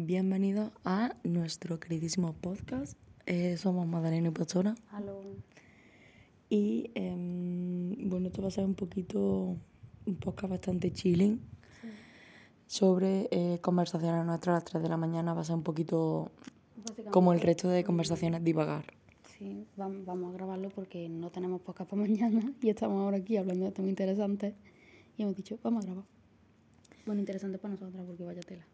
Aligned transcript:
Bienvenido 0.00 0.70
a 0.84 1.16
nuestro 1.24 1.80
queridísimo 1.80 2.32
podcast 2.32 2.96
eh, 3.26 3.56
somos 3.56 3.84
Madalena 3.84 4.28
y 4.28 4.30
Pastora. 4.30 4.76
Hello. 4.96 5.20
Y 6.48 6.92
em, 6.94 8.08
bueno, 8.08 8.28
esto 8.28 8.40
va 8.40 8.46
a 8.46 8.52
ser 8.52 8.64
un 8.64 8.76
poquito, 8.76 9.56
un 10.06 10.16
podcast 10.20 10.50
bastante 10.50 10.92
chilling. 10.92 11.40
Sobre 12.68 13.26
eh, 13.32 13.58
conversaciones 13.60 14.24
nuestras 14.24 14.52
a 14.52 14.58
las 14.58 14.64
3 14.66 14.84
de 14.84 14.88
la 14.88 14.96
mañana. 14.96 15.34
Va 15.34 15.40
a 15.40 15.44
ser 15.44 15.56
un 15.56 15.64
poquito 15.64 16.30
como 17.10 17.32
el 17.32 17.40
resto 17.40 17.68
de 17.68 17.82
conversaciones 17.82 18.44
divagar. 18.44 18.84
Sí, 19.36 19.66
vamos 19.76 20.32
a 20.32 20.32
grabarlo 20.32 20.68
porque 20.68 21.08
no 21.08 21.30
tenemos 21.30 21.60
podcast 21.62 21.90
para 21.90 22.02
mañana 22.02 22.52
y 22.62 22.70
estamos 22.70 23.00
ahora 23.02 23.16
aquí 23.16 23.36
hablando 23.36 23.64
de 23.64 23.72
temas 23.72 23.88
interesantes. 23.88 24.54
Y 25.16 25.22
hemos 25.22 25.34
dicho, 25.34 25.58
vamos 25.60 25.82
a 25.82 25.86
grabar. 25.88 26.04
Bueno, 27.04 27.18
interesante 27.18 27.58
para 27.58 27.74
nosotras 27.74 28.04
porque 28.06 28.22
vaya 28.22 28.42
tela. 28.42 28.64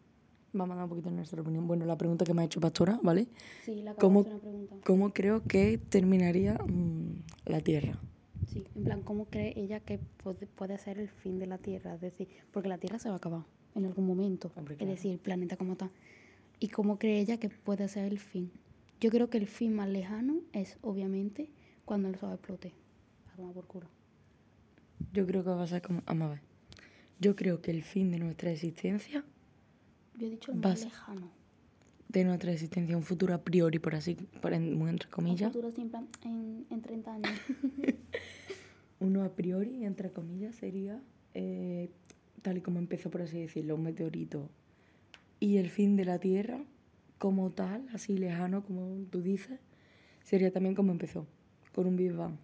Vamos 0.55 0.75
a 0.75 0.77
dar 0.77 0.85
un 0.85 0.91
poquito 0.91 1.11
nuestra 1.11 1.43
opinión. 1.43 1.67
Bueno, 1.67 1.85
la 1.85 1.99
pregunta 1.99 2.25
que 2.25 2.33
me 2.33 2.43
ha 2.43 2.45
hecho 2.45 2.61
Pastora, 2.61 3.01
¿vale? 3.03 3.27
Sí, 3.65 3.83
la 3.83 3.95
¿Cómo, 3.95 4.21
una 4.21 4.39
pregunta. 4.39 4.77
¿Cómo 4.85 5.13
creo 5.13 5.43
que 5.43 5.79
terminaría 5.79 6.55
mm, 6.55 7.25
la 7.47 7.61
Tierra? 7.61 7.99
Sí, 8.47 8.65
en 8.77 8.85
plan, 8.85 9.03
¿cómo 9.03 9.25
cree 9.25 9.53
ella 9.57 9.81
que 9.81 9.99
puede, 9.99 10.47
puede, 10.47 10.79
ser 10.79 11.01
el 11.01 11.09
fin 11.09 11.41
de 11.41 11.49
la 11.49 11.59
Tierra? 11.59 11.95
Es 11.95 12.01
decir, 12.01 12.29
porque 12.53 12.69
la 12.69 12.79
Tierra 12.79 13.01
se 13.01 13.09
va 13.09 13.15
a 13.15 13.19
acabar 13.19 13.43
en 13.75 13.85
algún 13.85 14.07
momento. 14.07 14.53
Es 14.79 14.87
decir, 14.89 15.11
el 15.11 15.19
planeta 15.19 15.57
como 15.57 15.75
tal. 15.75 15.91
¿Y 16.61 16.69
cómo 16.69 17.01
cree 17.01 17.19
ella 17.19 17.39
que 17.39 17.49
puede 17.49 17.89
ser 17.89 18.05
el 18.05 18.21
fin? 18.21 18.53
Yo 19.01 19.11
creo 19.11 19.29
que 19.29 19.39
el 19.39 19.49
fin 19.49 19.75
más 19.75 19.89
lejano 19.89 20.37
es, 20.53 20.79
obviamente, 20.83 21.51
cuando 21.85 22.09
el 22.09 22.17
sol 22.17 22.33
explote. 22.33 22.73
A 23.33 23.37
tomar 23.37 23.55
por 23.55 23.67
culo. 23.67 23.87
Yo 25.13 25.27
creo 25.27 25.43
que 25.43 25.51
va 25.51 25.65
a 25.65 25.67
ser 25.67 25.83
como... 25.83 26.01
Vamos 26.07 26.27
a 26.27 26.31
ver. 26.31 26.41
Yo 27.19 27.35
creo 27.35 27.61
que 27.61 27.73
el 27.73 27.83
fin 27.83 28.13
de 28.13 28.19
nuestra 28.19 28.53
existencia 28.53 29.25
yo 30.19 30.27
he 30.27 30.31
dicho 30.31 30.53
el 30.53 30.59
más 30.59 30.85
lejano. 30.85 31.31
De 32.09 32.25
nuestra 32.25 32.53
existencia, 32.53 32.97
un 32.97 33.03
futuro 33.03 33.35
a 33.35 33.43
priori, 33.43 33.79
por 33.79 33.95
así, 33.95 34.15
por 34.15 34.59
muy 34.59 34.91
entre 34.91 35.09
comillas. 35.09 35.49
Un 35.49 35.53
futuro 35.53 35.73
siempre 35.73 36.01
en, 36.25 36.67
en 36.71 36.81
30 36.81 37.13
años. 37.15 37.31
Uno 39.01 39.25
a 39.25 39.31
priori, 39.31 39.85
entre 39.85 40.11
comillas, 40.11 40.55
sería, 40.55 41.01
eh, 41.35 41.91
tal 42.43 42.59
y 42.59 42.61
como 42.61 42.79
empezó, 42.79 43.11
por 43.11 43.23
así 43.23 43.41
decirlo, 43.41 43.75
un 43.75 43.83
meteorito. 43.83 44.49
Y 45.41 45.57
el 45.57 45.71
fin 45.71 45.97
de 45.97 46.05
la 46.05 46.21
Tierra, 46.21 46.65
como 47.19 47.51
tal, 47.51 47.89
así 47.93 48.17
lejano, 48.17 48.65
como 48.65 49.05
tú 49.11 49.21
dices, 49.21 49.59
sería 50.23 50.53
también 50.53 50.75
como 50.75 50.93
empezó, 50.93 51.27
con 51.75 51.87
un 51.87 51.97
Big 51.97 52.13
Bang. 52.13 52.37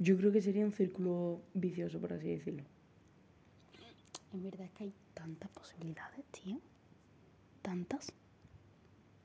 Yo 0.00 0.16
creo 0.16 0.32
que 0.32 0.42
sería 0.42 0.64
un 0.64 0.72
círculo 0.72 1.40
vicioso, 1.54 2.00
por 2.00 2.12
así 2.12 2.28
decirlo. 2.28 2.64
En 4.32 4.42
verdad 4.42 4.66
es 4.66 4.70
que 4.72 4.84
hay 4.84 4.92
tantas 5.20 5.50
posibilidades, 5.50 6.24
tío. 6.30 6.58
Tantas. 7.60 8.10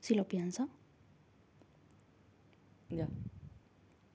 Si 0.00 0.14
lo 0.14 0.28
piensa. 0.28 0.68
Ya. 2.90 3.08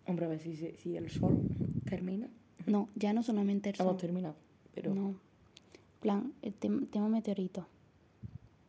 Hombre, 0.05 0.25
a 0.25 0.29
ver 0.29 0.39
si, 0.39 0.55
si 0.55 0.95
el 0.95 1.09
sol 1.09 1.41
termina. 1.89 2.29
No, 2.67 2.87
ya 2.95 3.13
no 3.13 3.23
solamente 3.23 3.69
el 3.71 3.75
sol. 3.75 3.87
Hemos 3.87 4.01
terminado, 4.01 4.35
pero... 4.75 4.93
No. 4.93 5.15
plan, 6.01 6.33
el 6.43 6.53
tema 6.53 7.09
meteorito. 7.09 7.65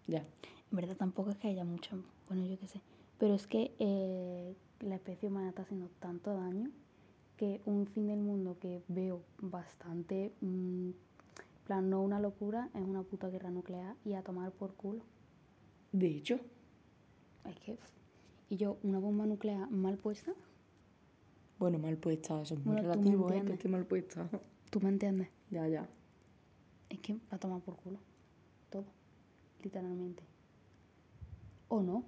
Ya. 0.06 0.20
En 0.70 0.76
verdad 0.76 0.96
tampoco 0.96 1.30
es 1.30 1.36
que 1.36 1.48
haya 1.48 1.64
mucho... 1.64 2.02
Bueno, 2.28 2.46
yo 2.46 2.58
qué 2.58 2.66
sé. 2.66 2.80
Pero 3.18 3.34
es 3.34 3.46
que 3.46 3.72
eh, 3.78 4.54
la 4.80 4.94
especie 4.94 5.28
humana 5.28 5.50
está 5.50 5.62
haciendo 5.62 5.90
tanto 6.00 6.34
daño 6.34 6.70
que 7.36 7.60
un 7.66 7.86
fin 7.86 8.06
del 8.06 8.20
mundo 8.20 8.56
que 8.58 8.82
veo 8.88 9.20
bastante... 9.38 10.32
Mm, 10.40 10.92
plan, 11.72 11.88
no 11.88 12.02
una 12.02 12.20
locura, 12.20 12.68
es 12.74 12.82
una 12.82 13.02
puta 13.02 13.28
guerra 13.30 13.50
nuclear 13.50 13.96
y 14.04 14.12
a 14.12 14.22
tomar 14.22 14.52
por 14.52 14.74
culo. 14.74 15.02
De 15.90 16.06
hecho. 16.06 16.38
Es 17.46 17.58
que. 17.60 17.78
Y 18.50 18.56
yo, 18.56 18.76
una 18.82 18.98
bomba 18.98 19.24
nuclear 19.24 19.70
mal 19.70 19.96
puesta. 19.96 20.34
Bueno, 21.58 21.78
mal 21.78 21.96
puesta, 21.96 22.42
eso 22.42 22.54
es 22.54 22.66
muy 22.66 22.76
relativo, 22.76 23.32
¿eh? 23.32 23.42
Que 23.42 23.54
esté 23.54 23.68
mal 23.68 23.86
puesta. 23.86 24.28
¿Tú 24.70 24.80
me 24.80 24.90
entiendes? 24.90 25.28
Ya, 25.50 25.66
ya. 25.66 25.88
Es 26.90 26.98
que 27.00 27.14
va 27.14 27.36
a 27.36 27.38
tomar 27.38 27.62
por 27.62 27.76
culo. 27.76 27.98
Todo. 28.68 28.84
Literalmente. 29.62 30.22
¿O 31.68 31.82
no? 31.82 32.04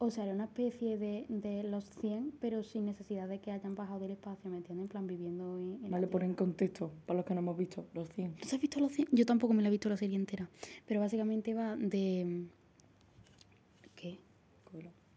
O 0.00 0.12
sea, 0.12 0.24
era 0.24 0.32
una 0.32 0.44
especie 0.44 0.96
de, 0.96 1.26
de 1.28 1.64
los 1.64 1.84
100, 2.00 2.34
pero 2.40 2.62
sin 2.62 2.84
necesidad 2.84 3.26
de 3.26 3.40
que 3.40 3.50
hayan 3.50 3.74
bajado 3.74 3.98
del 3.98 4.12
espacio, 4.12 4.48
¿me 4.48 4.58
entienden? 4.58 4.84
En 4.84 4.88
plan, 4.88 5.06
viviendo 5.08 5.58
en, 5.58 5.90
Vale, 5.90 6.06
por 6.06 6.22
en 6.22 6.34
contexto, 6.34 6.92
para 7.04 7.18
los 7.18 7.26
que 7.26 7.34
no 7.34 7.40
hemos 7.40 7.56
visto, 7.56 7.84
los 7.94 8.08
100. 8.10 8.36
¿No 8.36 8.36
has 8.44 8.60
visto 8.60 8.78
los 8.78 8.92
100? 8.92 9.08
Yo 9.10 9.26
tampoco 9.26 9.54
me 9.54 9.62
la 9.62 9.68
he 9.68 9.70
visto 9.72 9.88
la 9.88 9.96
serie 9.96 10.14
entera. 10.14 10.48
Pero 10.86 11.00
básicamente 11.00 11.52
va 11.52 11.74
de... 11.74 12.44
¿Qué? 13.96 14.18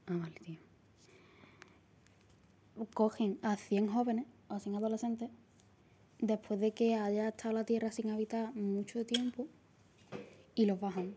Ah, 0.07 0.17
vale, 0.17 0.35
tío. 0.43 0.57
Cogen 2.95 3.37
a 3.43 3.57
100 3.57 3.87
jóvenes, 3.87 4.25
a 4.49 4.59
100 4.59 4.75
adolescentes, 4.75 5.29
después 6.19 6.59
de 6.59 6.71
que 6.71 6.95
haya 6.95 7.27
estado 7.27 7.53
la 7.53 7.65
Tierra 7.65 7.91
sin 7.91 8.09
habitar 8.09 8.55
mucho 8.55 9.05
tiempo, 9.05 9.47
y 10.55 10.65
los 10.65 10.79
bajan 10.79 11.15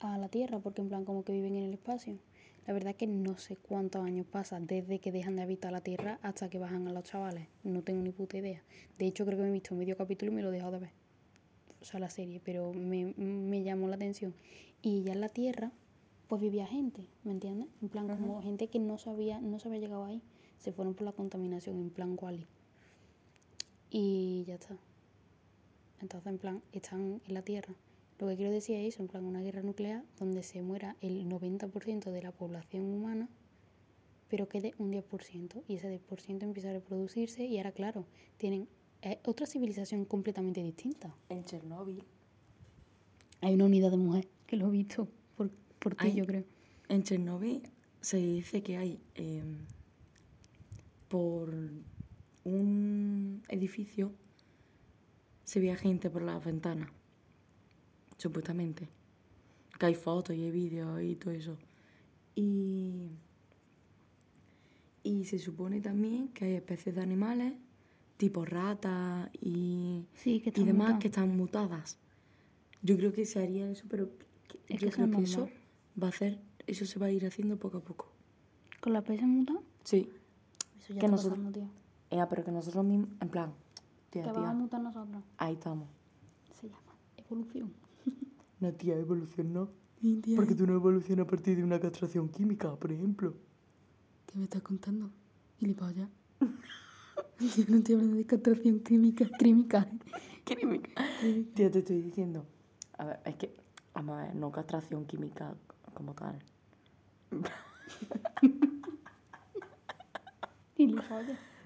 a 0.00 0.18
la 0.18 0.28
Tierra, 0.28 0.58
porque 0.58 0.82
en 0.82 0.88
plan 0.88 1.04
como 1.04 1.24
que 1.24 1.32
viven 1.32 1.56
en 1.56 1.64
el 1.64 1.74
espacio. 1.74 2.18
La 2.66 2.74
verdad 2.74 2.94
que 2.94 3.06
no 3.06 3.38
sé 3.38 3.56
cuántos 3.56 4.04
años 4.04 4.26
pasa 4.26 4.60
desde 4.60 4.98
que 4.98 5.10
dejan 5.10 5.36
de 5.36 5.42
habitar 5.42 5.72
la 5.72 5.80
Tierra 5.80 6.18
hasta 6.22 6.50
que 6.50 6.58
bajan 6.58 6.86
a 6.86 6.92
los 6.92 7.04
chavales. 7.04 7.48
No 7.64 7.82
tengo 7.82 8.02
ni 8.02 8.12
puta 8.12 8.36
idea. 8.36 8.62
De 8.98 9.06
hecho, 9.06 9.24
creo 9.24 9.38
que 9.38 9.44
me 9.44 9.48
he 9.48 9.52
visto 9.52 9.74
medio 9.74 9.96
capítulo 9.96 10.32
y 10.32 10.34
me 10.34 10.42
lo 10.42 10.50
he 10.50 10.52
dejado 10.52 10.72
de 10.72 10.80
ver. 10.80 10.90
O 11.80 11.84
sea, 11.84 11.98
la 11.98 12.10
serie, 12.10 12.40
pero 12.44 12.74
me, 12.74 13.14
me 13.16 13.62
llamó 13.62 13.88
la 13.88 13.96
atención. 13.96 14.34
Y 14.82 15.02
ya 15.02 15.12
en 15.12 15.20
la 15.20 15.30
Tierra, 15.30 15.72
pues 16.28 16.42
vivía 16.42 16.66
gente, 16.66 17.08
¿me 17.24 17.32
entiendes? 17.32 17.68
En 17.80 17.88
plan, 17.88 18.06
como 18.06 18.42
gente 18.42 18.68
que 18.68 18.78
no 18.78 18.98
sabía, 18.98 19.40
no 19.40 19.58
se 19.58 19.68
había 19.68 19.80
llegado 19.80 20.04
ahí. 20.04 20.20
Se 20.58 20.72
fueron 20.72 20.94
por 20.94 21.06
la 21.06 21.12
contaminación, 21.12 21.78
en 21.78 21.90
plan 21.90 22.18
Wally. 22.20 22.46
Y 23.90 24.44
ya 24.46 24.56
está. 24.56 24.76
Entonces, 26.02 26.30
en 26.30 26.38
plan, 26.38 26.62
están 26.72 27.22
en 27.26 27.34
la 27.34 27.42
Tierra 27.42 27.74
lo 28.18 28.26
que 28.26 28.36
quiero 28.36 28.50
decir 28.50 28.76
es, 28.76 28.98
en 28.98 29.08
plan, 29.08 29.24
una 29.24 29.40
guerra 29.40 29.62
nuclear 29.62 30.04
donde 30.18 30.42
se 30.42 30.60
muera 30.62 30.96
el 31.00 31.28
90% 31.28 32.10
de 32.10 32.22
la 32.22 32.32
población 32.32 32.84
humana, 32.84 33.28
pero 34.28 34.48
quede 34.48 34.74
un 34.78 34.92
10%, 34.92 35.62
y 35.68 35.74
ese 35.74 36.00
10% 36.00 36.42
empieza 36.42 36.70
a 36.70 36.72
reproducirse, 36.72 37.44
y 37.44 37.58
ahora, 37.58 37.72
claro, 37.72 38.06
tienen 38.36 38.68
eh, 39.02 39.20
otra 39.24 39.46
civilización 39.46 40.04
completamente 40.04 40.62
distinta. 40.62 41.14
En 41.28 41.44
Chernóbil. 41.44 42.02
Hay 43.40 43.54
una 43.54 43.66
unidad 43.66 43.90
de 43.90 43.96
mujer, 43.96 44.28
que 44.46 44.56
lo 44.56 44.66
he 44.68 44.70
visto 44.70 45.08
por, 45.36 45.50
por 45.78 45.94
ti, 45.94 46.12
yo 46.12 46.26
creo. 46.26 46.44
En 46.88 47.04
Chernóbil 47.04 47.62
se 48.00 48.16
dice 48.16 48.62
que 48.62 48.76
hay 48.76 49.00
em, 49.14 49.58
por 51.08 51.54
un 52.44 53.42
edificio 53.48 54.12
se 55.44 55.60
veía 55.60 55.76
gente 55.76 56.10
por 56.10 56.22
las 56.22 56.44
ventanas 56.44 56.90
supuestamente. 58.18 58.88
Que 59.78 59.86
hay 59.86 59.94
fotos 59.94 60.36
y 60.36 60.44
hay 60.44 60.50
vídeos 60.50 61.00
y 61.00 61.16
todo 61.16 61.32
eso. 61.32 61.56
Y, 62.34 63.08
y 65.02 65.24
se 65.24 65.38
supone 65.38 65.80
también 65.80 66.28
que 66.28 66.44
hay 66.44 66.54
especies 66.54 66.94
de 66.94 67.00
animales, 67.00 67.54
tipo 68.16 68.44
ratas 68.44 69.30
y, 69.40 70.04
y 70.24 70.64
demás, 70.64 70.98
que 70.98 71.08
están 71.08 71.36
mutadas. 71.36 71.98
Yo 72.82 72.96
creo 72.96 73.12
que 73.12 73.24
se 73.24 73.42
haría 73.42 73.70
eso, 73.70 73.86
pero 73.88 74.10
yo 74.68 74.90
creo 74.90 75.10
que 75.10 75.22
eso 75.22 75.48
va 76.00 76.08
a 76.08 76.10
hacer, 76.10 76.40
eso 76.66 76.84
se 76.86 76.98
va 76.98 77.06
a 77.06 77.10
ir 77.10 77.24
haciendo 77.26 77.56
poco 77.56 77.78
a 77.78 77.80
poco. 77.80 78.12
¿Con 78.80 78.92
la 78.92 79.00
especie 79.00 79.26
mutada? 79.26 79.60
Sí. 79.84 80.08
Eso 80.78 80.94
ya 80.94 81.00
que 81.00 81.08
nosotros, 81.08 81.38
pasando, 81.38 81.68
tío. 82.08 82.28
pero 82.28 82.44
que 82.44 82.52
nosotros 82.52 82.84
mismos, 82.84 83.10
en 83.20 83.28
plan, 83.28 83.52
tía, 84.10 84.22
que 84.22 84.30
vamos 84.30 84.48
a 84.48 84.54
mutar 84.54 84.80
nosotros. 84.80 85.22
Ahí 85.38 85.54
estamos. 85.54 85.88
Se 86.52 86.68
llama 86.68 86.94
evolución. 87.16 87.72
No, 88.60 88.72
tía, 88.72 88.96
evolución 88.96 89.52
no. 89.52 89.70
Porque 90.36 90.54
tú 90.54 90.66
no 90.66 90.74
evolucionas 90.74 91.26
a 91.26 91.30
partir 91.30 91.56
de 91.56 91.64
una 91.64 91.80
castración 91.80 92.28
química, 92.28 92.74
por 92.76 92.92
ejemplo. 92.92 93.34
¿Qué 94.26 94.38
me 94.38 94.44
estás 94.44 94.62
contando? 94.62 95.10
Gilipollas. 95.58 96.08
Yo 97.40 97.64
no 97.68 97.76
estoy 97.78 97.94
hablando 97.94 98.16
de 98.16 98.26
castración 98.26 98.80
química, 98.80 99.28
química. 99.38 99.88
Química. 100.44 100.90
Tía, 101.54 101.70
te 101.70 101.78
estoy 101.80 102.02
diciendo. 102.02 102.46
A 102.96 103.04
ver, 103.06 103.20
es 103.24 103.36
que 103.36 103.54
Vamos 103.98 104.16
a 104.16 104.22
ver, 104.26 104.34
no 104.36 104.52
castración 104.52 105.06
química 105.06 105.54
como 105.92 106.14
tal. 106.14 106.38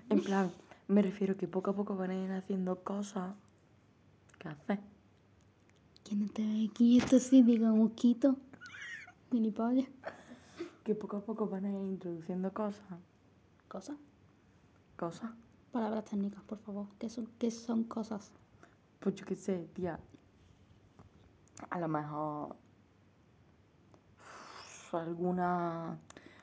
En 0.08 0.22
plan, 0.22 0.50
me 0.88 1.02
refiero 1.02 1.36
que 1.36 1.46
poco 1.46 1.72
a 1.72 1.76
poco 1.76 1.94
van 1.94 2.10
a 2.10 2.14
ir 2.14 2.32
haciendo 2.32 2.82
cosas 2.82 3.34
que 4.38 4.48
hacer. 4.48 4.78
¿Quién 6.12 6.26
no 6.26 6.30
te 6.30 6.42
ve 6.42 6.70
quieto 6.74 7.16
así, 7.16 7.42
diga 7.42 7.72
mosquito? 7.72 8.36
Gilipollas. 9.30 9.88
Que 10.84 10.94
poco 10.94 11.16
a 11.16 11.20
poco 11.24 11.48
van 11.48 11.64
a 11.64 11.70
ir 11.70 11.86
introduciendo 11.86 12.52
cosas. 12.52 12.84
¿Cosas? 13.66 13.96
Cosas. 14.98 15.30
Palabras 15.70 16.04
técnicas, 16.04 16.42
por 16.42 16.58
favor. 16.58 16.86
¿Qué 16.98 17.08
son, 17.08 17.30
qué 17.38 17.50
son 17.50 17.84
cosas? 17.84 18.30
Pues 19.00 19.14
yo 19.14 19.24
qué 19.24 19.36
sé, 19.36 19.66
tía. 19.72 19.98
A 21.70 21.80
lo 21.80 21.88
mejor 21.88 22.56
uf, 24.18 24.94
alguna 24.94 25.98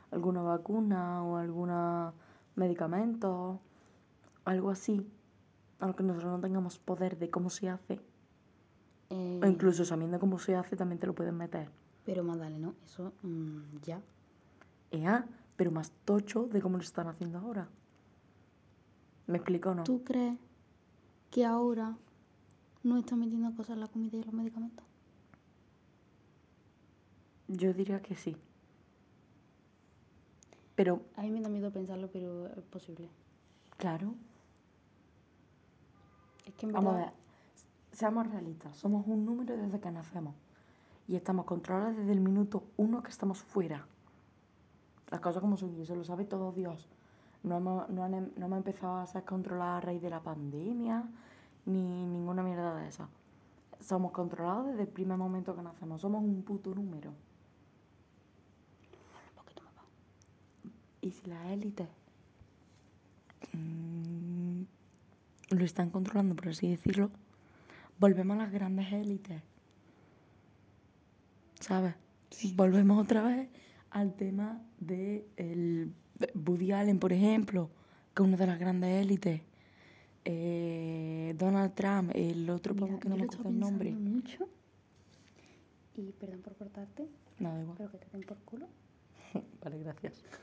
alguna 0.09 0.41
vacuna 0.41 1.23
o 1.23 1.37
alguna 1.37 2.11
medicamento, 2.55 3.59
algo 4.45 4.71
así, 4.71 5.07
aunque 5.79 6.01
nosotros 6.01 6.31
no 6.31 6.39
tengamos 6.39 6.79
poder 6.79 7.19
de 7.19 7.29
cómo 7.29 7.51
se 7.51 7.69
hace, 7.69 8.01
Eh, 9.09 9.39
o 9.43 9.47
incluso 9.47 9.85
sabiendo 9.85 10.19
cómo 10.19 10.37
se 10.39 10.55
hace 10.55 10.75
también 10.75 10.99
te 10.99 11.07
lo 11.07 11.13
pueden 11.15 11.35
meter. 11.37 11.69
Pero 12.05 12.23
más 12.23 12.37
dale, 12.39 12.57
¿no? 12.59 12.75
Eso 12.85 13.13
mm, 13.23 13.61
ya. 13.83 14.01
Ea, 14.91 15.25
pero 15.55 15.71
más 15.71 15.91
tocho 16.05 16.45
de 16.47 16.61
cómo 16.61 16.77
lo 16.77 16.83
están 16.83 17.07
haciendo 17.07 17.37
ahora. 17.39 17.67
¿Me 19.27 19.37
explico 19.37 19.69
o 19.71 19.75
no? 19.75 19.83
¿Tú 19.83 20.03
crees 20.03 20.37
que 21.31 21.45
ahora 21.45 21.95
no 22.83 22.97
están 22.97 23.19
metiendo 23.19 23.53
cosas 23.55 23.75
en 23.75 23.81
la 23.81 23.87
comida 23.87 24.17
y 24.17 24.23
los 24.23 24.33
medicamentos? 24.33 24.85
Yo 27.47 27.73
diría 27.73 28.01
que 28.01 28.15
sí. 28.15 28.37
Pero, 30.75 31.01
A 31.17 31.21
mí 31.23 31.31
me 31.31 31.41
da 31.41 31.49
miedo 31.49 31.71
pensarlo, 31.71 32.09
pero 32.11 32.47
es 32.47 32.63
posible. 32.63 33.09
claro, 33.77 34.13
Es 36.45 36.53
que 36.55 36.65
en 36.65 36.71
Vamos 36.73 36.93
a 36.93 36.97
verdad... 36.97 37.11
ver, 37.13 37.18
seamos 37.99 38.31
realistas, 38.31 38.77
somos 38.77 39.05
un 39.07 39.25
número 39.25 39.57
desde 39.57 39.77
que 39.81 39.91
nacemos 39.91 40.33
y 41.05 41.17
estamos 41.17 41.43
controlados 41.43 41.97
desde 41.97 42.13
el 42.13 42.21
minuto 42.21 42.63
uno 42.77 43.03
que 43.03 43.09
estamos 43.09 43.39
fuera. 43.39 43.85
Las 45.09 45.19
cosas 45.19 45.41
como 45.41 45.57
son, 45.57 45.75
y 45.75 45.81
eso 45.81 45.95
lo 45.95 46.05
sabe 46.05 46.23
todo 46.23 46.53
Dios. 46.53 46.87
No 47.43 47.57
hemos, 47.57 47.89
no, 47.89 48.05
han 48.05 48.13
em- 48.13 48.31
no 48.37 48.45
hemos 48.45 48.57
empezado 48.59 48.95
a 48.99 49.05
ser 49.05 49.25
controlados 49.25 49.83
a 49.83 49.85
raíz 49.87 50.01
de 50.01 50.09
la 50.09 50.21
pandemia 50.21 51.03
ni 51.65 52.05
ninguna 52.05 52.41
mierda 52.41 52.73
de 52.75 52.87
esa. 52.87 53.09
Somos 53.81 54.13
controlados 54.13 54.67
desde 54.67 54.83
el 54.83 54.87
primer 54.87 55.17
momento 55.17 55.53
que 55.53 55.61
nacemos, 55.61 55.99
somos 55.99 56.23
un 56.23 56.41
puto 56.43 56.73
número. 56.73 57.11
Y 61.01 61.11
si 61.11 61.29
las 61.29 61.47
élites 61.47 61.89
mm, 63.53 64.61
lo 65.49 65.65
están 65.65 65.89
controlando, 65.89 66.35
por 66.35 66.49
así 66.49 66.69
decirlo, 66.69 67.09
volvemos 67.99 68.35
a 68.35 68.43
las 68.43 68.51
grandes 68.51 68.91
élites. 68.91 69.41
¿Sabes? 71.59 71.93
Volvemos 72.55 73.01
otra 73.01 73.23
vez 73.23 73.49
al 73.91 74.13
tema 74.15 74.61
de 74.79 75.25
el 75.37 75.91
Woody 76.35 76.71
Allen, 76.71 76.99
por 76.99 77.11
ejemplo, 77.13 77.69
que 78.15 78.23
es 78.23 78.27
una 78.27 78.37
de 78.37 78.47
las 78.47 78.59
grandes 78.59 79.01
élites. 79.01 79.41
Eh, 80.25 81.33
Donald 81.37 81.73
Trump, 81.73 82.11
el 82.13 82.49
otro 82.49 82.73
Mira, 82.75 82.99
que 82.99 83.09
no 83.09 83.17
me 83.17 83.23
acuerdo 83.23 83.49
el 83.49 83.59
nombre. 83.59 83.91
mucho. 83.91 84.47
Y 85.95 86.11
perdón 86.13 86.41
por 86.41 86.55
cortarte, 86.55 87.07
No, 87.39 87.53
da 87.53 87.61
igual. 87.61 87.77
pero 87.77 87.91
que 87.91 87.97
te 87.97 88.05
den 88.11 88.21
por 88.25 88.37
culo. 88.39 88.67
Vale, 89.63 89.79
gracias. 89.79 90.13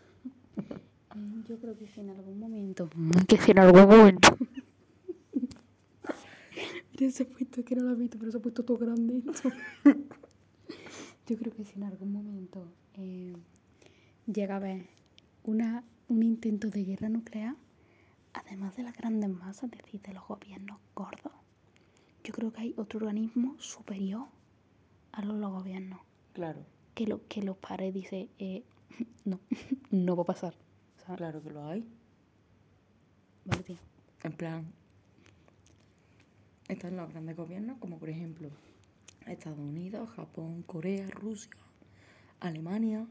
Eh, 1.17 1.45
Yo 1.49 1.59
creo 1.59 1.79
que 1.79 1.87
si 1.87 2.01
en 2.01 2.11
algún 2.11 2.39
momento. 2.39 2.91
Que 3.27 3.39
si 3.39 3.53
en 3.53 3.61
algún 3.61 3.89
momento. 3.89 4.37
Mira, 6.99 7.13
se 7.13 7.25
ha 7.25 7.27
puesto 7.27 7.65
que 7.65 7.77
no 7.77 7.83
lo 7.83 7.91
has 7.91 7.99
visto, 7.99 8.19
pero 8.19 8.31
se 8.31 8.39
ha 8.39 8.41
puesto 8.41 8.65
todo 8.65 8.79
grande. 8.79 9.23
Yo 11.27 11.37
creo 11.37 11.53
que 11.53 11.65
si 11.65 11.77
en 11.77 11.85
algún 11.85 12.13
momento 12.13 12.73
eh, 12.95 13.37
llega 14.27 14.55
a 14.55 14.57
haber 14.59 14.87
una, 15.45 15.85
un 16.09 16.23
intento 16.23 16.71
de 16.71 16.85
guerra 16.85 17.09
nuclear, 17.09 17.57
además 18.33 18.77
de 18.77 18.85
las 18.85 18.97
grandes 18.97 19.31
masas, 19.31 19.71
es 19.73 19.83
decir, 19.83 20.01
de 20.03 20.15
los 20.15 20.27
gobiernos 20.27 20.79
gordos, 20.95 21.33
yo 22.23 22.33
creo 22.33 22.53
que 22.53 22.61
hay 22.61 22.75
otro 22.77 22.99
organismo 22.99 23.57
superior 23.59 24.27
a 25.13 25.25
los, 25.25 25.37
los 25.37 25.53
gobiernos 25.53 26.01
Claro, 26.33 26.61
que, 26.95 27.07
lo, 27.07 27.27
que 27.29 27.43
los 27.43 27.57
pare 27.57 27.89
y 27.89 27.93
dice, 27.93 28.29
eh, 28.39 28.63
no, 29.25 29.41
no 29.91 30.17
va 30.17 30.23
a 30.23 30.27
pasar. 30.27 30.55
¿sabes? 31.05 31.19
claro 31.19 31.43
que 31.43 31.51
lo 31.51 31.67
hay. 31.67 31.85
Vale, 33.45 33.63
tío. 33.63 33.77
En 34.23 34.33
plan, 34.33 34.73
están 36.69 36.97
los 36.97 37.09
grandes 37.11 37.37
gobiernos, 37.37 37.79
como 37.79 37.99
por 37.99 38.09
ejemplo 38.09 38.51
Estados 39.27 39.59
Unidos, 39.59 40.09
Japón, 40.11 40.63
Corea, 40.63 41.07
Rusia, 41.11 41.51
Alemania, 42.41 43.07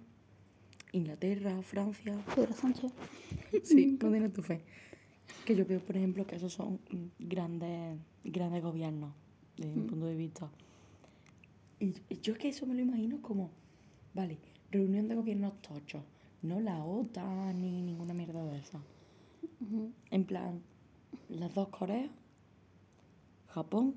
Inglaterra, 0.91 1.61
Francia. 1.61 2.17
Pedro 2.35 2.53
Sánchez. 2.53 2.91
Sí, 3.63 3.97
no 4.01 4.09
tienes 4.09 4.33
tu 4.33 4.41
fe. 4.41 4.61
Que 5.43 5.55
yo 5.55 5.65
veo, 5.65 5.79
por 5.79 5.97
ejemplo, 5.97 6.25
que 6.25 6.35
esos 6.35 6.53
son 6.53 6.79
mm, 6.89 7.05
grandes, 7.27 7.97
grandes 8.23 8.63
gobiernos, 8.63 9.13
desde 9.57 9.75
mi 9.75 9.87
punto 9.87 10.05
de 10.05 10.15
vista. 10.15 10.49
Y 11.79 11.93
y 12.09 12.19
yo 12.21 12.33
es 12.33 12.39
que 12.39 12.49
eso 12.49 12.65
me 12.65 12.75
lo 12.75 12.81
imagino 12.81 13.21
como, 13.21 13.51
vale, 14.13 14.37
reunión 14.71 15.07
de 15.07 15.15
gobiernos 15.15 15.61
tochos, 15.61 16.03
no 16.41 16.59
la 16.59 16.83
OTAN 16.83 17.61
ni 17.61 17.81
ninguna 17.81 18.13
mierda 18.13 18.43
de 18.45 18.59
esa. 18.59 18.79
En 20.11 20.25
plan, 20.25 20.61
las 21.29 21.53
dos 21.53 21.69
Coreas, 21.69 22.09
Japón, 23.55 23.95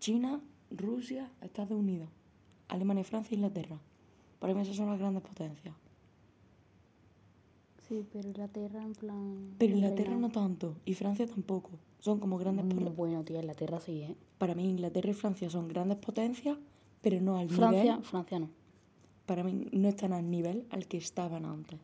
China, 0.00 0.40
Rusia, 0.72 1.30
Estados 1.40 1.78
Unidos, 1.78 2.08
Alemania, 2.66 3.04
Francia 3.04 3.32
e 3.32 3.36
Inglaterra. 3.36 3.78
Para 4.40 4.52
mí 4.52 4.62
esas 4.62 4.74
son 4.74 4.88
las 4.90 4.98
grandes 4.98 5.22
potencias. 5.22 5.76
Sí, 7.86 8.04
pero 8.12 8.26
Inglaterra 8.26 8.82
en 8.82 8.94
plan... 8.94 9.54
Pero 9.58 9.76
Inglaterra 9.76 10.16
no 10.16 10.28
tanto, 10.30 10.74
y 10.84 10.94
Francia 10.94 11.24
tampoco. 11.28 11.70
Son 12.00 12.18
como 12.18 12.36
grandes 12.36 12.64
Mm, 12.64 12.70
potencias. 12.70 12.96
Bueno, 12.96 13.22
tía, 13.24 13.38
Inglaterra 13.38 13.78
sí, 13.78 14.02
¿eh? 14.02 14.16
Para 14.38 14.56
mí 14.56 14.68
Inglaterra 14.68 15.10
y 15.10 15.14
Francia 15.14 15.48
son 15.48 15.68
grandes 15.68 15.98
potencias, 15.98 16.58
pero 17.02 17.20
no 17.20 17.36
al 17.38 17.48
Francia, 17.48 17.92
nivel... 17.94 18.02
Francia 18.02 18.40
no. 18.40 18.50
Para 19.24 19.44
mí 19.44 19.68
no 19.70 19.88
están 19.88 20.12
al 20.12 20.28
nivel 20.28 20.66
al 20.70 20.88
que 20.88 20.96
estaban 20.98 21.44
antes. 21.44 21.78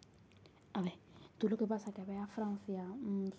A 0.73 0.83
ver, 0.83 0.95
tú 1.43 1.49
lo 1.49 1.59
que 1.59 1.67
pasa 1.67 1.91
es 1.91 1.97
que 1.97 2.05
ves 2.05 2.21
a 2.21 2.29
Francia 2.29 2.87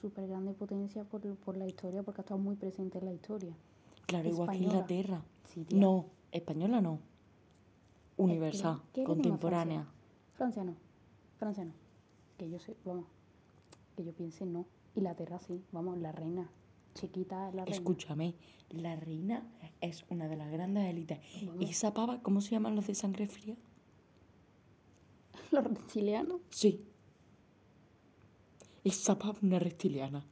súper 0.02 0.28
grande 0.28 0.52
potencia 0.52 1.06
por, 1.06 1.22
por 1.38 1.56
la 1.56 1.66
historia, 1.66 2.04
porque 2.04 2.20
ha 2.20 2.24
estado 2.24 2.38
muy 2.38 2.58
presente 2.58 2.98
en 2.98 3.06
la 3.06 3.14
historia. 3.14 3.56
Claro, 4.08 4.28
igual 4.28 4.50
que 4.50 4.56
Española. 4.56 4.74
Inglaterra. 4.74 5.24
Sí. 5.46 5.66
No, 5.74 6.08
española 6.30 6.82
no. 6.82 7.00
Universal, 8.18 8.82
¿Qué 8.92 9.02
decimos 9.02 9.16
contemporánea. 9.16 9.88
Francia? 10.34 10.34
Francia 10.34 10.64
no. 10.66 10.76
Francia 11.40 11.64
no. 11.64 11.72
Que 12.38 12.50
yo 12.50 12.60
sé, 12.60 12.76
vamos, 12.84 13.06
que 13.96 14.04
yo 14.04 14.12
piense 14.12 14.46
no. 14.46 14.66
Inglaterra 14.96 15.40
sí, 15.40 15.64
vamos, 15.72 15.98
la 15.98 16.12
reina. 16.12 16.50
Chiquita 16.96 17.48
es 17.48 17.56
la 17.56 17.64
reina. 17.64 17.78
Escúchame, 17.78 18.36
la 18.70 18.98
reina 18.98 19.48
es 19.80 20.04
una 20.10 20.28
de 20.28 20.36
las 20.36 20.52
grandes 20.52 20.90
élites. 20.90 21.20
¿Y 21.58 21.70
esa 21.70 21.94
pava, 21.94 22.22
cómo 22.22 22.42
se 22.42 22.52
llaman 22.52 22.76
los 22.76 22.86
de 22.86 22.96
sangre 22.96 23.30
fría? 23.30 23.56
Los 25.52 25.64
reptilianos. 25.64 26.42
Sí. 26.50 26.86
Esa 28.84 29.18
pava 29.18 29.34
es 29.34 29.44
una 29.44 29.60
reptiliana. 29.60 30.26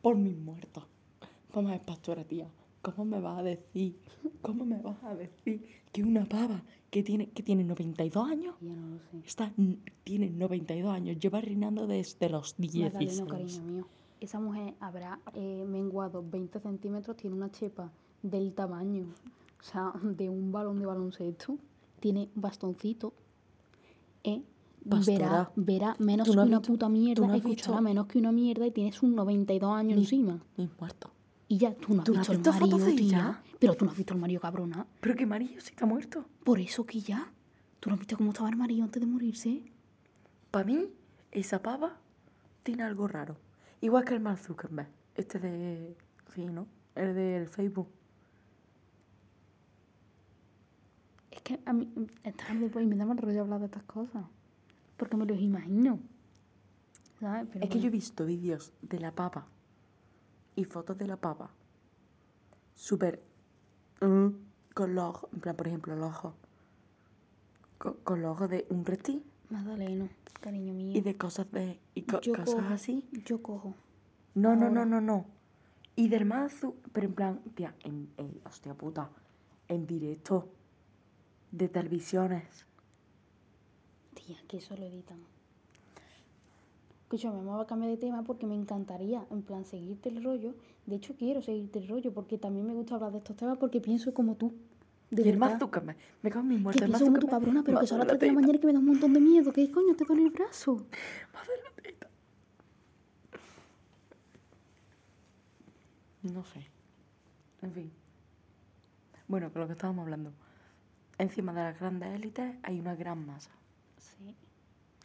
Por 0.00 0.16
mis 0.16 0.36
muertos. 0.36 0.84
Vamos 1.54 1.70
a 1.70 1.74
ver, 1.74 1.84
pastora 1.84 2.24
tía. 2.24 2.48
¿Cómo 2.82 3.04
me 3.04 3.20
vas 3.20 3.38
a 3.38 3.42
decir? 3.42 3.96
¿Cómo 4.40 4.64
me 4.64 4.78
vas 4.78 5.02
a 5.04 5.14
decir 5.14 5.64
que 5.92 6.02
una 6.02 6.24
pava 6.24 6.62
que 6.90 7.02
tiene, 7.04 7.28
que 7.30 7.42
tiene 7.42 7.62
92 7.62 8.28
años 8.28 8.56
Ya 8.60 8.74
no 8.74 8.88
lo 8.88 8.98
sé. 8.98 9.26
está, 9.26 9.52
tiene 10.02 10.30
92 10.30 10.92
años, 10.92 11.18
lleva 11.20 11.40
reinando 11.40 11.86
desde 11.86 12.28
los 12.28 12.56
16? 12.56 12.92
Magdaleno, 13.22 13.26
cariño 13.26 13.62
mío. 13.72 13.86
Esa 14.20 14.40
mujer 14.40 14.74
habrá 14.80 15.20
eh, 15.34 15.64
menguado 15.68 16.24
20 16.28 16.58
centímetros, 16.60 17.16
tiene 17.16 17.36
una 17.36 17.50
chepa 17.50 17.92
del 18.22 18.52
tamaño, 18.52 19.06
o 19.60 19.62
sea, 19.62 19.92
de 20.02 20.28
un 20.28 20.50
balón 20.50 20.80
de 20.80 20.86
baloncesto. 20.86 21.58
Tiene 22.00 22.28
bastoncito. 22.34 23.12
Eh, 24.24 24.42
verá, 24.84 25.50
verá 25.56 25.96
menos 25.98 26.26
¿tú 26.26 26.32
que 26.32 26.36
no 26.36 26.42
has 26.42 26.48
una 26.48 26.58
visto- 26.58 26.72
puta 26.72 26.88
mierda, 26.88 27.26
no 27.26 27.34
escuchará 27.34 27.80
menos 27.80 28.06
que 28.06 28.18
una 28.18 28.32
mierda 28.32 28.66
y 28.66 28.70
tienes 28.70 29.02
un 29.02 29.14
92 29.14 29.74
años 29.74 29.98
encima. 29.98 30.40
Mis 30.56 30.68
muertos. 30.78 31.10
Y 31.48 31.58
ya, 31.58 31.74
tú 31.74 31.94
no 31.94 32.00
has 32.00 32.06
¿Tú 32.06 32.12
visto 32.12 32.32
el 32.32 32.38
visto 32.38 32.52
fotos 32.52 32.80
marido, 32.80 32.96
tía. 32.96 33.42
Pero 33.58 33.74
tú 33.74 33.84
no 33.84 33.90
has 33.90 33.96
visto 33.96 34.14
el 34.14 34.20
marido 34.20 34.40
cabrona. 34.40 34.86
Pero 35.00 35.14
que 35.14 35.26
Marillo 35.26 35.60
sí 35.60 35.70
está 35.70 35.86
muerto. 35.86 36.24
Por 36.44 36.58
eso 36.60 36.84
que 36.86 37.00
ya. 37.00 37.30
¿Tú 37.78 37.90
no 37.90 37.94
has 37.94 38.00
visto 38.00 38.16
cómo 38.16 38.30
estaba 38.30 38.48
el 38.48 38.56
marido 38.56 38.84
antes 38.84 39.00
de 39.00 39.06
morirse? 39.06 39.72
Para 40.50 40.64
mí, 40.64 40.88
esa 41.30 41.60
pava 41.62 41.96
tiene 42.62 42.82
algo 42.84 43.06
raro. 43.08 43.36
Igual 43.80 44.04
que 44.04 44.14
el 44.14 44.20
Mark 44.20 44.38
Zuckerberg. 44.38 44.88
Este 45.14 45.38
de... 45.38 45.96
Sí, 46.34 46.46
¿no? 46.46 46.66
El 46.94 47.14
del 47.14 47.48
Facebook. 47.48 47.88
Es 51.30 51.42
que 51.42 51.60
a 51.64 51.72
mí 51.72 51.88
está 52.24 52.54
después 52.54 52.84
y 52.84 52.88
me 52.88 52.96
da 52.96 53.04
mal 53.06 53.18
rollo 53.18 53.42
hablar 53.42 53.60
de 53.60 53.66
estas 53.66 53.82
cosas. 53.84 54.24
Porque 55.02 55.16
me 55.16 55.26
los 55.26 55.40
imagino. 55.40 55.98
¿Sabes? 57.18 57.48
Pero 57.52 57.64
Es 57.64 57.70
que 57.72 57.80
yo 57.80 57.88
he 57.88 57.90
visto 57.90 58.24
vídeos 58.24 58.72
de 58.82 59.00
la 59.00 59.10
papa 59.10 59.48
y 60.54 60.62
fotos 60.62 60.96
de 60.96 61.08
la 61.08 61.16
papa 61.16 61.50
súper 62.76 63.20
mm, 64.00 64.28
con 64.72 64.94
los 64.94 65.04
ojos, 65.04 65.30
en 65.32 65.40
plan, 65.40 65.56
por 65.56 65.66
ejemplo, 65.66 65.96
los 65.96 66.06
ojos 66.08 66.34
co- 67.78 67.96
con, 68.04 68.22
los 68.22 68.30
ojos 68.30 68.48
de 68.48 68.64
un 68.70 68.84
reptil 68.84 69.24
Magdaleno, 69.50 70.08
cariño 70.40 70.72
mío. 70.72 70.92
y 70.96 71.00
de 71.00 71.16
cosas 71.16 71.50
de 71.50 71.80
y 71.96 72.02
co- 72.02 72.20
yo 72.20 72.34
cosas 72.34 72.54
cojo, 72.54 72.68
así. 72.74 73.08
Yo 73.24 73.42
cojo. 73.42 73.74
No, 74.36 74.54
no, 74.54 74.70
no, 74.70 74.86
no, 74.86 75.00
no. 75.00 75.26
Y 75.96 76.10
del 76.10 76.26
mazo, 76.26 76.76
pero 76.92 77.08
en 77.08 77.14
plan, 77.14 77.40
tía, 77.56 77.74
en, 77.82 78.08
en- 78.18 78.40
hostia 78.44 78.74
puta, 78.74 79.10
en 79.66 79.84
directo 79.84 80.48
de 81.50 81.68
televisiones. 81.68 82.66
Tía, 84.24 84.36
que 84.48 84.58
eso 84.58 84.76
lo 84.76 84.84
editan. 84.84 85.18
Escúchame, 87.04 87.42
me 87.42 87.50
voy 87.50 87.62
a 87.62 87.66
cambiar 87.66 87.90
de 87.90 87.96
tema 87.98 88.22
porque 88.22 88.46
me 88.46 88.54
encantaría, 88.54 89.26
en 89.30 89.42
plan, 89.42 89.64
seguirte 89.64 90.08
el 90.08 90.22
rollo. 90.24 90.54
De 90.86 90.96
hecho, 90.96 91.14
quiero 91.14 91.42
seguirte 91.42 91.78
el 91.78 91.88
rollo 91.88 92.12
porque 92.12 92.38
también 92.38 92.66
me 92.66 92.72
gusta 92.74 92.94
hablar 92.94 93.12
de 93.12 93.18
estos 93.18 93.36
temas 93.36 93.58
porque 93.58 93.80
pienso 93.80 94.14
como 94.14 94.34
tú. 94.36 94.52
De 95.10 95.22
y 95.22 95.28
el 95.28 95.36
mazúcar, 95.36 95.84
me, 95.84 95.94
me 96.22 96.30
cago 96.30 96.40
en 96.42 96.48
mi 96.48 96.56
Que 96.56 96.62
muerte. 96.62 96.84
el 96.84 96.90
pienso 96.90 97.04
como 97.04 97.18
tu 97.18 97.26
cabrona, 97.26 97.62
pero 97.62 97.80
que 97.80 97.86
son 97.86 97.98
las 97.98 98.06
a 98.06 98.16
3 98.16 98.20
de 98.20 98.26
la 98.28 98.32
mañana 98.32 98.54
y 98.54 98.58
que 98.60 98.66
me 98.66 98.72
da 98.72 98.78
un 98.78 98.86
montón 98.86 99.12
de 99.12 99.20
miedo. 99.20 99.52
¿Qué 99.52 99.70
coño? 99.70 99.94
¿Te 99.94 100.04
duele 100.06 100.22
el 100.22 100.30
brazo? 100.30 100.76
teta, 100.76 100.96
me 101.28 101.34
va 101.34 101.40
a 101.42 101.44
doler 101.44 101.60
la 101.64 101.82
teta. 101.82 102.08
No 106.22 106.44
sé. 106.44 106.66
En 107.60 107.72
fin. 107.72 107.92
Bueno, 109.28 109.52
que 109.52 109.58
lo 109.58 109.66
que 109.66 109.72
estábamos 109.72 110.02
hablando. 110.04 110.32
Encima 111.18 111.52
de 111.52 111.60
las 111.62 111.78
grandes 111.78 112.14
élites 112.14 112.54
hay 112.62 112.80
una 112.80 112.94
gran 112.94 113.26
masa, 113.26 113.50
Sí. 114.02 114.36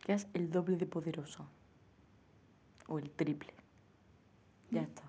que 0.03 0.13
es 0.13 0.27
el 0.33 0.49
doble 0.49 0.77
de 0.77 0.85
poderosa. 0.85 1.45
O 2.87 2.99
el 2.99 3.09
triple. 3.11 3.53
Ya 4.71 4.81
está. 4.81 5.03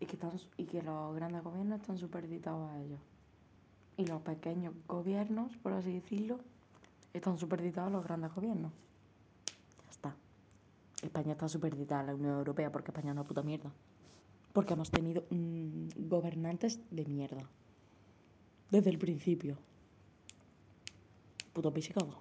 Y 0.00 0.06
que, 0.06 0.14
están, 0.14 0.32
y 0.56 0.64
que 0.64 0.82
los 0.82 1.14
grandes 1.14 1.42
gobiernos 1.42 1.80
están 1.80 1.98
superditados 1.98 2.70
a 2.70 2.80
ellos. 2.80 3.00
Y 3.96 4.06
los 4.06 4.20
pequeños 4.22 4.74
gobiernos, 4.86 5.56
por 5.56 5.72
así 5.72 5.92
decirlo, 5.92 6.38
están 7.14 7.38
superditados 7.38 7.88
a 7.88 7.92
los 7.92 8.04
grandes 8.04 8.34
gobiernos. 8.34 8.72
Ya 9.84 9.90
está. 9.90 10.14
España 11.02 11.32
está 11.32 11.48
superditada 11.48 12.00
a 12.00 12.04
la 12.04 12.14
Unión 12.14 12.36
Europea 12.36 12.70
porque 12.70 12.90
España 12.90 13.08
es 13.08 13.12
una 13.12 13.24
puta 13.24 13.42
mierda. 13.42 13.72
Porque 14.52 14.74
hemos 14.74 14.90
tenido 14.90 15.24
mm, 15.30 16.08
gobernantes 16.08 16.80
de 16.90 17.04
mierda. 17.06 17.48
Desde 18.70 18.90
el 18.90 18.98
principio. 18.98 19.56
Puto 21.56 21.70
visigodo. 21.70 22.18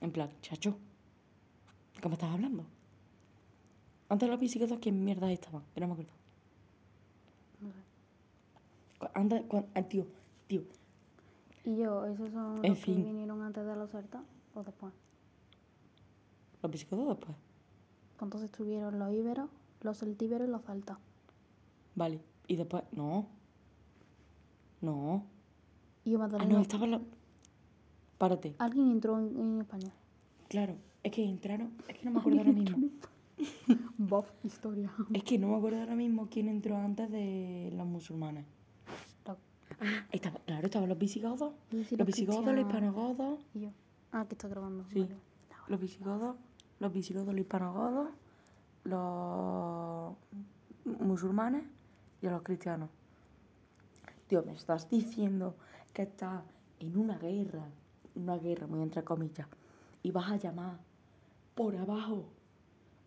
En 0.00 0.10
plan, 0.10 0.30
chacho. 0.40 0.78
¿Qué 2.00 2.08
me 2.08 2.14
estás 2.14 2.30
hablando? 2.30 2.64
Antes 4.08 4.30
los 4.30 4.40
visigodos, 4.40 4.78
¿quién 4.80 5.04
mierda 5.04 5.30
estaban? 5.30 5.62
Que 5.74 5.80
no 5.82 5.88
me 5.88 5.92
acuerdo. 5.92 6.12
No 7.60 7.68
sé. 7.70 9.10
Antes, 9.12 9.42
tío, 9.90 10.06
tío. 10.46 10.62
Y 11.64 11.76
yo, 11.76 12.06
¿esos 12.06 12.30
son 12.30 12.64
En 12.64 12.70
los 12.70 12.78
fin. 12.78 12.96
que 12.96 13.02
vinieron 13.02 13.42
antes 13.42 13.66
de 13.66 13.76
los 13.76 13.90
celtas 13.90 14.22
o 14.54 14.62
después? 14.62 14.94
Los 16.62 16.72
visigodos 16.72 17.08
después. 17.08 17.36
Entonces 18.22 18.50
estuvieron 18.50 18.98
los 18.98 19.12
íberos, 19.12 19.50
los 19.82 19.98
celtíberos 19.98 20.48
y 20.48 20.50
los 20.50 20.62
celtas. 20.64 20.96
Vale. 21.94 22.22
Y 22.46 22.56
después, 22.56 22.84
no. 22.92 23.26
No. 24.80 25.26
Y 26.06 26.12
yo, 26.12 26.22
Ah, 26.22 26.28
no, 26.28 26.60
estaban 26.62 26.90
los... 26.92 27.02
Párate. 28.18 28.54
alguien 28.58 28.90
entró 28.90 29.18
en, 29.18 29.36
en 29.38 29.60
España. 29.60 29.90
Claro, 30.48 30.76
es 31.02 31.12
que 31.12 31.24
entraron... 31.24 31.72
Es 31.88 31.98
que 31.98 32.04
no 32.06 32.12
me 32.12 32.20
acuerdo 32.20 32.38
ahora 32.40 32.52
mismo. 32.52 32.88
Bob, 33.98 34.24
historia. 34.42 34.90
Es 35.12 35.22
que 35.24 35.38
no 35.38 35.48
me 35.48 35.56
acuerdo 35.56 35.80
ahora 35.80 35.94
mismo 35.94 36.28
quién 36.30 36.48
entró 36.48 36.76
antes 36.76 37.10
de 37.10 37.70
los 37.76 37.86
musulmanes. 37.86 38.44
Los- 39.26 39.36
Ah, 39.80 40.06
estaba, 40.12 40.38
claro, 40.46 40.64
estaban 40.66 40.88
los 40.88 40.96
visigodos. 40.98 41.52
Los 41.70 41.92
los 41.92 42.06
visigodos, 42.06 42.44
los 42.46 42.58
hispanogodos. 42.60 43.40
Y 43.52 43.60
yo, 43.62 43.70
ah, 44.12 44.24
que 44.26 44.34
está 44.34 44.48
grabando. 44.48 44.84
Sí. 44.92 45.00
vale. 45.00 45.16
Los 45.68 45.80
visigodos, 45.80 46.36
los 46.78 46.92
visigodos, 46.92 47.26
los 47.34 47.38
hispanogodos, 47.40 48.08
los 48.84 50.14
musulmanes 50.84 51.64
y 52.22 52.26
los 52.28 52.42
cristianos. 52.42 52.88
Tío, 54.28 54.42
me 54.44 54.52
estás 54.52 54.88
diciendo 54.88 55.56
que 55.92 56.02
estás 56.02 56.42
en 56.80 56.96
una 56.96 57.18
guerra, 57.18 57.66
una 58.16 58.36
guerra 58.38 58.66
muy 58.66 58.82
entre 58.82 59.04
comillas, 59.04 59.46
y 60.02 60.10
vas 60.10 60.30
a 60.30 60.36
llamar 60.36 60.78
por 61.54 61.76
abajo 61.76 62.24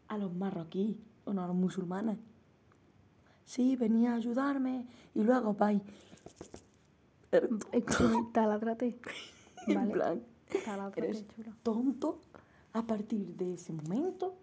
a 0.08 0.18
los 0.18 0.34
marroquíes, 0.34 0.98
o 1.25 1.34
no, 1.34 1.44
a 1.44 1.48
los 1.48 1.56
musulmanes. 1.56 2.18
Sí, 3.46 3.75
venía 3.75 4.13
a 4.13 4.16
ayudarme 4.16 4.86
y 5.16 5.24
luego 5.24 5.54
vais. 5.54 5.82
Escúchame, 7.72 8.28
taládrate. 8.34 9.00
En 9.68 9.75
Vale. 9.75 9.92
plan, 9.92 10.24
Taládrate, 10.66 11.00
eres 11.06 11.28
chula. 11.28 11.54
tonto 11.62 12.22
a 12.74 12.82
partir 12.82 13.36
de 13.36 13.54
ese 13.54 13.72
momento. 13.74 14.34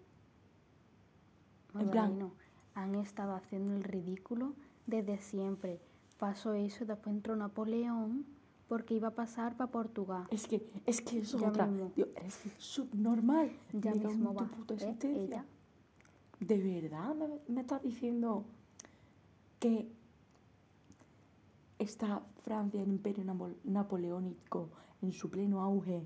En 1.73 1.89
plan- 1.89 2.11
Magdaleno, 2.11 2.31
han 2.75 2.95
estado 2.95 3.33
haciendo 3.33 3.73
el 3.75 3.83
ridículo 3.83 4.53
desde 4.85 5.17
siempre. 5.17 5.81
Pasó 6.17 6.53
eso, 6.53 6.85
después 6.85 7.13
entró 7.15 7.35
Napoleón 7.35 8.25
porque 8.67 8.93
iba 8.95 9.09
a 9.09 9.15
pasar 9.15 9.55
para 9.55 9.71
Portugal. 9.71 10.27
Es 10.29 10.47
que, 10.47 10.67
es 10.85 11.01
que 11.01 11.19
eso 11.19 11.37
es 11.37 11.41
Ya 11.43 11.49
otra. 11.49 11.69
Tío, 11.95 12.07
eres 12.15 12.39
subnormal. 12.57 13.51
Ya 13.73 13.93
mismo 13.93 14.33
tu 14.33 14.43
va. 14.43 14.49
puta 14.49 14.73
¿eh? 14.73 14.77
existencia. 14.77 15.23
Ella. 15.23 15.45
¿De 16.39 16.57
verdad 16.81 17.15
me, 17.15 17.27
me 17.47 17.61
estás 17.61 17.81
diciendo 17.81 18.45
que 19.59 19.89
está 21.79 22.21
Francia, 22.43 22.81
el 22.81 22.89
imperio 22.89 23.23
napo- 23.23 23.55
napoleónico, 23.63 24.69
en 25.01 25.11
su 25.13 25.29
pleno 25.29 25.61
auge, 25.61 26.05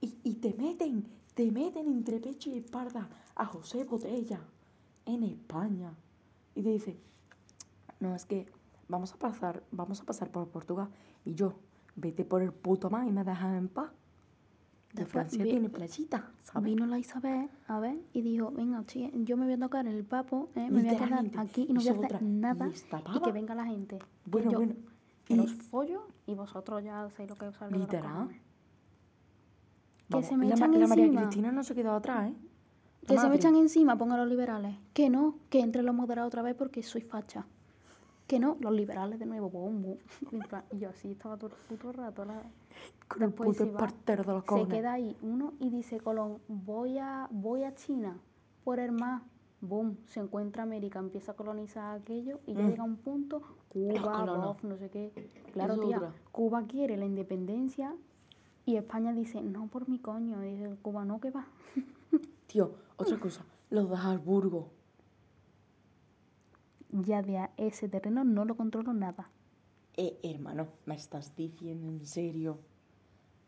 y, 0.00 0.14
y 0.22 0.34
te 0.34 0.54
meten, 0.54 1.06
te 1.34 1.50
meten 1.50 1.88
entre 1.88 2.20
pecho 2.20 2.50
y 2.50 2.58
espalda 2.58 3.08
a 3.34 3.46
José 3.46 3.84
Botella 3.84 4.40
en 5.06 5.22
España? 5.24 5.92
Y 6.54 6.62
te 6.62 6.70
dice, 6.70 6.96
no, 8.00 8.14
es 8.14 8.24
que 8.26 8.46
vamos 8.94 9.12
a 9.12 9.16
pasar, 9.18 9.62
vamos 9.72 10.00
a 10.00 10.04
pasar 10.04 10.30
por 10.30 10.48
Portugal, 10.48 10.88
y 11.24 11.34
yo, 11.34 11.54
vete 11.96 12.24
por 12.24 12.42
el 12.42 12.52
puto 12.52 12.90
mar 12.90 13.06
y 13.06 13.10
me 13.10 13.24
dejas 13.24 13.56
en 13.56 13.68
paz. 13.68 13.90
De 14.92 15.02
Después 15.02 15.10
Francia 15.10 15.42
vi- 15.44 15.50
tiene 15.50 15.68
playita, 15.68 16.30
¿sabes? 16.40 16.64
Vino 16.64 16.86
la 16.86 16.98
Isabel, 17.00 17.50
a 17.66 17.80
ver, 17.80 17.96
y 18.12 18.20
dijo, 18.22 18.52
venga, 18.52 18.84
sí, 18.86 19.10
yo 19.24 19.36
me 19.36 19.44
voy 19.44 19.54
a 19.54 19.58
tocar 19.58 19.86
el 19.88 20.04
papo, 20.04 20.48
¿eh? 20.54 20.70
me 20.70 20.82
voy 20.82 20.88
a 20.88 20.98
quedar 20.98 21.30
aquí 21.38 21.66
y 21.68 21.72
no 21.72 21.80
voy 21.80 21.88
a 21.88 21.92
hacer 22.06 22.22
nada. 22.22 22.68
Y 23.16 23.20
que 23.20 23.32
venga 23.32 23.56
la 23.56 23.64
gente. 23.66 23.98
Que 23.98 24.30
Bueno, 24.30 24.50
yo 24.52 24.58
bueno. 24.58 24.74
Y 25.26 25.34
los 25.36 25.52
follo 25.54 26.06
y 26.26 26.34
vosotros 26.34 26.84
ya 26.84 27.08
sabéis 27.10 27.30
lo 27.30 27.36
que 27.36 27.46
os 27.46 27.56
Literal. 27.72 28.28
Que 30.10 30.22
se 30.22 30.36
me 30.36 30.46
la, 30.46 30.54
echan 30.54 30.78
la 30.78 30.86
María. 30.86 31.10
Cristina 31.10 31.50
no 31.50 31.64
se 31.64 31.74
quedó 31.74 31.92
atrás, 31.92 32.30
¿eh? 32.30 32.34
La 33.02 33.08
Que 33.08 33.18
se 33.18 33.28
me 33.28 33.36
echan 33.36 33.56
encima, 33.56 33.96
pongan 33.98 34.20
los 34.20 34.28
liberales. 34.28 34.76
Que 34.92 35.10
no, 35.10 35.38
que 35.50 35.60
entre 35.60 35.82
los 35.82 35.94
moderados 35.94 36.28
otra 36.28 36.42
vez 36.42 36.54
porque 36.54 36.82
soy 36.82 37.00
facha. 37.00 37.46
Que 38.26 38.38
no, 38.38 38.56
los 38.60 38.72
liberales 38.72 39.18
de 39.18 39.26
nuevo, 39.26 39.50
plan, 40.48 40.64
Y 40.72 40.78
yo 40.78 40.88
así 40.90 41.12
estaba 41.12 41.36
todo 41.36 41.50
el 41.50 41.56
puto 41.68 41.92
rato. 41.92 42.24
La... 42.24 42.42
Con 43.06 43.22
el 43.22 43.28
Después 43.28 43.48
puto 43.50 43.64
se 43.64 43.70
va, 43.70 43.86
de 44.06 44.24
los 44.24 44.44
Se 44.44 44.68
queda 44.68 44.92
ahí 44.94 45.16
uno 45.22 45.52
y 45.60 45.70
dice 45.70 46.00
Colón, 46.00 46.38
voy 46.48 46.98
a, 46.98 47.28
voy 47.30 47.64
a 47.64 47.74
China 47.74 48.18
por 48.64 48.80
el 48.80 48.92
mar. 48.92 49.22
Boom, 49.60 49.96
se 50.04 50.20
encuentra 50.20 50.62
América, 50.62 50.98
empieza 50.98 51.32
a 51.32 51.36
colonizar 51.36 51.98
aquello 51.98 52.40
y 52.46 52.52
ya 52.54 52.62
Mm. 52.62 52.68
llega 52.70 52.84
un 52.84 52.96
punto, 52.96 53.42
Cuba. 53.70 54.24
Bof, 54.24 54.62
no 54.62 54.76
sé 54.76 54.90
qué. 54.90 55.30
Claro, 55.52 55.78
tía. 55.80 56.12
Cuba 56.32 56.64
quiere 56.66 56.96
la 56.98 57.06
independencia 57.06 57.94
y 58.66 58.76
España 58.76 59.12
dice, 59.12 59.40
no 59.42 59.68
por 59.68 59.88
mi 59.88 59.98
coño. 59.98 60.44
Y 60.44 60.56
dice, 60.56 60.76
Cuba 60.82 61.04
no, 61.04 61.20
que 61.20 61.30
va. 61.30 61.46
Tío, 62.46 62.72
otra 62.96 63.18
cosa. 63.18 63.44
Los 63.70 63.88
de 63.88 63.96
Habsburgo. 63.96 64.68
Ya 67.02 67.22
de 67.22 67.38
a 67.38 67.50
ese 67.56 67.88
terreno 67.88 68.22
no 68.22 68.44
lo 68.44 68.56
controlo 68.56 68.92
nada. 68.92 69.28
Eh, 69.96 70.16
hermano, 70.22 70.68
¿me 70.86 70.94
estás 70.94 71.34
diciendo 71.34 71.88
en 71.88 72.06
serio 72.06 72.60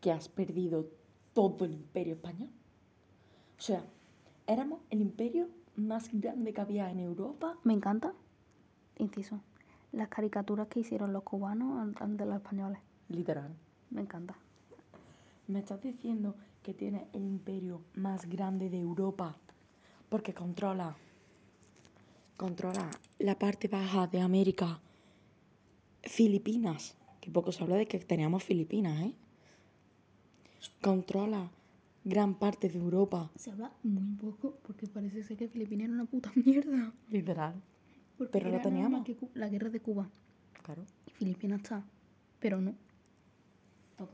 que 0.01 0.11
has 0.11 0.27
perdido 0.27 0.89
todo 1.33 1.63
el 1.63 1.73
imperio 1.73 2.15
español? 2.15 2.49
O 3.57 3.61
sea, 3.61 3.85
éramos 4.47 4.81
el 4.89 4.99
imperio 4.99 5.47
más 5.77 6.09
grande 6.11 6.53
que 6.53 6.59
había 6.59 6.91
en 6.91 6.99
Europa. 6.99 7.57
Me 7.63 7.73
encanta, 7.73 8.11
inciso, 8.97 9.39
las 9.93 10.09
caricaturas 10.09 10.67
que 10.67 10.81
hicieron 10.81 11.13
los 11.13 11.23
cubanos 11.23 11.95
de 11.95 12.25
los 12.25 12.35
españoles. 12.35 12.81
Literal. 13.07 13.55
Me 13.91 14.01
encanta. 14.01 14.35
Me 15.47 15.59
estás 15.59 15.81
diciendo 15.81 16.35
que 16.63 16.73
tiene 16.73 17.07
el 17.13 17.23
imperio 17.23 17.79
más 17.95 18.25
grande 18.25 18.69
de 18.69 18.81
Europa 18.81 19.37
porque 20.09 20.33
controla 20.33 20.97
controla 22.37 22.89
la 23.19 23.37
parte 23.37 23.67
baja 23.67 24.07
de 24.07 24.21
América 24.21 24.79
Filipinas, 26.03 26.95
que 27.19 27.31
poco 27.31 27.51
se 27.51 27.63
habla 27.63 27.75
de 27.75 27.87
que 27.87 27.99
teníamos 27.99 28.43
Filipinas, 28.43 29.01
¿eh? 29.01 29.13
Controla 30.81 31.51
gran 32.03 32.35
parte 32.35 32.69
de 32.69 32.77
Europa. 32.77 33.31
Se 33.35 33.51
habla 33.51 33.71
muy 33.83 34.15
poco 34.15 34.57
porque 34.63 34.87
parece 34.87 35.23
ser 35.23 35.37
que 35.37 35.47
Filipinas 35.47 35.85
era 35.85 35.93
una 35.93 36.05
puta 36.05 36.31
mierda. 36.45 36.93
Literal. 37.09 37.61
Porque 38.17 38.31
Pero 38.31 38.49
lo 38.49 38.61
teníamos. 38.61 39.07
la 39.33 39.49
guerra 39.49 39.69
de 39.69 39.79
Cuba. 39.79 40.09
Claro. 40.63 40.85
Y 41.05 41.11
Filipinas 41.11 41.61
está. 41.61 41.85
Pero 42.39 42.61
no. 42.61 42.75
Todo. 43.97 44.11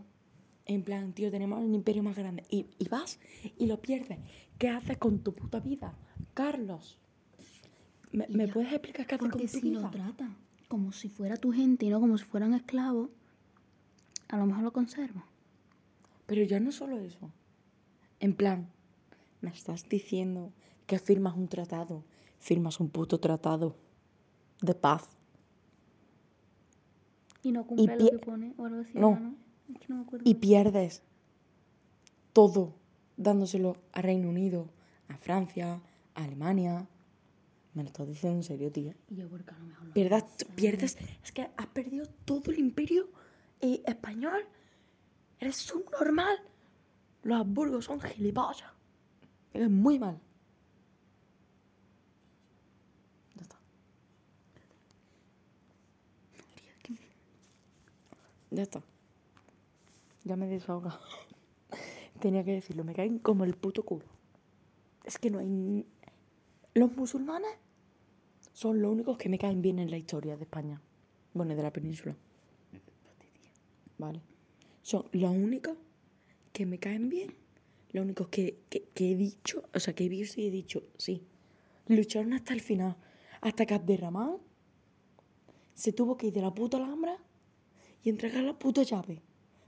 En 0.65 0.83
plan, 0.83 1.13
tío, 1.13 1.29
tenemos 1.31 1.63
el 1.63 1.73
imperio 1.73 2.03
más 2.03 2.15
grande. 2.17 2.43
Y, 2.49 2.65
y 2.79 2.87
vas 2.89 3.19
y 3.57 3.67
lo 3.67 3.81
pierdes. 3.81 4.19
¿Qué 4.57 4.69
haces 4.69 4.97
con 4.97 5.19
tu 5.19 5.33
puta 5.33 5.59
vida? 5.59 5.97
Carlos. 6.33 6.99
¿Me, 8.13 8.47
puedes 8.47 8.71
explicar 8.71 9.05
qué 9.07 9.15
haces 9.15 9.27
Porque 9.27 9.39
con 9.43 9.47
tu 9.51 9.59
si 9.59 9.69
vida? 9.69 9.81
lo 9.81 9.89
trata 9.89 10.29
como 10.67 10.91
si 10.91 11.09
fuera 11.09 11.35
tu 11.37 11.51
gente 11.51 11.85
y 11.85 11.89
no 11.89 11.99
como 11.99 12.17
si 12.17 12.25
fueran 12.25 12.53
esclavos, 12.53 13.09
a 14.29 14.37
lo 14.37 14.45
mejor 14.45 14.63
lo 14.63 14.71
conserva. 14.73 15.23
Pero 16.25 16.43
ya 16.43 16.59
no 16.59 16.71
solo 16.71 16.99
eso. 16.99 17.29
En 18.19 18.33
plan, 18.35 18.69
me 19.41 19.49
estás 19.49 19.87
diciendo 19.89 20.51
que 20.87 20.97
firmas 20.99 21.35
un 21.35 21.47
tratado. 21.47 22.03
Firmas 22.39 22.79
un 22.79 22.89
puto 22.89 23.19
tratado 23.19 23.75
de 24.61 24.73
paz. 24.73 25.09
Y 27.43 27.51
no 27.51 27.65
cumple 27.65 27.95
lo 27.95 28.05
pie- 28.05 28.11
que 28.11 28.19
pone 28.19 28.53
o 28.57 28.65
algo 28.65 28.81
así. 28.81 28.91
No. 28.97 29.19
¿no? 29.19 29.35
Es 29.73 29.79
que 29.79 29.85
no 29.89 29.95
me 29.97 30.01
acuerdo. 30.03 30.29
Y 30.29 30.35
pierdes 30.35 31.03
todo 32.31 32.73
dándoselo 33.17 33.77
a 33.91 34.01
Reino 34.01 34.29
Unido, 34.29 34.69
a 35.09 35.17
Francia, 35.17 35.81
a 36.15 36.23
Alemania. 36.23 36.87
Me 37.73 37.81
lo 37.81 37.87
estás 37.87 38.07
diciendo 38.07 38.39
en 38.39 38.43
serio, 38.43 38.71
tía. 38.71 38.95
Y 39.09 39.15
yo 39.15 39.27
porque 39.29 39.51
a 39.51 39.57
lo 39.57 39.65
mejor 39.65 39.87
lo 39.87 39.93
Pierdas, 39.93 40.25
pierdes, 40.55 40.97
es 41.23 41.31
que 41.31 41.49
has 41.57 41.67
perdido 41.67 42.05
todo 42.23 42.51
el 42.51 42.59
imperio 42.59 43.09
eh, 43.61 43.81
español. 43.85 44.45
Eres 45.39 45.55
subnormal. 45.57 46.37
Los 47.23 47.39
Habsburgos 47.39 47.85
son 47.85 47.99
gilipollas. 47.99 48.69
Es 49.53 49.69
muy 49.69 49.97
mal. 49.97 50.19
Ya 53.35 53.41
está. 53.41 53.57
Ya 58.51 58.63
está. 58.63 58.81
Ya 60.25 60.35
me 60.35 60.45
he 60.45 60.49
desahogado. 60.49 60.99
Tenía 62.19 62.43
que 62.43 62.51
decirlo, 62.51 62.83
me 62.83 62.93
caen 62.93 63.17
como 63.17 63.45
el 63.45 63.55
puto 63.55 63.83
culo. 63.83 64.05
Es 65.03 65.17
que 65.17 65.31
no 65.31 65.39
hay... 65.39 65.87
Los 66.75 66.95
musulmanes 66.95 67.51
son 68.53 68.81
los 68.81 68.91
únicos 68.91 69.17
que 69.17 69.29
me 69.29 69.39
caen 69.39 69.61
bien 69.61 69.79
en 69.79 69.89
la 69.89 69.97
historia 69.97 70.37
de 70.37 70.43
España. 70.43 70.79
Bueno, 71.33 71.55
de 71.55 71.63
la 71.63 71.73
península. 71.73 72.15
Vale. 73.97 74.21
Son 74.83 75.05
los 75.11 75.31
únicos 75.31 75.75
que 76.51 76.65
me 76.65 76.77
caen 76.77 77.09
bien. 77.09 77.33
Los 77.91 78.05
únicos 78.05 78.27
que, 78.27 78.59
que, 78.69 79.11
he 79.11 79.15
dicho, 79.15 79.63
o 79.73 79.79
sea, 79.79 79.93
que 79.93 80.05
he 80.05 80.09
visto 80.09 80.39
y 80.39 80.47
he 80.47 80.51
dicho, 80.51 80.83
sí. 80.97 81.23
Lucharon 81.87 82.33
hasta 82.33 82.53
el 82.53 82.61
final. 82.61 82.95
Hasta 83.41 83.65
que 83.65 83.73
Abderramán 83.73 84.37
se 85.73 85.91
tuvo 85.91 86.15
que 86.15 86.27
ir 86.27 86.33
de 86.33 86.41
la 86.41 86.53
puta 86.53 86.77
Alhambra 86.77 87.17
y 88.03 88.09
entregar 88.09 88.43
la 88.43 88.57
puta 88.57 88.83
llave. 88.83 89.21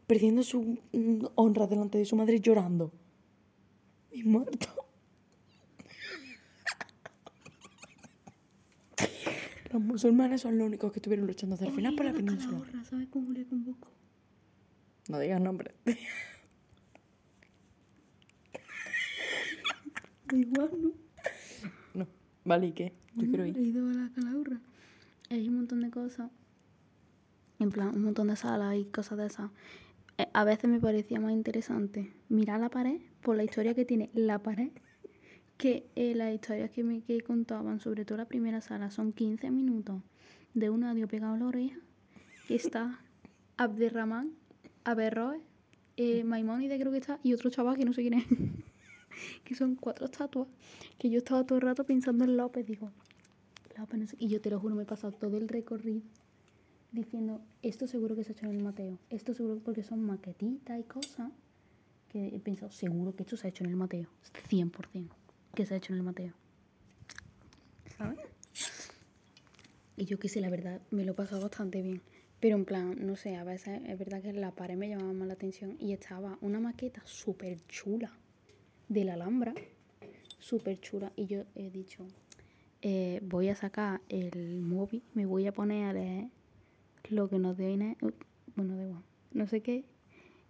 Perdiendo 0.06 0.44
su 0.44 0.78
mm, 0.92 1.26
honra 1.34 1.66
delante 1.66 1.98
de 1.98 2.06
su 2.06 2.16
madre 2.16 2.40
llorando. 2.40 2.92
Y 4.12 4.24
muerto. 4.24 4.85
Los 9.76 9.84
musulmanes 9.84 10.40
son 10.40 10.58
los 10.58 10.68
únicos 10.68 10.90
que 10.94 11.00
estuvieron 11.00 11.28
luchando 11.28 11.56
hasta 11.56 11.66
el 11.68 11.74
final 11.74 11.96
por 11.98 12.06
la 12.06 12.14
península. 12.14 12.62
No 15.10 15.20
digas 15.20 15.42
nombre. 15.42 15.76
Igual, 20.32 20.70
¿no? 20.82 20.92
No. 21.94 22.08
Vale, 22.46 22.68
¿y 22.68 22.72
qué? 22.72 22.94
Yo 23.16 23.28
quiero 23.28 23.44
He 23.44 23.50
ir. 23.50 23.58
ido 23.58 23.90
a 23.90 23.94
la 23.94 24.10
calahorra. 24.16 24.62
Hay 25.30 25.50
un 25.50 25.56
montón 25.58 25.82
de 25.82 25.90
cosas. 25.92 26.32
En 27.60 27.70
plan, 27.70 27.90
un 27.94 28.04
montón 28.04 28.28
de 28.30 28.38
salas 28.38 28.78
y 28.78 28.86
cosas 28.86 29.18
de 29.18 29.26
esas. 29.26 29.52
Eh, 30.18 30.28
A 30.32 30.46
veces 30.46 30.70
me 30.70 30.80
parecía 30.80 31.20
más 31.20 31.34
interesante 31.34 32.14
mirar 32.30 32.62
la 32.62 32.70
pared 32.70 33.02
por 33.22 33.36
la 33.36 33.44
historia 33.44 33.74
que 33.74 33.84
tiene 33.84 34.10
la 34.14 34.40
pared 34.42 34.70
que 35.58 35.88
eh, 35.96 36.14
las 36.16 36.34
historias 36.34 36.70
que 36.70 36.84
me 36.84 37.02
que 37.02 37.22
contaban, 37.22 37.80
sobre 37.80 38.06
todo 38.06 38.18
la 38.18 38.26
primera 38.26 38.62
sala, 38.62 38.92
son 38.92 39.14
15 39.14 39.52
minutos 39.52 40.02
de 40.54 40.70
un 40.70 40.84
audio 40.84 41.08
pegado 41.08 41.34
a 41.36 41.38
la 41.38 41.46
oreja 41.48 41.78
que 42.48 42.56
está 42.56 43.00
Abderramán, 43.58 44.32
Averroes, 44.84 45.42
eh, 45.98 46.24
Maimónides 46.24 46.80
creo 46.80 46.92
que 46.92 46.98
está 47.00 47.20
y 47.24 47.34
otro 47.34 47.50
chaval 47.50 47.78
que 47.78 47.86
no 47.86 47.94
sé 47.94 48.02
quién 48.02 48.16
es. 48.16 48.26
que 49.46 49.56
son 49.56 49.76
cuatro 49.76 50.06
estatuas 50.06 50.50
que 50.98 51.10
yo 51.10 51.20
estaba 51.20 51.46
todo 51.46 51.58
el 51.58 51.62
rato 51.62 51.86
pensando 51.86 52.26
en 52.26 52.36
López, 52.36 52.66
digo, 52.66 52.92
López 53.78 54.00
no 54.00 54.08
sé- 54.08 54.18
y 54.20 54.28
yo 54.28 54.42
te 54.42 54.50
lo 54.50 54.60
juro, 54.60 54.76
me 54.76 54.84
he 54.84 54.86
pasado 54.86 55.14
todo 55.14 55.38
el 55.38 55.48
recorrido 55.48 56.02
diciendo, 56.92 57.42
esto 57.62 57.88
seguro 57.88 58.16
que 58.16 58.24
se 58.26 58.32
ha 58.32 58.36
hecho 58.36 58.46
en 58.46 58.52
el 58.58 58.64
Mateo, 58.64 59.00
esto 59.10 59.34
seguro 59.34 59.60
porque 59.64 59.84
son 59.84 60.02
maquetitas 60.06 60.80
y 60.80 60.84
cosas 60.84 61.32
que 62.10 62.28
he 62.36 62.40
pensado, 62.40 62.72
seguro 62.72 63.16
que 63.16 63.24
esto 63.24 63.36
se 63.38 63.48
ha 63.48 63.50
hecho 63.50 63.64
en 63.64 63.70
el 63.70 63.76
Mateo, 63.78 64.08
100% 64.50 65.10
que 65.56 65.66
se 65.66 65.74
ha 65.74 65.78
hecho 65.78 65.94
en 65.94 66.00
el 66.00 66.04
Mateo. 66.04 66.34
¿Sabes? 67.98 68.20
Y 69.98 70.06
yo 70.06 70.20
que 70.20 70.28
sé, 70.28 70.42
la 70.42 70.50
verdad, 70.50 70.82
me 70.92 71.06
lo 71.06 71.14
he 71.14 71.16
pasado 71.16 71.42
bastante 71.42 71.82
bien. 71.82 72.02
Pero 72.40 72.58
en 72.58 72.66
plan, 72.66 72.96
no 73.06 73.16
sé, 73.16 73.38
a 73.38 73.44
veces 73.44 73.82
es 73.88 73.98
verdad 73.98 74.22
que 74.22 74.34
la 74.34 74.52
pared 74.52 74.76
me 74.76 74.90
llamaba 74.90 75.14
más 75.14 75.28
la 75.28 75.34
atención 75.34 75.78
y 75.80 75.94
estaba 75.94 76.38
una 76.42 76.60
maqueta 76.60 77.02
súper 77.06 77.66
chula 77.68 78.12
de 78.90 79.06
la 79.06 79.14
Alhambra, 79.14 79.54
súper 80.40 80.80
chula. 80.80 81.12
Y 81.16 81.28
yo 81.28 81.46
he 81.56 81.70
dicho, 81.72 82.06
eh, 82.82 83.20
voy 83.24 83.50
a 83.50 83.56
sacar 83.56 84.02
el 84.10 84.62
móvil, 84.62 85.02
me 85.14 85.26
voy 85.26 85.48
a 85.48 85.54
poner 85.54 85.86
a 85.86 85.94
leer 85.94 86.28
lo 87.10 87.30
que 87.30 87.40
nos 87.40 87.58
dio 87.58 87.70
Inés, 87.70 87.98
bueno, 88.56 88.76
da 88.76 88.84
igual, 88.84 89.04
no 89.32 89.48
sé 89.48 89.62
qué. 89.62 89.86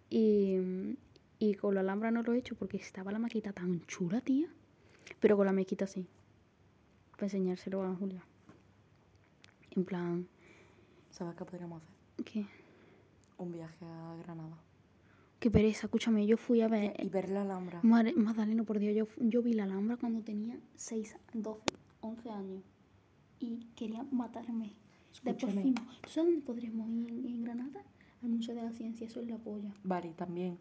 Y, 0.09 0.57
y 1.39 1.53
con 1.55 1.75
la 1.75 1.81
Alhambra 1.81 2.11
no 2.11 2.23
lo 2.23 2.33
he 2.33 2.39
hecho 2.39 2.55
porque 2.55 2.77
estaba 2.77 3.11
la 3.11 3.19
maqueta 3.19 3.53
tan 3.53 3.85
chula, 3.85 4.21
tía. 4.21 4.47
Pero 5.19 5.37
con 5.37 5.45
la 5.45 5.53
mezquita 5.53 5.87
sí. 5.87 6.07
Para 7.11 7.25
enseñárselo 7.27 7.83
a 7.83 7.95
Julia. 7.95 8.23
En 9.71 9.85
plan, 9.85 10.27
¿Sabes 11.11 11.35
qué 11.35 11.45
podríamos 11.45 11.81
hacer? 11.81 12.25
¿qué? 12.25 12.45
Un 13.37 13.51
viaje 13.51 13.85
a 13.85 14.15
Granada. 14.23 14.57
Qué 15.39 15.51
pereza, 15.51 15.87
escúchame, 15.87 16.25
yo 16.25 16.37
fui 16.37 16.61
a 16.61 16.67
ver... 16.67 16.93
Y 17.01 17.09
ver 17.09 17.29
la 17.29 17.41
Alhambra. 17.43 17.79
Madre, 17.83 18.13
Magdaleno, 18.13 18.63
por 18.63 18.79
Dios, 18.79 18.95
yo, 18.95 19.07
yo 19.19 19.41
vi 19.41 19.53
la 19.53 19.63
Alhambra 19.63 19.97
cuando 19.97 20.21
tenía 20.23 20.57
6, 20.75 21.15
12, 21.33 21.61
11 22.01 22.29
años. 22.31 22.63
Y 23.39 23.65
quería 23.75 24.03
matarme. 24.11 24.73
Después 25.11 25.35
Escúchame. 25.35 25.61
fuimos. 25.61 26.01
¿Tú 26.01 26.09
sabes 26.09 26.31
dónde 26.31 26.45
podríamos 26.45 26.89
ir 26.89 27.09
en, 27.09 27.25
en 27.25 27.43
Granada? 27.43 27.83
Al 28.23 28.29
Museo 28.29 28.55
de 28.55 28.63
la 28.63 28.71
Ciencia, 28.71 29.07
eso 29.07 29.19
es 29.19 29.27
la 29.27 29.37
polla. 29.37 29.73
Vale, 29.83 30.13
también. 30.13 30.57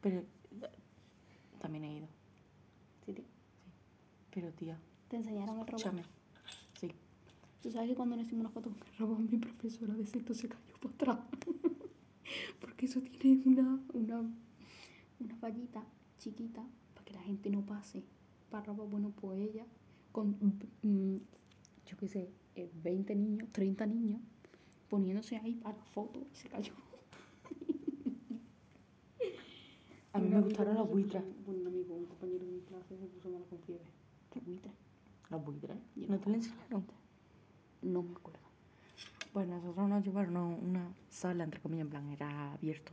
Pero 0.00 0.18
eh, 0.18 0.24
también 1.60 1.84
he 1.84 1.96
ido. 1.98 2.08
Pero 4.34 4.50
tía, 4.52 4.78
Te 5.08 5.16
enseñaron 5.16 5.60
el 5.60 5.66
robot. 5.66 5.80
escúchame. 5.80 6.02
Sí. 6.80 6.90
Tú 7.62 7.70
sabes 7.70 7.88
que 7.90 7.94
cuando 7.94 8.16
nos 8.16 8.26
hicimos 8.26 8.40
una 8.40 8.50
foto 8.50 8.70
con 8.70 8.78
el 8.88 8.96
robot, 8.98 9.18
mi 9.30 9.38
profesora 9.38 9.94
de 9.94 10.06
sexto 10.06 10.34
se 10.34 10.48
cayó 10.48 10.74
para 10.80 10.94
atrás. 10.94 11.18
Porque 12.60 12.86
eso 12.86 13.00
tiene 13.20 13.42
una, 13.46 13.80
una, 13.92 14.20
una 15.20 15.36
vallita 15.40 15.84
chiquita 16.18 16.64
para 16.94 17.04
que 17.04 17.14
la 17.14 17.22
gente 17.22 17.50
no 17.50 17.64
pase. 17.64 18.02
Para 18.50 18.64
robot, 18.64 18.90
bueno, 18.90 19.12
pues 19.20 19.38
ella, 19.40 19.66
con, 20.12 20.30
mm, 20.82 21.16
yo 21.86 21.96
qué 21.96 22.08
sé, 22.08 22.30
eh, 22.56 22.70
20 22.82 23.14
niños, 23.14 23.48
30 23.52 23.86
niños, 23.86 24.20
poniéndose 24.88 25.36
ahí 25.36 25.54
para 25.54 25.76
la 25.76 25.84
foto 25.84 26.26
y 26.32 26.36
se 26.36 26.48
cayó. 26.48 26.72
A 30.12 30.18
mí 30.20 30.28
me 30.28 30.40
gustaron 30.40 30.88
buitres. 30.88 31.22
puso- 31.22 31.34
Bueno, 31.46 31.60
un 31.62 31.66
amigo, 31.68 31.94
un 31.94 32.06
compañero 32.06 32.44
de 32.44 32.52
mi 32.52 32.60
clase 32.60 32.96
se 32.98 33.06
puso 33.06 33.30
malo 33.30 33.44
con 33.46 33.58
fiebre. 33.60 33.84
¿Qué 34.34 34.40
buitre? 34.40 34.72
¿Los 35.30 35.44
buitres? 35.44 35.76
Yo 35.96 36.08
¿No 36.08 36.18
te 36.18 36.28
lo 36.28 36.34
enseñaron? 36.34 36.84
No 37.82 38.02
me 38.02 38.16
acuerdo. 38.16 38.40
Pues 39.32 39.46
nosotros 39.48 39.88
nos 39.88 40.04
llevaron 40.04 40.36
a 40.36 40.44
una 40.44 40.92
sala, 41.08 41.44
entre 41.44 41.60
comillas, 41.60 41.84
en 41.84 41.90
plan, 41.90 42.10
era 42.10 42.52
abierto. 42.52 42.92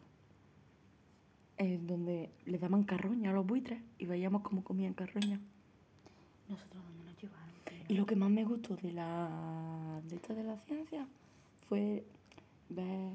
eh, 1.57 1.79
donde 1.83 2.31
le 2.45 2.57
daban 2.57 2.83
carroña 2.83 3.29
a 3.29 3.33
los 3.33 3.45
buitres 3.45 3.81
y 3.99 4.05
veíamos 4.07 4.41
cómo 4.41 4.63
comían 4.63 4.93
carroña. 4.93 5.39
Nosotros 6.49 6.83
dónde 6.83 7.03
nos 7.05 7.21
llevaron. 7.21 7.51
Y 7.87 7.93
lo 7.95 8.05
que 8.05 8.15
más 8.15 8.29
me 8.31 8.43
gustó 8.45 8.75
de 8.77 8.91
la 8.93 10.01
de 10.07 10.15
esta 10.15 10.33
de 10.33 10.43
la 10.43 10.57
ciencia 10.59 11.07
fue 11.67 12.05
ver 12.69 13.11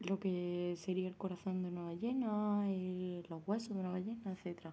lo 0.00 0.18
que 0.20 0.74
sería 0.78 1.08
el 1.08 1.16
corazón 1.16 1.62
de 1.62 1.68
una 1.68 1.82
ballena, 1.82 2.64
y 2.70 3.22
los 3.28 3.42
huesos 3.46 3.74
de 3.74 3.80
una 3.80 3.90
ballena, 3.90 4.32
etcétera. 4.32 4.72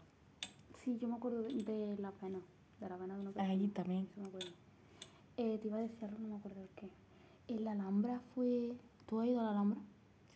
Sí, 0.83 0.97
yo 0.99 1.07
me 1.07 1.15
acuerdo 1.15 1.41
de, 1.43 1.51
de 1.63 1.97
la 1.97 2.11
pena. 2.11 2.39
De 2.79 2.89
la 2.89 2.97
pena 2.97 3.15
de 3.15 3.21
una 3.21 3.31
persona. 3.31 3.49
Ahí 3.53 3.67
también. 3.69 4.07
Sí, 4.13 4.19
me 4.21 4.27
acuerdo. 4.27 4.49
Eh, 5.37 5.57
te 5.61 5.67
iba 5.67 5.77
a 5.77 5.81
decir 5.81 6.03
algo, 6.05 6.19
no 6.19 6.27
me 6.29 6.35
acuerdo 6.35 6.61
el 6.61 6.69
qué. 6.75 6.89
El 7.47 7.63
la 7.65 7.71
Alhambra 7.73 8.19
fue... 8.33 8.73
¿Tú 9.07 9.19
has 9.19 9.27
ido 9.27 9.39
a 9.39 9.43
la 9.43 9.51
Alhambra? 9.51 9.79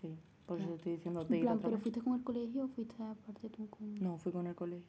Sí, 0.01 0.15
por 0.45 0.57
Ya. 0.57 0.63
eso 0.65 0.73
te 0.73 0.77
estoy 0.77 0.91
diciendo 0.93 1.21
En 1.21 1.27
de 1.29 1.37
ir 1.37 1.43
plan, 1.43 1.59
¿pero 1.59 1.71
vez. 1.73 1.81
fuiste 1.81 2.01
con 2.01 2.13
el 2.15 2.23
colegio 2.23 2.65
o 2.65 2.67
fuiste 2.67 2.95
aparte 3.03 3.49
tú 3.49 3.67
con...? 3.69 3.95
No, 3.95 4.17
fui 4.17 4.31
con 4.31 4.45
el 4.47 4.55
colegio. 4.55 4.85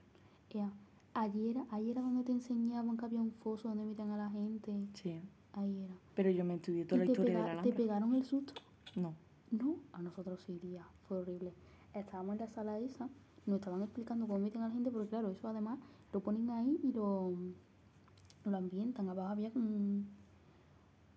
Ea, 0.51 0.71
Ayer, 1.15 1.57
ayer 1.71 1.91
era 1.91 2.03
donde 2.03 2.23
te 2.23 2.31
enseñaban 2.33 2.97
que 2.97 3.05
había 3.05 3.21
un 3.21 3.33
foso 3.33 3.69
donde 3.69 3.85
metían 3.85 4.11
a 4.13 4.17
la 4.17 4.31
gente. 4.31 4.73
Sí. 4.95 5.21
Ahí 5.55 5.83
era. 5.83 5.95
Pero 6.15 6.31
yo 6.31 6.45
me 6.45 6.55
estudié 6.55 6.85
toda 6.85 6.99
la 6.99 7.05
¿Y 7.05 7.07
te, 7.09 7.13
historia 7.13 7.33
de 7.35 7.39
la 7.41 7.45
te 7.47 7.51
Alhambra. 7.53 7.77
pegaron 7.77 8.15
el 8.15 8.25
susto? 8.25 8.53
No. 8.95 9.15
No, 9.51 9.75
a 9.93 10.01
nosotros 10.03 10.41
sí, 10.47 10.59
tía. 10.59 10.85
Fue 11.09 11.19
horrible. 11.19 11.53
Estábamos 11.95 12.35
en 12.35 12.39
la 12.41 12.47
sala 12.49 12.79
esa, 12.79 13.09
nos 13.47 13.57
estaban 13.57 13.83
explicando 13.83 14.29
cómo 14.29 14.39
meten 14.39 14.63
a 14.63 14.69
la 14.69 14.75
gente, 14.75 14.91
porque 14.93 15.09
claro, 15.09 15.31
eso 15.31 15.49
además 15.49 15.81
lo 16.13 16.21
ponen 16.21 16.51
ahí 16.51 16.79
y 16.83 16.93
lo, 16.93 17.33
lo 18.45 18.57
ambientan. 18.57 19.09
Abajo 19.09 19.31
había 19.31 19.51
un, 19.55 20.07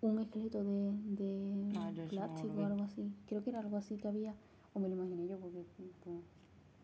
un 0.02 0.18
esqueleto 0.18 0.62
de, 0.62 0.92
de 0.92 1.72
Ah, 1.76 1.90
plástico 2.08 2.60
o 2.60 2.64
algo 2.64 2.84
así. 2.84 3.12
Creo 3.26 3.42
que 3.42 3.50
era 3.50 3.60
algo 3.60 3.76
así 3.76 3.96
que 3.96 4.08
había, 4.08 4.34
o 4.72 4.80
me 4.80 4.88
lo 4.88 4.94
imaginé 4.94 5.26
yo, 5.26 5.38
porque 5.38 5.64
pues, 6.04 6.20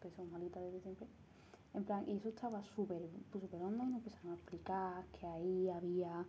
que 0.01 0.11
son 0.11 0.31
malitas 0.33 0.63
desde 0.63 0.81
siempre. 0.81 1.07
En 1.73 1.85
plan, 1.85 2.05
y 2.09 2.13
eso 2.17 2.29
estaba 2.29 2.65
súper 2.65 3.01
pues, 3.31 3.43
súper 3.43 3.63
hondo 3.63 3.85
y 3.85 3.87
nos 3.87 3.99
empezaron 3.99 4.33
a 4.33 4.35
explicar 4.35 5.05
que 5.19 5.27
ahí 5.27 5.69
había, 5.69 6.27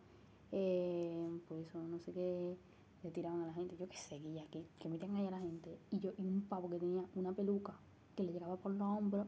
eh, 0.52 1.40
pues 1.48 1.68
eso, 1.68 1.82
no 1.82 1.98
sé 2.00 2.12
qué, 2.14 2.58
le 3.04 3.10
tiraban 3.10 3.42
a 3.42 3.48
la 3.48 3.54
gente, 3.54 3.76
yo 3.78 3.90
qué 3.90 3.98
sé, 3.98 4.20
que 4.20 4.34
ya, 4.34 4.46
que, 4.46 4.64
que 4.78 4.88
metían 4.88 5.16
ahí 5.16 5.26
a 5.26 5.32
la 5.32 5.40
gente. 5.40 5.80
Y 5.90 6.00
yo, 6.00 6.12
y 6.20 6.28
un 6.28 6.42
pavo 6.42 6.70
que 6.70 6.78
tenía 6.78 7.04
una 7.16 7.32
peluca 7.32 7.74
que 8.16 8.24
le 8.24 8.34
llegaba 8.34 8.58
por 8.58 8.72
los 8.74 8.82
hombros, 8.88 9.26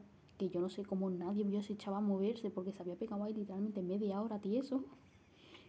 que 0.50 0.56
yo 0.56 0.62
no 0.62 0.70
sé 0.70 0.84
cómo 0.84 1.10
nadie 1.10 1.44
vio 1.44 1.60
ese 1.60 1.76
chaval 1.78 2.04
moverse 2.04 2.50
porque 2.50 2.72
se 2.72 2.82
había 2.82 2.96
pegado 2.96 3.24
ahí 3.24 3.34
literalmente 3.34 3.82
media 3.82 4.22
hora 4.22 4.40
tieso. 4.40 4.86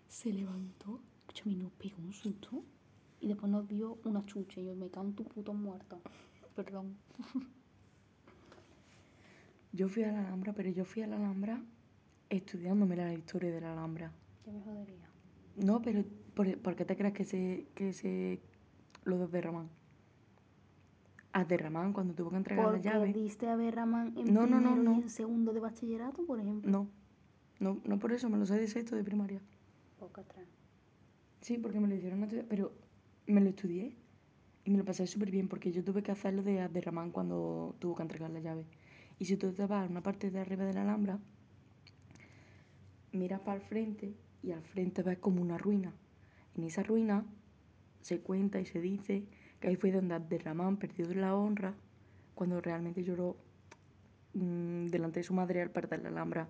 Se 0.09 0.33
levantó, 0.33 1.01
escúchame, 1.21 1.57
nos 1.57 1.73
pegó 1.73 1.97
un 1.99 2.13
susto 2.13 2.63
y 3.21 3.29
después 3.29 3.51
nos 3.51 3.67
dio 3.69 3.99
una 4.05 4.25
chucha 4.27 4.61
y 4.61 4.67
yo 4.67 4.75
me 4.75 4.89
cago 4.91 5.07
en 5.07 5.15
tu 5.15 5.25
puto 5.25 5.55
muerto. 5.55 6.01
Perdón. 6.55 6.97
Yo 9.73 9.89
fui 9.89 10.05
a 10.05 10.13
la 10.13 10.21
Alhambra, 10.21 10.53
pero 10.53 10.71
yo 10.71 10.85
fui 10.85 11.03
a 11.03 11.09
la 11.09 11.17
Alhambra 11.17 11.61
estudiándome 12.31 12.95
la 12.95 13.13
historia 13.13 13.51
de 13.51 13.61
la 13.61 13.73
Alhambra. 13.73 14.13
Ya 14.47 14.53
me 14.53 14.61
jodería. 14.61 15.09
No, 15.57 15.83
pero 15.83 16.05
¿por, 16.35 16.57
por 16.59 16.77
qué 16.77 16.85
te 16.85 16.97
crees 16.97 17.13
que 17.13 17.25
se, 17.25 17.67
que 17.75 17.93
se 17.93 18.41
lo 19.03 19.19
de 19.19 19.27
Abderramán? 21.35 21.43
Abderramán 21.43 21.93
cuando 21.93 22.15
tuvo 22.15 22.31
que 22.31 22.37
entregar 22.37 22.73
la 22.73 22.79
llave. 22.79 23.13
diste 23.13 23.49
a 23.49 23.57
Berraman 23.57 24.17
en 24.17 24.33
No, 24.33 24.47
no, 24.47 24.61
no, 24.61 24.99
y 24.99 25.03
en 25.03 25.11
segundo 25.11 25.53
de 25.53 25.61
bachillerato, 25.61 26.25
por 26.25 26.39
ejemplo. 26.39 26.71
No, 26.71 26.89
no, 27.59 27.81
no 27.85 27.99
por 27.99 28.13
eso, 28.13 28.31
me 28.31 28.39
lo 28.39 28.47
sé 28.47 28.59
de 28.59 28.69
sexto 28.69 28.95
de 28.95 29.03
primaria. 29.03 29.41
Poco 29.99 30.21
atrás. 30.21 30.47
Sí, 31.41 31.59
porque 31.59 31.81
me 31.81 31.89
lo 31.89 31.95
hicieron 31.95 32.23
estudiar, 32.23 32.47
pero 32.49 32.73
me 33.27 33.41
lo 33.41 33.49
estudié 33.51 33.97
y 34.65 34.71
me 34.71 34.79
lo 34.79 34.85
pasé 34.85 35.07
súper 35.07 35.31
bien 35.31 35.49
porque 35.49 35.73
yo 35.73 35.83
tuve 35.83 36.03
que 36.03 36.13
hacerlo 36.13 36.43
de 36.43 36.61
Abderramán 36.61 37.11
cuando 37.11 37.75
tuvo 37.81 37.97
que 37.97 38.03
entregar 38.03 38.31
la 38.31 38.41
llave. 38.41 38.65
Y 39.19 39.25
si 39.27 39.37
tú 39.37 39.53
te 39.53 39.67
vas 39.67 39.87
a 39.87 39.91
una 39.91 40.03
parte 40.03 40.31
de 40.31 40.41
arriba 40.41 40.65
de 40.65 40.73
la 40.73 40.83
Alhambra, 40.83 41.19
miras 43.13 43.41
para 43.41 43.57
el 43.57 43.63
frente 43.63 44.15
y 44.43 44.53
al 44.53 44.63
frente 44.63 45.03
ves 45.03 45.19
como 45.19 45.43
una 45.43 45.59
ruina. 45.59 45.93
En 46.57 46.65
esa 46.65 46.83
ruina 46.83 47.25
se 48.01 48.21
cuenta 48.21 48.61
y 48.61 48.67
se 48.67 48.81
dice 48.81 49.27
que 49.65 49.71
ahí 49.71 49.77
fue 49.77 49.93
donde 49.93 50.13
Abderramán 50.15 50.77
perdió 50.77 51.07
la 51.15 51.35
honra 51.35 51.73
cuando 52.35 52.61
realmente 52.61 53.03
lloró 53.03 53.35
mm, 54.35 54.89
delante 54.89 55.21
de 55.21 55.25
su 55.25 55.33
madre 55.33 55.63
al 55.63 55.71
perder 55.71 56.03
la 56.03 56.11
Alhambra 56.11 56.49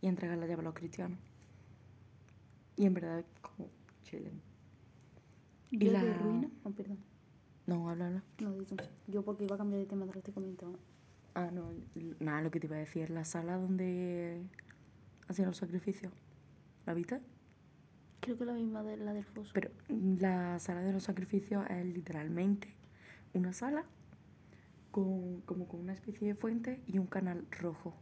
y 0.00 0.06
entregar 0.06 0.38
la 0.38 0.46
llave 0.46 0.62
a 0.62 0.64
los 0.64 0.72
cristianos. 0.72 1.18
Y 2.76 2.86
en 2.86 2.94
verdad, 2.94 3.22
como 3.42 3.68
chillen. 4.02 4.40
Y 5.72 5.90
la- 5.90 6.02
de 6.02 6.14
ruina. 6.14 6.48
Oh, 6.62 6.70
perdón. 6.70 6.96
No, 7.66 7.90
habla, 7.90 8.06
habla. 8.06 8.22
No, 8.40 8.52
di 8.54 8.64
tú. 8.64 8.76
Yo 9.08 9.22
porque 9.22 9.44
iba 9.44 9.56
a 9.56 9.58
cambiar 9.58 9.80
de 9.80 9.86
tema 9.86 10.10
que 10.10 10.18
estoy 10.20 10.32
comentando. 10.32 10.78
Ah, 11.34 11.50
no, 11.52 11.70
nada, 12.20 12.40
lo 12.40 12.50
que 12.50 12.60
te 12.60 12.66
iba 12.66 12.76
a 12.76 12.78
decir, 12.78 13.10
la 13.10 13.26
sala 13.26 13.58
donde 13.58 14.40
hacían 15.28 15.48
los 15.48 15.58
sacrificios. 15.58 16.14
¿La 16.86 16.94
viste? 16.94 17.20
Creo 18.24 18.38
que 18.38 18.44
la 18.46 18.54
misma 18.54 18.82
de 18.82 18.96
la 18.96 19.12
del 19.12 19.24
foso. 19.24 19.50
Pero 19.52 19.70
mm, 19.90 20.16
la 20.20 20.58
sala 20.58 20.80
de 20.80 20.92
los 20.92 21.02
sacrificios 21.04 21.64
es 21.68 21.84
literalmente 21.84 22.74
una 23.34 23.52
sala 23.52 23.84
con, 24.90 25.42
como 25.42 25.68
con 25.68 25.80
una 25.80 25.92
especie 25.92 26.26
de 26.28 26.34
fuente 26.34 26.80
y 26.86 26.98
un 26.98 27.06
canal 27.06 27.46
rojo. 27.50 27.94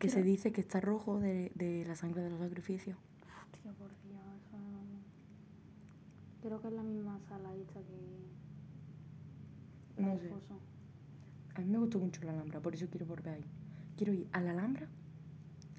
Que 0.00 0.08
se 0.08 0.24
dice 0.24 0.50
que 0.50 0.60
está 0.60 0.80
rojo 0.80 1.20
de, 1.20 1.52
de 1.54 1.84
la 1.86 1.94
sangre 1.94 2.22
de 2.22 2.30
los 2.30 2.40
sacrificios. 2.40 2.96
Hostia, 3.52 3.70
por 3.72 3.88
Dios, 4.02 4.20
Creo 6.42 6.60
que 6.60 6.66
es 6.66 6.72
la 6.74 6.82
misma 6.82 7.20
sala 7.28 7.54
esta 7.54 7.80
que 7.82 8.32
No 10.02 10.18
sé. 10.18 10.28
foso. 10.28 10.58
A 11.54 11.60
mí 11.60 11.66
me 11.68 11.78
gustó 11.78 12.00
mucho 12.00 12.20
la 12.24 12.32
Alhambra, 12.32 12.58
por 12.60 12.74
eso 12.74 12.88
quiero 12.90 13.06
volver 13.06 13.28
ahí. 13.34 13.44
Quiero 13.96 14.12
ir 14.12 14.26
a 14.32 14.40
la 14.40 14.50
Alhambra. 14.50 14.88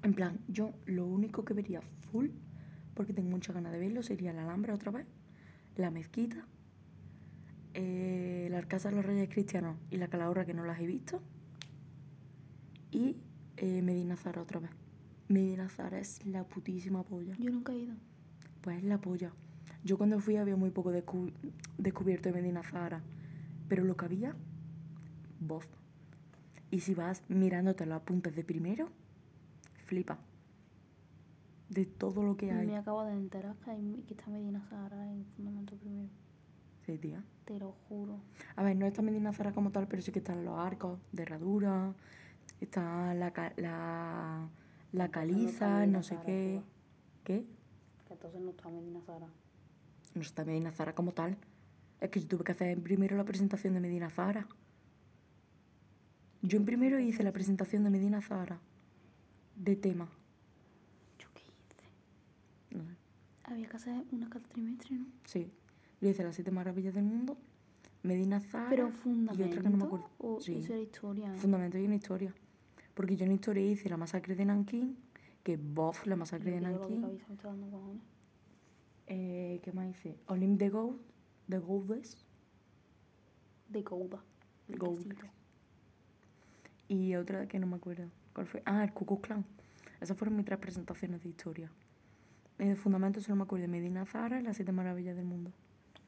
En 0.02 0.14
plan, 0.14 0.40
yo 0.48 0.72
lo 0.86 1.04
único 1.06 1.44
que 1.44 1.52
vería 1.52 1.82
full, 1.82 2.28
porque 2.94 3.12
tengo 3.12 3.30
muchas 3.30 3.54
ganas 3.54 3.72
de 3.72 3.78
verlo, 3.78 4.02
sería 4.02 4.32
la 4.32 4.42
Alhambra 4.44 4.74
otra 4.74 4.90
vez, 4.92 5.06
la 5.76 5.90
mezquita, 5.90 6.44
eh, 7.74 8.48
la 8.50 8.62
Casa 8.62 8.90
de 8.90 8.96
los 8.96 9.04
Reyes 9.04 9.28
Cristianos 9.28 9.76
y 9.90 9.96
la 9.96 10.08
Calahorra 10.08 10.44
que 10.44 10.54
no 10.54 10.64
las 10.64 10.80
he 10.80 10.86
visto, 10.86 11.20
y 12.90 13.16
eh, 13.56 13.82
Medina 13.82 14.16
Zara 14.16 14.42
otra 14.42 14.60
vez. 14.60 14.70
Medina 15.28 15.68
Zara 15.68 15.98
es 15.98 16.24
la 16.26 16.44
putísima 16.44 17.02
polla. 17.02 17.34
Yo 17.38 17.50
nunca 17.50 17.72
he 17.72 17.78
ido. 17.78 17.94
Pues 18.60 18.78
es 18.78 18.84
la 18.84 18.98
polla. 19.00 19.32
Yo 19.82 19.98
cuando 19.98 20.20
fui 20.20 20.36
había 20.36 20.54
muy 20.56 20.70
poco 20.70 20.92
descu- 20.92 21.32
descubierto 21.78 22.28
de 22.28 22.40
Medina 22.40 22.62
Zahara, 22.62 23.02
pero 23.68 23.84
lo 23.84 23.96
que 23.96 24.04
había, 24.04 24.36
bof. 25.40 25.66
Y 26.70 26.80
si 26.80 26.94
vas 26.94 27.22
mirándote 27.28 27.84
los 27.86 27.96
apuntes 27.96 28.34
de 28.36 28.44
primero, 28.44 28.88
flipa. 29.86 30.18
De 31.74 31.86
todo 31.86 32.22
lo 32.22 32.36
que 32.36 32.52
hay. 32.52 32.66
Me 32.66 32.76
acabo 32.76 33.04
de 33.04 33.12
enterar 33.12 33.56
que, 33.56 33.70
hay, 33.70 34.04
que 34.06 34.14
está 34.14 34.30
Medina 34.30 34.62
Sahara 34.68 35.10
en 35.10 35.24
Fundamento 35.34 35.76
Primero. 35.76 36.08
Sí, 36.86 36.98
tía. 36.98 37.24
Te 37.44 37.58
lo 37.58 37.72
juro. 37.88 38.20
A 38.56 38.62
ver, 38.62 38.76
no 38.76 38.86
está 38.86 39.02
Medina 39.02 39.32
Zahara 39.32 39.52
como 39.52 39.70
tal, 39.70 39.88
pero 39.88 40.02
sí 40.02 40.12
que 40.12 40.18
están 40.20 40.44
los 40.44 40.58
arcos 40.58 41.00
de 41.12 41.22
herradura, 41.22 41.94
está 42.60 43.14
la, 43.14 43.32
la, 43.56 44.48
la 44.92 45.10
caliza, 45.10 45.86
no 45.86 46.02
sé 46.02 46.14
Zahara, 46.14 46.26
qué. 46.26 46.62
¿Qué? 47.24 47.46
Que 48.06 48.14
entonces 48.14 48.40
no 48.40 48.50
está 48.50 48.68
Medina 48.68 49.00
Sahara. 49.00 49.28
No 50.14 50.22
está 50.22 50.44
Medina 50.44 50.70
Zahara 50.70 50.94
como 50.94 51.12
tal. 51.12 51.36
Es 52.00 52.10
que 52.10 52.20
yo 52.20 52.28
tuve 52.28 52.44
que 52.44 52.52
hacer 52.52 52.68
en 52.68 52.82
primero 52.82 53.16
la 53.16 53.24
presentación 53.24 53.74
de 53.74 53.80
Medina 53.80 54.10
Zahara. 54.10 54.46
Yo 56.42 56.58
en 56.58 56.66
primero 56.66 57.00
hice 57.00 57.22
la 57.22 57.32
presentación 57.32 57.82
de 57.84 57.90
Medina 57.90 58.20
Zahara. 58.20 58.60
De 59.56 59.76
tema. 59.76 60.08
¿Yo 61.18 61.28
qué 61.32 61.40
hice? 61.40 62.76
No 62.76 62.84
sé. 62.84 62.96
Había 63.44 63.68
que 63.68 63.76
hacer 63.76 63.94
una 64.12 64.28
cada 64.28 64.44
trimestre, 64.46 64.96
¿no? 64.96 65.06
Sí. 65.26 65.50
Yo 66.00 66.08
hice 66.08 66.22
las 66.24 66.34
siete 66.34 66.50
maravillas 66.50 66.94
del 66.94 67.04
mundo. 67.04 67.36
Medina 68.02 68.40
Zahara. 68.40 68.68
Pero 68.70 68.90
Y 69.04 69.42
otra 69.42 69.62
que 69.62 69.68
no 69.70 69.76
me 69.78 69.84
acuerdo. 69.84 70.10
O 70.18 70.40
Sí. 70.40 70.56
eso 70.58 70.72
era 70.74 70.82
historia. 70.82 71.28
¿no? 71.28 71.34
Fundamento 71.36 71.78
y 71.78 71.84
una 71.86 71.94
historia. 71.96 72.34
Porque 72.94 73.16
yo 73.16 73.24
en 73.26 73.32
historia 73.32 73.64
hice 73.64 73.88
la 73.88 73.96
masacre 73.96 74.34
de 74.34 74.44
Nankín. 74.44 74.96
Que 75.42 75.56
bof, 75.56 76.06
la 76.06 76.16
masacre 76.16 76.52
de 76.52 76.60
Nankín. 76.60 77.02
cabeza 77.02 77.26
me 77.28 77.34
está 77.34 77.48
dando 77.48 77.70
cojones. 77.70 78.02
Eh, 79.06 79.60
¿Qué 79.62 79.72
más 79.72 79.88
hice? 79.90 80.16
Olympe 80.26 80.64
de 80.64 80.70
Gold. 80.70 81.00
De 81.46 81.58
Goldes. 81.58 82.16
De 83.68 83.82
Gouda. 83.82 84.22
Gold. 84.68 85.14
Y 86.88 87.14
otra 87.16 87.46
que 87.48 87.58
no 87.58 87.66
me 87.66 87.76
acuerdo. 87.76 88.08
¿Cuál 88.34 88.46
fue? 88.46 88.62
Ah, 88.64 88.84
el 88.84 88.92
Klux 88.92 89.20
Klan. 89.22 89.44
Esas 90.00 90.16
fueron 90.16 90.36
mis 90.36 90.44
tres 90.46 90.58
presentaciones 90.58 91.22
de 91.22 91.28
historia. 91.30 91.70
Y 92.58 92.64
de 92.64 92.76
fundamento 92.76 93.20
solo 93.20 93.36
me 93.36 93.42
acuerdo 93.42 93.62
de 93.62 93.68
Medina 93.68 94.06
Zahara 94.06 94.40
y 94.40 94.42
las 94.42 94.56
siete 94.56 94.70
maravillas 94.72 95.16
del 95.16 95.24
mundo. 95.24 95.52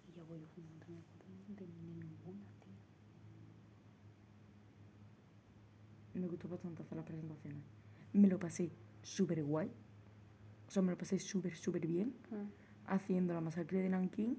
Y 0.08 0.16
yo 0.16 0.24
voy 0.26 0.38
a 0.44 0.48
fundamento, 0.48 0.86
no 0.88 0.94
me 0.94 1.00
acuerdo 1.00 1.56
de 1.56 1.66
ninguna, 1.66 2.46
tío. 2.60 2.72
Me 6.20 6.28
gustó 6.28 6.48
bastante 6.48 6.82
hacer 6.82 6.96
las 6.96 7.04
presentaciones. 7.04 7.62
Me 8.12 8.28
lo 8.28 8.38
pasé 8.38 8.70
súper 9.02 9.42
guay. 9.42 9.70
O 10.68 10.70
sea, 10.70 10.82
me 10.82 10.90
lo 10.90 10.98
pasé 10.98 11.18
súper, 11.18 11.54
súper 11.56 11.86
bien. 11.86 12.14
Ah. 12.32 12.94
Haciendo 12.94 13.34
la 13.34 13.40
masacre 13.40 13.80
de 13.80 13.88
Nankín. 13.88 14.38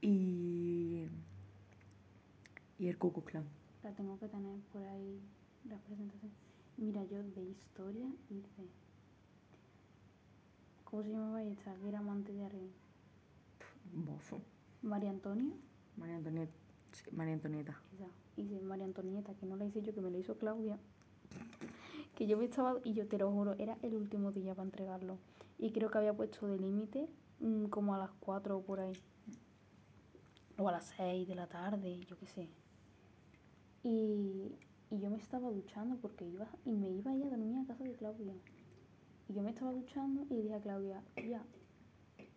Y... 0.00 1.06
Y 2.78 2.86
el 2.86 2.96
Klux 2.96 3.24
Klan. 3.24 3.44
La 3.82 3.92
tengo 3.92 4.16
que 4.18 4.28
tener 4.28 4.60
por 4.72 4.82
ahí, 4.84 5.20
la 5.68 5.76
presentación. 5.78 6.30
Mira, 6.76 7.04
yo 7.04 7.20
de 7.22 7.42
historia 7.42 8.06
hice. 8.30 8.68
¿Cómo 10.90 11.02
se 11.02 11.10
llamaba 11.10 11.42
esta? 11.42 11.74
Que 11.74 11.88
era 11.88 11.98
amante 11.98 12.32
de. 12.32 12.48
Bofo. 13.92 14.40
María 14.80 15.10
Antonia. 15.10 15.52
María 15.98 16.16
Antonieta. 16.16 16.52
sí, 16.92 17.04
María 17.12 17.34
Antonieta. 17.34 17.78
Esa. 17.94 18.06
Hice 18.36 18.60
María 18.62 18.86
Antonieta, 18.86 19.34
que 19.34 19.44
no 19.44 19.56
la 19.56 19.66
hice 19.66 19.82
yo, 19.82 19.92
que 19.92 20.00
me 20.00 20.10
la 20.10 20.16
hizo 20.16 20.38
Claudia. 20.38 20.78
Que 22.14 22.26
yo 22.26 22.38
me 22.38 22.46
estaba, 22.46 22.80
y 22.84 22.94
yo 22.94 23.06
te 23.06 23.18
lo 23.18 23.30
juro, 23.30 23.54
era 23.58 23.76
el 23.82 23.96
último 23.96 24.32
día 24.32 24.54
para 24.54 24.64
entregarlo. 24.64 25.18
Y 25.58 25.72
creo 25.72 25.90
que 25.90 25.98
había 25.98 26.14
puesto 26.14 26.46
de 26.46 26.58
límite 26.58 27.06
mm, 27.40 27.66
como 27.66 27.94
a 27.94 27.98
las 27.98 28.10
4 28.20 28.56
o 28.56 28.62
por 28.62 28.80
ahí. 28.80 28.94
O 30.56 30.68
a 30.70 30.72
las 30.72 30.86
6 30.96 31.28
de 31.28 31.34
la 31.34 31.48
tarde, 31.48 32.00
yo 32.06 32.16
qué 32.16 32.26
sé. 32.26 32.48
Y, 33.82 34.56
y 34.90 34.98
yo 35.00 35.10
me 35.10 35.18
estaba 35.18 35.50
duchando 35.50 35.96
porque 35.96 36.26
iba 36.26 36.48
y 36.64 36.72
me 36.76 36.88
iba 36.88 37.10
a 37.10 37.14
ir 37.14 37.26
a 37.26 37.28
dormir 37.28 37.58
a 37.58 37.66
casa 37.66 37.84
de 37.84 37.92
Claudia. 37.92 38.32
Y 39.28 39.34
yo 39.34 39.42
me 39.42 39.50
estaba 39.50 39.72
duchando 39.72 40.24
y 40.30 40.34
le 40.34 40.42
dije 40.42 40.54
a 40.54 40.60
Claudia, 40.60 41.02
ya. 41.16 41.44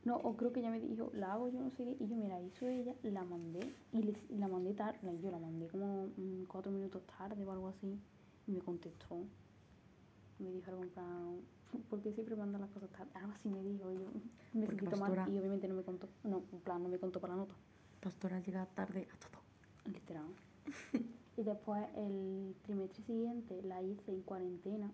No, 0.03 0.15
o 0.17 0.35
creo 0.35 0.51
que 0.51 0.59
ella 0.61 0.71
me 0.71 0.79
dijo, 0.79 1.11
la 1.13 1.33
hago 1.33 1.49
yo, 1.49 1.61
no 1.61 1.69
sé 1.71 1.83
qué. 1.85 1.95
Y 2.03 2.07
yo, 2.07 2.15
mira, 2.15 2.41
hizo 2.41 2.67
ella, 2.67 2.95
la 3.03 3.23
mandé. 3.23 3.59
Y 3.93 4.01
le- 4.01 4.17
la 4.37 4.47
mandé 4.47 4.73
tarde, 4.73 5.19
yo 5.21 5.29
la 5.31 5.37
mandé 5.37 5.67
como 5.67 6.07
mm, 6.17 6.45
cuatro 6.47 6.71
minutos 6.71 7.03
tarde 7.17 7.45
o 7.45 7.51
algo 7.51 7.67
así. 7.67 7.99
Y 8.47 8.51
me 8.51 8.59
contestó. 8.61 9.23
Me 10.39 10.51
dijo 10.51 10.71
algo 10.71 10.83
en 10.83 10.89
plan, 10.89 11.41
¿por 11.89 12.01
qué 12.01 12.11
siempre 12.13 12.35
mandan 12.35 12.61
las 12.61 12.71
cosas 12.71 12.89
tarde? 12.89 13.11
Algo 13.13 13.31
así 13.31 13.47
me 13.49 13.61
dijo. 13.63 13.91
Y 13.91 13.99
yo 13.99 14.07
me 14.53 14.65
Porque 14.65 14.85
sentí 14.87 14.99
mal. 14.99 15.29
Y 15.31 15.37
obviamente 15.37 15.67
no 15.67 15.75
me 15.75 15.83
contó. 15.83 16.09
No, 16.23 16.43
en 16.51 16.59
plan, 16.61 16.81
no 16.81 16.89
me 16.89 16.97
contó 16.97 17.21
para 17.21 17.33
la 17.35 17.41
nota. 17.41 17.53
Pastora 18.01 18.39
llega 18.39 18.65
tarde 18.65 19.07
a 19.13 19.17
todo. 19.29 19.93
Literal. 19.93 20.25
y 21.37 21.43
después 21.43 21.87
el 21.95 22.55
trimestre 22.63 23.03
siguiente 23.03 23.61
la 23.61 23.83
hice 23.83 24.11
en 24.11 24.21
cuarentena, 24.23 24.91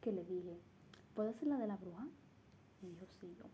que 0.00 0.10
le 0.10 0.24
dije, 0.24 0.58
¿puedo 1.14 1.30
hacer 1.30 1.48
la 1.48 1.58
de 1.58 1.66
la 1.66 1.76
bruja? 1.76 2.06
Y 2.82 2.86
dijo, 2.86 3.06
sí, 3.20 3.34
yo. 3.38 3.44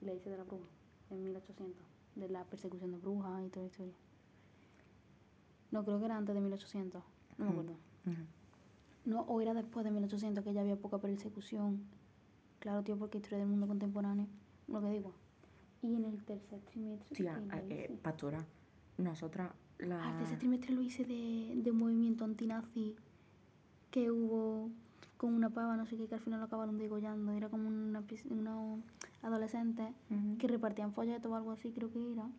Y 0.00 0.04
la 0.06 0.14
hice 0.14 0.30
de 0.30 0.36
la 0.38 0.44
bruja, 0.44 0.66
en 1.10 1.22
1800, 1.24 1.84
de 2.16 2.28
la 2.28 2.44
persecución 2.44 2.92
de 2.92 2.98
brujas 2.98 3.44
y 3.44 3.48
toda 3.50 3.64
la 3.64 3.70
historia. 3.70 3.94
No, 5.70 5.84
creo 5.84 5.98
que 5.98 6.04
era 6.06 6.16
antes 6.16 6.34
de 6.34 6.40
1800, 6.40 7.02
no 7.36 7.44
me 7.44 7.50
Mm. 7.50 7.52
acuerdo. 7.52 7.72
Ujú. 8.06 8.22
No, 9.04 9.20
o 9.22 9.40
era 9.40 9.54
después 9.54 9.84
de 9.84 9.90
1800, 9.90 10.44
que 10.44 10.52
ya 10.52 10.60
había 10.60 10.76
poca 10.76 10.98
persecución. 10.98 11.82
Claro, 12.58 12.82
tío, 12.82 12.96
porque 12.98 13.18
historia 13.18 13.38
del 13.38 13.48
mundo 13.48 13.66
contemporáneo, 13.66 14.26
lo 14.66 14.80
que 14.80 14.90
digo. 14.90 15.12
Y 15.82 15.94
en 15.94 16.04
el 16.04 16.24
tercer 16.24 16.60
trimestre... 16.62 17.14
Tía, 17.16 17.40
eh, 17.70 17.98
pastora, 18.02 18.44
nosotras 18.98 19.52
la... 19.78 20.04
Ah, 20.04 20.12
el 20.12 20.18
tercer 20.18 20.38
trimestre 20.38 20.74
lo 20.74 20.82
hice 20.82 21.04
de, 21.04 21.54
de 21.56 21.70
un 21.70 21.78
movimiento 21.78 22.24
antinazi 22.24 22.96
que 23.90 24.10
hubo 24.10 24.70
con 25.18 25.34
una 25.34 25.50
pava, 25.50 25.76
no 25.76 25.84
sé 25.84 25.96
qué, 25.96 26.06
que 26.06 26.14
al 26.14 26.20
final 26.20 26.40
lo 26.40 26.46
acabaron 26.46 26.78
degollando. 26.78 27.32
Era 27.32 27.48
como 27.50 27.68
una, 27.68 28.02
adolescentes 29.22 29.88
Ujú. 30.10 30.38
que 30.38 30.48
repartían 30.48 30.92
folletos 30.92 31.30
o 31.30 31.34
algo 31.34 31.50
así, 31.50 31.72
creo 31.72 31.90
que 31.90 32.12
era. 32.12 32.30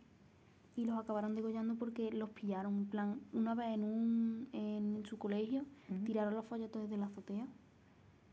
Y 0.77 0.85
los 0.85 0.97
acabaron 0.97 1.35
degollando 1.35 1.75
porque 1.75 2.09
los 2.11 2.29
pillaron. 2.29 2.73
En 2.77 2.85
plan, 2.85 3.19
una 3.33 3.53
vez 3.53 3.67
en, 3.75 3.83
un, 3.83 4.47
en 4.53 5.05
su 5.05 5.17
colegio, 5.17 5.65
tiraron 6.05 6.33
los 6.33 6.45
folletos 6.45 6.81
desde 6.81 6.95
la 6.95 7.07
azotea, 7.07 7.45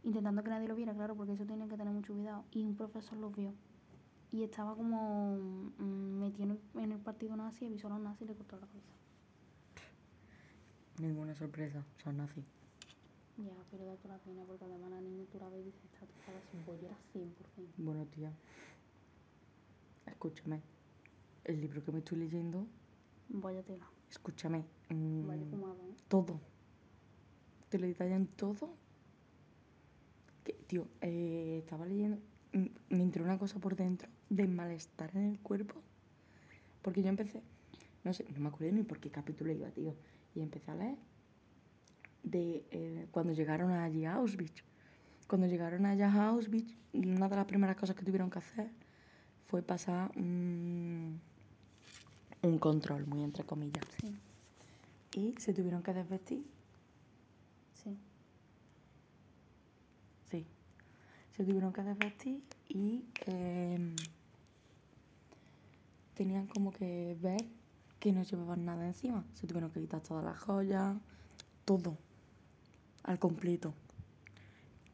intentando 0.05 0.45
que 0.45 0.51
nadie 0.51 0.69
lo 0.69 0.77
viera, 0.77 0.95
claro, 0.95 1.17
porque 1.17 1.33
eso 1.33 1.45
tienen 1.45 1.69
que 1.69 1.77
tener 1.77 1.93
mucho 1.93 2.15
cuidado. 2.15 2.45
Y 2.53 2.63
un 2.65 2.77
profesor 2.77 3.19
los 3.19 3.35
vio. 3.35 3.53
Y 4.31 4.45
estaba 4.45 4.77
como 4.77 5.39
mm, 5.79 6.21
metido 6.21 6.45
en 6.45 6.51
el, 6.53 6.61
en 6.85 6.93
el 6.93 7.01
partido 7.01 7.35
nazi, 7.37 7.67
avisó 7.67 7.89
a 7.89 7.91
los 7.91 8.01
nazis 8.01 8.23
y 8.23 8.27
le 8.27 8.35
cortó 8.37 8.61
la 8.61 8.67
cabeza. 8.69 8.93
Ninguna 11.01 11.35
sorpresa, 11.35 11.85
son 12.03 12.19
nazis. 12.19 12.45
Ya, 13.39 13.53
pero 13.71 13.85
da 13.85 13.97
toda 13.97 14.15
la 14.17 14.21
pena 14.23 14.43
porque 14.47 14.65
además 14.65 14.91
la 14.91 15.01
niña 15.01 15.25
tú 15.31 15.39
la 15.39 15.49
ves 15.51 15.61
y 15.61 15.65
dices, 15.65 15.81
esta 15.93 16.07
tía 16.07 16.39
es 16.61 16.67
bollera 16.67 16.97
100%. 17.15 17.29
Bueno, 17.77 18.07
tía, 18.07 18.33
escúchame. 20.07 20.61
El 21.45 21.61
libro 21.61 21.85
que 21.85 21.93
me 21.93 21.99
estoy 21.99 22.19
leyendo, 22.19 22.67
Vaya 23.29 23.63
tela, 23.63 23.87
escúchame. 24.11 24.65
mm, 24.89 25.27
vaya 25.27 25.45
fumada, 25.47 25.85
¿eh? 25.87 25.95
todo. 26.09 26.41
Te 27.69 27.79
lo 27.79 27.87
detallan 27.87 28.27
todo. 28.27 28.71
Que, 30.45 30.53
tío, 30.55 30.87
eh, 31.01 31.59
estaba 31.63 31.85
leyendo. 31.87 32.19
mm, 32.53 32.67
Me 32.91 33.03
entró 33.03 33.23
una 33.25 33.39
cosa 33.39 33.59
por 33.59 33.77
dentro 33.77 34.09
de 34.31 34.47
malestar 34.47 35.11
en 35.15 35.25
el 35.33 35.39
cuerpo. 35.41 35.75
Porque 36.83 37.03
yo 37.03 37.09
empecé. 37.09 37.43
No 38.05 38.13
sé, 38.15 38.25
no 38.33 38.41
me 38.41 38.49
acuerdo 38.49 38.73
ni 38.75 38.83
por 38.85 38.99
qué 39.01 39.11
capítulo 39.11 39.53
iba, 39.53 39.69
tío. 39.71 39.95
Y 40.35 40.41
empecé 40.41 40.71
a 40.71 40.77
leer 40.77 40.97
de 42.27 42.67
eh, 42.71 43.07
cuando 43.11 43.33
llegaron 43.33 43.71
allí 43.71 44.05
a 44.05 44.17
Auschwitz. 44.17 44.63
Cuando 45.27 45.47
llegaron 45.47 45.87
allá 45.87 46.13
a 46.13 46.29
Auschwitz, 46.29 46.75
una 46.93 47.29
de 47.29 47.37
las 47.37 47.47
primeras 47.47 47.77
cosas 47.77 47.97
que 47.97 48.05
tuvieron 48.05 48.31
que 48.31 48.41
hacer 48.41 48.69
fue 49.47 49.63
pasar 49.63 50.11
un, 50.17 51.21
un 52.43 52.59
control, 52.59 53.07
muy 53.07 53.23
entre 53.23 53.45
comillas. 53.45 53.85
Sí, 54.01 54.17
Y 55.15 55.41
se 55.41 55.55
tuvieron 55.55 55.83
que 55.83 55.95
desvestir 55.95 56.45
sí. 57.83 57.97
Sí. 60.31 60.47
Se 61.37 61.45
tuvieron 61.45 61.73
que 61.73 61.83
desvestir 61.83 62.43
y 62.69 63.05
em, 63.27 63.95
tenían 66.15 66.47
como 66.47 66.73
que 66.73 67.17
ver 67.21 67.45
que 68.01 68.13
no 68.13 68.23
llevaban 68.23 68.65
nada 68.65 68.87
encima. 68.87 69.25
Se 69.35 69.47
tuvieron 69.47 69.71
que 69.71 69.81
quitar 69.81 70.01
todas 70.01 70.25
las 70.25 70.39
joyas, 70.39 70.97
todo, 71.65 71.97
al 73.07 73.19
completo. 73.19 73.73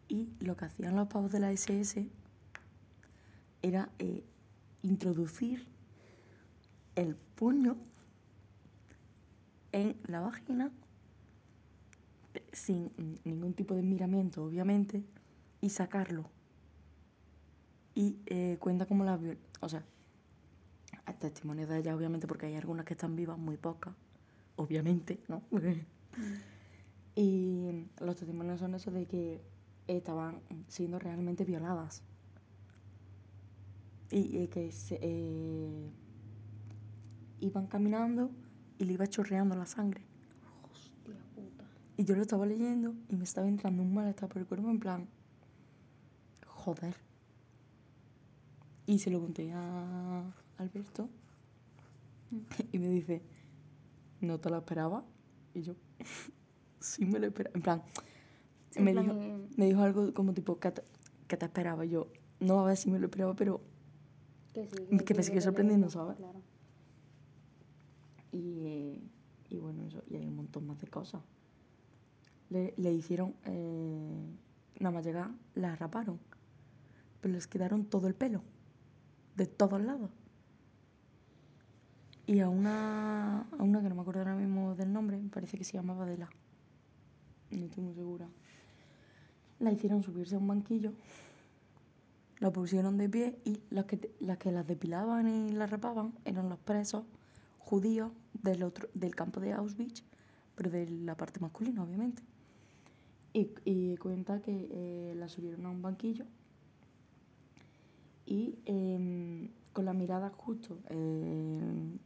Y 0.09 0.29
lo 0.41 0.57
que 0.57 0.67
hacían 0.67 0.95
los 0.95 1.09
pavos 1.09 1.33
de 1.33 1.41
la 1.41 1.51
SS 1.51 2.07
era 3.63 3.89
eh, 3.99 4.23
introducir 4.83 5.67
el 6.95 7.17
puño 7.17 7.77
en 9.73 9.97
la 10.07 10.21
vagina 10.21 10.71
sin 12.53 12.91
ningún 13.25 13.55
tipo 13.55 13.75
de 13.75 13.83
miramiento, 13.83 14.45
obviamente, 14.45 15.03
y 15.63 15.71
sacarlo. 15.71 16.29
Y 17.95 18.19
eh, 18.27 18.59
cuenta 18.61 18.87
como 18.87 19.05
la... 19.05 19.19
O 19.61 19.69
sea, 19.69 19.83
hay 21.07 21.15
testimonios 21.15 21.69
de 21.69 21.79
ella, 21.79 21.97
obviamente, 21.97 22.27
porque 22.27 22.47
hay 22.47 22.57
algunas 22.57 22.85
que 22.85 22.93
están 22.93 23.17
vivas, 23.17 23.39
muy 23.39 23.57
pocas, 23.57 23.95
obviamente, 24.57 25.19
¿no? 25.29 25.43
y 27.15 27.89
los 28.01 28.17
testimonios 28.17 28.61
son 28.61 28.75
esos 28.75 28.95
de 28.95 29.07
que 29.07 29.41
estaban 29.87 30.41
siendo 30.69 30.99
realmente 30.99 31.45
violadas. 31.45 32.03
Y 34.11 34.47
que 34.49 34.71
se, 34.73 34.99
eh, 35.01 35.91
iban 37.41 37.67
caminando 37.67 38.31
y 38.79 38.85
le 38.85 38.95
iba 38.95 39.07
chorreando 39.07 39.55
la 39.57 39.67
sangre. 39.67 40.03
Hostia 40.71 41.17
puta. 41.35 41.65
Y 41.97 42.05
yo 42.05 42.15
lo 42.15 42.23
estaba 42.23 42.45
leyendo 42.45 42.95
y 43.09 43.17
me 43.17 43.25
estaba 43.25 43.49
entrando 43.49 43.83
un 43.83 43.95
malestar 43.95 44.29
por 44.29 44.39
el 44.39 44.47
cuerpo 44.47 44.69
en 44.69 44.79
plan, 44.79 45.09
joder. 46.47 46.95
Y 48.87 48.99
se 48.99 49.11
lo 49.11 49.21
conté 49.21 49.53
a 49.53 50.31
Alberto 50.59 51.09
y 52.73 52.79
me 52.79 52.89
dice, 52.89 53.23
¿no 54.21 54.39
te 54.39 54.51
lo 54.51 54.59
esperaba? 54.59 55.05
Y 55.55 55.63
yo, 55.63 55.75
sí 56.83 57.05
me 57.05 57.19
lo 57.19 57.27
esperaba. 57.27 57.55
En 57.57 57.63
plan, 57.63 57.83
Sí, 58.73 58.81
me, 58.81 58.93
plan, 58.93 59.05
dijo, 59.05 59.49
me 59.57 59.67
dijo 59.67 59.83
algo 59.83 60.15
como 60.15 60.33
tipo, 60.33 60.59
¿qué 60.59 60.71
te, 60.71 60.83
qué 61.29 61.37
te 61.37 61.45
esperaba? 61.45 61.85
Yo, 61.85 62.09
no, 62.41 62.61
a 62.61 62.65
ver 62.65 62.77
si 62.77 62.91
me 62.91 62.99
lo 62.99 63.07
esperaba, 63.07 63.35
pero... 63.35 63.61
Que, 64.55 64.67
sí, 64.67 64.99
que 64.99 65.15
me 65.15 65.23
sigue 65.23 65.41
sorprendiendo, 65.43 65.91
¿sabes? 65.91 66.17
Claro. 66.17 66.41
Y, 68.33 69.03
y 69.51 69.59
bueno, 69.59 69.85
eso, 69.87 70.03
y 70.09 70.17
hay 70.17 70.27
un 70.27 70.37
montón 70.37 70.67
más 70.67 70.81
de 70.81 70.89
cosas. 70.89 71.21
Le, 72.49 72.73
le 72.79 72.93
hicieron, 72.93 73.35
eh, 73.45 74.27
nada 74.81 74.95
más 74.95 75.05
llegar, 75.05 75.31
la 75.55 75.77
raparon. 75.77 76.19
Pero 77.21 77.35
les 77.35 77.47
quedaron 77.47 77.85
todo 77.85 78.09
el 78.09 78.15
pelo, 78.15 78.43
de 79.37 79.47
todos 79.47 79.83
lados. 79.83 80.11
Y 82.27 82.41
a 82.41 82.49
una, 82.49 83.43
a 83.43 83.63
una 83.63 83.83
que 83.83 83.89
no 83.91 83.97
me 83.97 84.01
acuerdo 84.01 84.21
ahora 84.21 84.35
mismo 84.35 84.75
del 84.75 84.93
nombre, 84.93 85.19
me 85.19 85.29
parece 85.29 85.59
que 85.59 85.65
se 85.65 85.75
llamaba 85.75 86.05
Adela. 86.05 86.31
No 87.53 87.67
estoy 87.67 87.83
muy 87.83 87.95
segura. 87.95 88.27
La 89.61 89.73
hicieron 89.73 90.03
subirse 90.03 90.35
a 90.35 90.39
un 90.39 90.49
banquillo, 90.49 90.93
la 92.41 92.53
pusieron 92.53 92.99
de 92.99 93.09
pie 93.09 93.39
y 93.45 93.61
las 93.71 93.85
que, 93.85 94.11
las 94.21 94.39
que 94.39 94.51
las 94.51 94.67
depilaban 94.67 95.29
y 95.29 95.53
las 95.53 95.71
rapaban 95.71 96.13
eran 96.25 96.49
los 96.49 96.59
presos 96.59 97.05
judíos 97.59 98.11
del, 98.43 98.65
otro, 98.65 98.89
del 98.95 99.15
campo 99.15 99.41
de 99.41 99.53
Auschwitz, 99.53 100.03
pero 100.57 100.71
de 100.71 100.89
la 100.89 101.17
parte 101.17 101.39
masculina, 101.39 101.83
obviamente. 101.83 102.23
Y, 103.35 103.97
cuenta 103.97 104.43
que 104.43 104.69
eh, 104.71 105.15
la 105.17 105.29
subieron 105.29 105.65
a 105.65 105.71
un 105.71 105.81
banquillo 105.81 106.27
y 108.27 108.59
em, 108.67 109.49
con 109.73 109.87
la 109.87 109.95
mirada 109.95 110.31
justo 110.31 110.79
en 110.91 111.99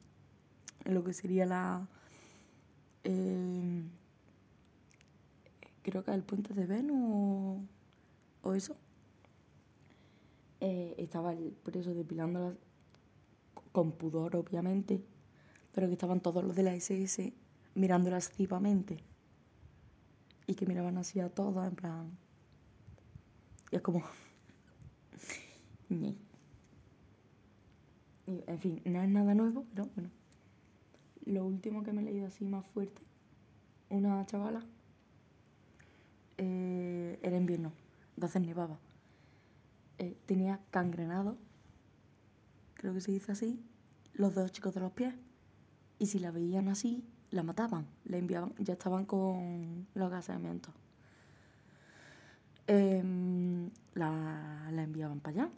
en 0.86 0.94
lo 0.94 1.04
que 1.04 1.12
sería 1.12 1.44
la... 1.46 1.86
em, 3.04 3.75
creo 5.86 6.02
que 6.02 6.10
el 6.10 6.24
puente 6.24 6.52
de 6.52 6.66
Venus 6.66 6.98
o, 7.00 7.60
o 8.42 8.54
eso. 8.54 8.76
Eh, 10.60 10.96
estaba 10.98 11.32
el 11.32 11.52
preso 11.62 11.94
depilándolas 11.94 12.56
con 13.70 13.92
pudor, 13.92 14.34
obviamente, 14.34 15.04
pero 15.72 15.86
que 15.86 15.92
estaban 15.92 16.20
todos 16.20 16.42
los 16.42 16.56
de 16.56 16.64
la 16.64 16.74
SS 16.74 17.32
mirándolas 17.76 18.32
cipamente. 18.32 18.98
Y 20.48 20.54
que 20.54 20.66
miraban 20.66 20.98
así 20.98 21.20
a 21.20 21.28
todas, 21.28 21.68
en 21.68 21.76
plan. 21.76 22.18
Y 23.70 23.76
es 23.76 23.82
como. 23.82 24.02
Y, 28.28 28.42
en 28.48 28.58
fin, 28.58 28.82
no 28.84 29.00
es 29.00 29.08
nada 29.08 29.34
nuevo, 29.36 29.64
pero 29.70 29.88
bueno. 29.94 30.10
Lo 31.26 31.44
último 31.44 31.84
que 31.84 31.92
me 31.92 32.02
he 32.02 32.04
leído 32.04 32.26
así 32.26 32.44
más 32.44 32.66
fuerte, 32.66 33.00
una 33.88 34.26
chavala, 34.26 34.66
eh, 36.38 37.18
era 37.22 37.36
invierno, 37.36 37.72
entonces 38.14 38.42
nevaba. 38.42 38.78
Eh, 39.98 40.16
tenía 40.26 40.60
cangrenado, 40.70 41.36
creo 42.74 42.92
que 42.94 43.00
se 43.00 43.12
dice 43.12 43.32
así, 43.32 43.60
los 44.14 44.34
dos 44.34 44.52
chicos 44.52 44.74
de 44.74 44.80
los 44.80 44.92
pies. 44.92 45.14
Y 45.98 46.06
si 46.06 46.18
la 46.18 46.30
veían 46.30 46.68
así, 46.68 47.04
la 47.30 47.42
mataban, 47.42 47.86
la 48.04 48.18
enviaban, 48.18 48.54
ya 48.58 48.74
estaban 48.74 49.06
con 49.06 49.86
los 49.94 50.10
gaseamientos. 50.10 50.74
Em, 52.66 53.70
la, 53.94 54.68
la 54.72 54.82
enviaban 54.82 55.20
para 55.20 55.44
allá. 55.44 55.50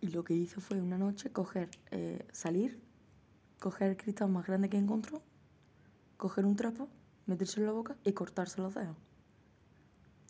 Y 0.00 0.08
lo 0.08 0.24
que 0.24 0.34
hizo 0.34 0.60
fue 0.60 0.80
una 0.80 0.98
noche 0.98 1.30
coger, 1.30 1.68
eh, 1.90 2.26
salir, 2.32 2.80
coger 3.58 3.90
el 3.90 3.96
cristal 3.96 4.30
más 4.30 4.46
grande 4.46 4.68
que 4.68 4.78
encontró, 4.78 5.22
coger 6.16 6.44
un 6.44 6.56
trapo, 6.56 6.88
meterse 7.26 7.60
en 7.60 7.66
la 7.66 7.72
boca 7.72 7.96
y 8.04 8.12
cortarse 8.12 8.60
los 8.60 8.74
dedos. 8.74 8.96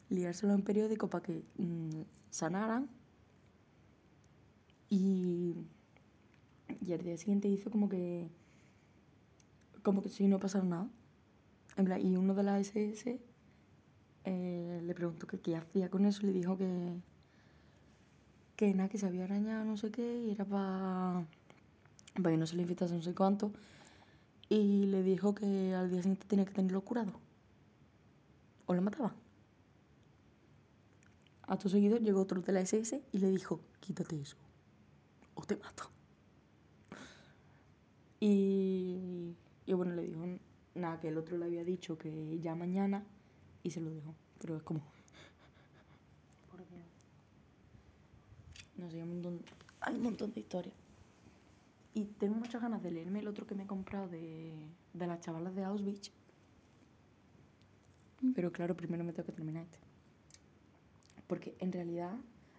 Liárselo 0.08 0.54
en 0.54 0.62
periódico 0.62 1.08
para 1.08 1.22
que 1.24 1.42
mm, 1.58 2.02
sanaran. 2.30 2.88
Y, 4.88 5.54
y 6.80 6.92
al 6.92 7.02
día 7.02 7.16
siguiente 7.16 7.48
hizo 7.48 7.70
como 7.70 7.88
que. 7.88 8.28
como 9.82 10.02
que 10.02 10.08
si 10.08 10.28
no 10.28 10.38
pasara 10.38 10.64
nada. 10.64 10.88
En 11.76 11.84
plan, 11.84 12.04
y 12.04 12.16
uno 12.16 12.34
de 12.34 12.42
las 12.42 12.60
SS 12.60 13.20
eh, 14.24 14.80
le 14.82 14.94
preguntó 14.94 15.26
que 15.26 15.38
qué 15.38 15.56
hacía 15.56 15.88
con 15.88 16.04
eso 16.04 16.26
le 16.26 16.32
dijo 16.32 16.58
que 16.58 17.00
que 18.56 18.72
nada, 18.74 18.88
que 18.88 18.98
se 18.98 19.06
había 19.06 19.24
arañado 19.24 19.64
no 19.64 19.76
sé 19.76 19.90
qué 19.90 20.18
y 20.26 20.30
era 20.30 20.44
para 20.44 21.26
para 22.14 22.30
que 22.30 22.36
no 22.38 22.46
se 22.46 22.56
le 22.56 22.62
infectase 22.62 22.94
no 22.94 23.02
sé 23.02 23.14
cuánto 23.14 23.52
y 24.48 24.86
le 24.86 25.02
dijo 25.02 25.34
que 25.34 25.74
al 25.74 25.90
día 25.90 26.02
siguiente 26.02 26.26
tenía 26.26 26.44
que 26.44 26.54
tenerlo 26.54 26.80
curado 26.80 27.12
o 28.66 28.74
lo 28.74 28.82
mataba. 28.82 29.14
A 31.46 31.56
tu 31.58 31.68
seguidor 31.68 32.00
llegó 32.00 32.20
otro 32.20 32.40
de 32.40 32.52
la 32.52 32.60
SS 32.60 33.02
y 33.12 33.18
le 33.18 33.30
dijo, 33.30 33.60
quítate 33.80 34.20
eso 34.20 34.36
o 35.36 35.44
te 35.44 35.56
mato. 35.56 35.84
Y, 38.18 39.36
y 39.66 39.72
bueno, 39.74 39.94
le 39.94 40.02
dijo, 40.02 40.20
nada, 40.74 40.98
que 40.98 41.08
el 41.08 41.18
otro 41.18 41.36
le 41.38 41.44
había 41.44 41.62
dicho 41.62 41.96
que 41.96 42.40
ya 42.40 42.54
mañana 42.54 43.04
y 43.62 43.70
se 43.70 43.80
lo 43.80 43.90
dejó. 43.90 44.14
Pero 44.40 44.56
es 44.56 44.62
como, 44.62 44.80
Por 46.50 46.66
Dios. 46.68 46.82
no 48.76 48.90
sé, 48.90 48.96
hay 48.96 49.02
un 49.02 49.08
montón, 49.10 49.40
hay 49.80 49.94
un 49.94 50.02
montón 50.02 50.32
de 50.32 50.40
historias. 50.40 50.74
Y 51.94 52.04
tengo 52.04 52.34
muchas 52.34 52.60
ganas 52.60 52.82
de 52.82 52.90
leerme 52.90 53.20
el 53.20 53.28
otro 53.28 53.46
que 53.46 53.54
me 53.54 53.64
he 53.64 53.66
comprado 53.66 54.08
de, 54.08 54.52
de 54.92 55.06
las 55.06 55.20
chavalas 55.20 55.54
de 55.54 55.64
Auschwitz. 55.64 56.10
Pero 58.34 58.50
claro, 58.52 58.76
primero 58.76 59.04
me 59.04 59.12
tengo 59.12 59.26
que 59.26 59.32
terminar 59.32 59.62
este. 59.64 59.78
Porque 61.26 61.56
en 61.58 61.72
realidad, 61.72 62.14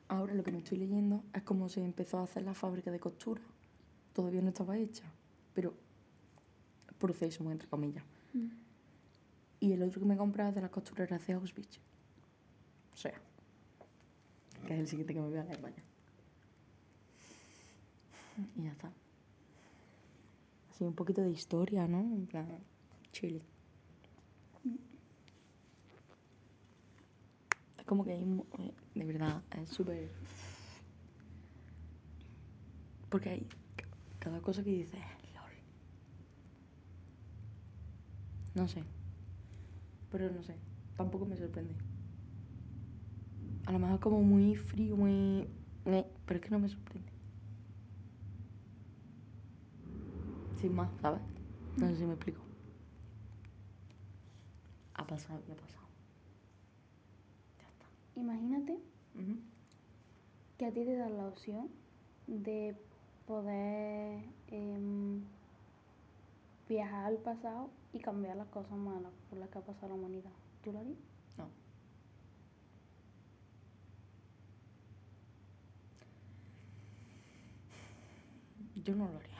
ahora 0.08 0.34
lo 0.34 0.44
que 0.44 0.52
me 0.52 0.60
estoy 0.60 0.78
leyendo 0.78 1.24
es 1.34 1.44
como 1.44 1.70
se 1.70 1.84
empezó 1.84 2.20
a 2.20 2.24
hacer 2.24 2.44
la 2.44 2.54
fábrica 2.54 2.92
de 2.92 3.00
costura. 3.00 3.42
Todavía 4.14 4.42
no 4.42 4.50
estaba 4.50 4.78
hecha, 4.78 5.04
pero 5.54 5.74
proceso, 6.98 7.44
muy 7.44 7.54
entre 7.54 7.68
comillas. 7.68 8.04
Mm. 8.34 8.48
Y 9.60 9.72
el 9.72 9.84
otro 9.84 10.00
que 10.00 10.06
me 10.06 10.16
he 10.16 10.18
comprado 10.18 10.50
es 10.50 10.56
de 10.56 10.62
las 10.62 10.70
costureras 10.70 11.26
de 11.26 11.34
Auschwitz. 11.34 11.80
O 12.94 12.98
sea, 12.98 13.20
que 14.66 14.74
es 14.74 14.80
el 14.80 14.88
siguiente 14.88 15.14
que 15.14 15.22
me 15.22 15.28
voy 15.28 15.38
a 15.38 15.44
leer, 15.44 15.62
vaya. 15.62 15.84
Y 18.56 18.64
ya 18.64 18.72
está. 18.72 18.92
Así 20.72 20.84
un 20.84 20.94
poquito 20.94 21.22
de 21.22 21.32
historia, 21.32 21.88
¿no? 21.88 22.00
En 22.00 22.28
plan, 22.28 22.48
chile. 23.12 23.42
Como 27.88 28.04
que 28.04 28.12
hay, 28.12 28.24
eh, 28.60 28.74
de 28.94 29.06
verdad, 29.06 29.42
es 29.60 29.70
súper... 29.70 30.12
Porque 33.10 33.30
hay 33.30 33.48
ca- 33.76 33.88
cada 34.20 34.42
cosa 34.42 34.64
que 34.64 34.70
dices, 34.72 35.00
lol. 35.34 35.52
No 38.56 38.68
sé. 38.68 38.84
Pero 40.12 40.30
no 40.32 40.44
sé, 40.44 40.56
tampoco 40.98 41.26
me 41.26 41.36
sorprende. 41.38 41.74
A 43.66 43.72
lo 43.72 43.80
mejor 43.80 44.00
como 44.00 44.22
muy 44.22 44.56
frío, 44.56 44.96
muy... 44.98 45.48
eh, 45.86 46.06
Pero 46.26 46.40
es 46.40 46.46
que 46.46 46.52
no 46.52 46.60
me 46.60 46.70
sorprende. 46.70 47.10
Sin 50.60 50.76
más, 50.76 50.90
¿sabes? 51.02 51.22
No 51.78 51.88
sé 51.88 51.98
si 51.98 52.06
me 52.06 52.14
explico. 52.14 52.42
Ha 54.96 55.06
pasado 55.06 55.40
ha 55.40 55.56
pasado. 55.56 55.87
Imagínate 58.18 58.80
que 60.58 60.66
a 60.66 60.72
ti 60.72 60.84
te 60.84 60.96
dan 60.98 61.18
la 61.18 61.28
opción 61.28 61.70
de 62.26 62.76
poder 63.28 64.24
em, 64.48 65.22
viajar 66.68 67.06
al 67.06 67.18
pasado 67.18 67.70
y 67.94 68.00
cambiar 68.00 68.36
las 68.36 68.48
cosas 68.48 68.76
malas 68.76 69.12
por 69.30 69.38
las 69.38 69.50
que 69.50 69.60
ha 69.60 69.62
pasado 69.62 69.90
la 69.90 69.94
humanidad. 69.94 70.32
¿Tú 70.64 70.72
lo 70.72 70.80
harías? 70.80 70.98
No. 71.38 71.48
Yo 78.84 78.96
no 78.96 79.08
lo 79.08 79.18
haría. 79.20 79.38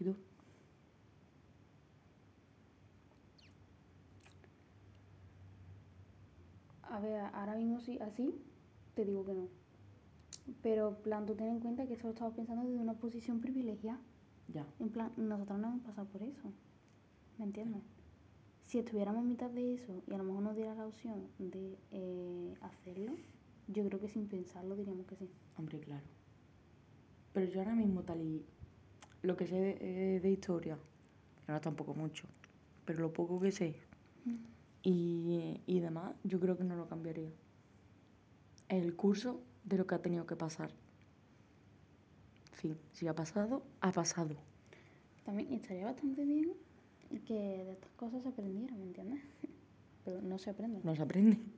¿Y 0.00 0.04
tú? 0.04 0.16
A 6.92 7.00
ver, 7.00 7.20
ahora 7.32 7.54
mismo 7.54 7.80
sí, 7.80 7.98
así, 8.00 8.38
te 8.94 9.06
digo 9.06 9.24
que 9.24 9.32
no. 9.32 9.48
Pero, 10.62 10.90
en 10.90 10.96
plan, 10.96 11.24
tú 11.24 11.34
ten 11.34 11.48
en 11.48 11.60
cuenta 11.60 11.86
que 11.86 11.94
eso 11.94 12.06
lo 12.06 12.12
estaba 12.12 12.34
pensando 12.34 12.64
desde 12.64 12.78
una 12.78 12.92
posición 12.92 13.40
privilegiada. 13.40 13.98
Ya. 14.48 14.66
En 14.78 14.90
plan, 14.90 15.10
nosotros 15.16 15.58
no 15.58 15.68
hemos 15.68 15.80
pasado 15.80 16.06
por 16.08 16.22
eso. 16.22 16.52
¿Me 17.38 17.46
entiendes? 17.46 17.82
Si 18.64 18.78
estuviéramos 18.78 19.22
en 19.22 19.28
mitad 19.30 19.48
de 19.48 19.72
eso 19.72 20.02
y 20.06 20.12
a 20.12 20.18
lo 20.18 20.24
mejor 20.24 20.42
nos 20.42 20.54
diera 20.54 20.74
la 20.74 20.86
opción 20.86 21.28
de 21.38 21.78
eh, 21.92 22.54
hacerlo, 22.60 23.14
yo 23.68 23.86
creo 23.86 23.98
que 23.98 24.08
sin 24.08 24.28
pensarlo 24.28 24.76
diríamos 24.76 25.06
que 25.06 25.16
sí. 25.16 25.30
Hombre, 25.56 25.80
claro. 25.80 26.04
Pero 27.32 27.46
yo 27.46 27.60
ahora 27.60 27.74
mismo 27.74 28.02
tal 28.02 28.20
y 28.20 28.44
lo 29.22 29.34
que 29.38 29.46
sé 29.46 29.56
de, 29.58 29.78
eh, 29.80 30.20
de 30.20 30.30
historia, 30.30 30.76
que 31.46 31.52
ahora 31.52 31.62
tampoco 31.62 31.94
mucho, 31.94 32.26
pero 32.84 33.00
lo 33.00 33.14
poco 33.14 33.40
que 33.40 33.50
sé 33.50 33.76
y, 34.82 35.60
y 35.66 35.80
demás, 35.80 36.14
yo 36.24 36.40
creo 36.40 36.56
que 36.56 36.64
no 36.64 36.76
lo 36.76 36.88
cambiaría. 36.88 37.30
El 38.68 38.96
curso 38.96 39.40
de 39.64 39.78
lo 39.78 39.86
que 39.86 39.94
ha 39.94 40.02
tenido 40.02 40.26
que 40.26 40.36
pasar. 40.36 40.70
En 42.52 42.58
fin, 42.58 42.78
si 42.92 43.06
ha 43.08 43.14
pasado, 43.14 43.62
ha 43.80 43.92
pasado. 43.92 44.36
También 45.24 45.52
estaría 45.52 45.84
bastante 45.84 46.24
bien 46.24 46.52
que 47.20 47.34
de 47.34 47.72
estas 47.72 47.92
cosas 47.92 48.22
se 48.22 48.28
aprendiera, 48.28 48.74
¿me 48.76 48.84
entiendes? 48.84 49.20
Pero 50.04 50.20
no 50.22 50.38
se 50.38 50.50
aprende. 50.50 50.80
No 50.82 50.94
se 50.94 51.02
aprende. 51.02 51.38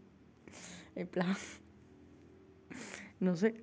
En 0.96 1.08
plan, 1.08 1.34
no 3.18 3.34
sé. 3.34 3.60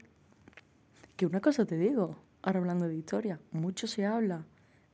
Que 1.16 1.26
una 1.26 1.40
cosa 1.40 1.66
te 1.66 1.78
digo, 1.78 2.18
ahora 2.42 2.60
hablando 2.60 2.90
de 2.90 2.96
historia, 2.98 3.40
mucho 3.54 3.88
se 3.88 4.06
habla 4.06 4.46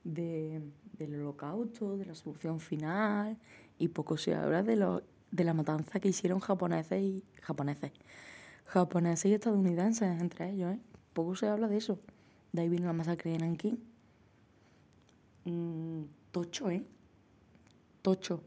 de, 0.03 0.61
del 0.99 1.15
holocausto, 1.15 1.97
de 1.97 2.05
la 2.05 2.13
solución 2.13 2.59
final, 2.59 3.39
y 3.77 3.89
poco 3.89 4.17
se 4.17 4.35
habla 4.35 4.63
de, 4.63 4.75
lo, 4.75 5.03
de 5.31 5.43
la 5.43 5.53
matanza 5.53 5.99
que 5.99 6.09
hicieron 6.09 6.39
japoneses 6.39 7.01
y 7.01 7.23
japoneses. 7.41 7.91
Japoneses 8.65 9.25
y 9.25 9.33
estadounidenses 9.33 10.19
entre 10.19 10.51
ellos, 10.51 10.75
¿eh? 10.75 10.79
Poco 11.13 11.35
se 11.35 11.47
habla 11.47 11.67
de 11.67 11.77
eso. 11.77 11.99
De 12.51 12.61
ahí 12.61 12.69
vino 12.69 12.85
la 12.85 12.93
masacre 12.93 13.31
de 13.31 13.39
Nankín. 13.39 13.83
Mm, 15.45 16.03
tocho, 16.31 16.69
¿eh? 16.69 16.85
Tocho. 18.01 18.43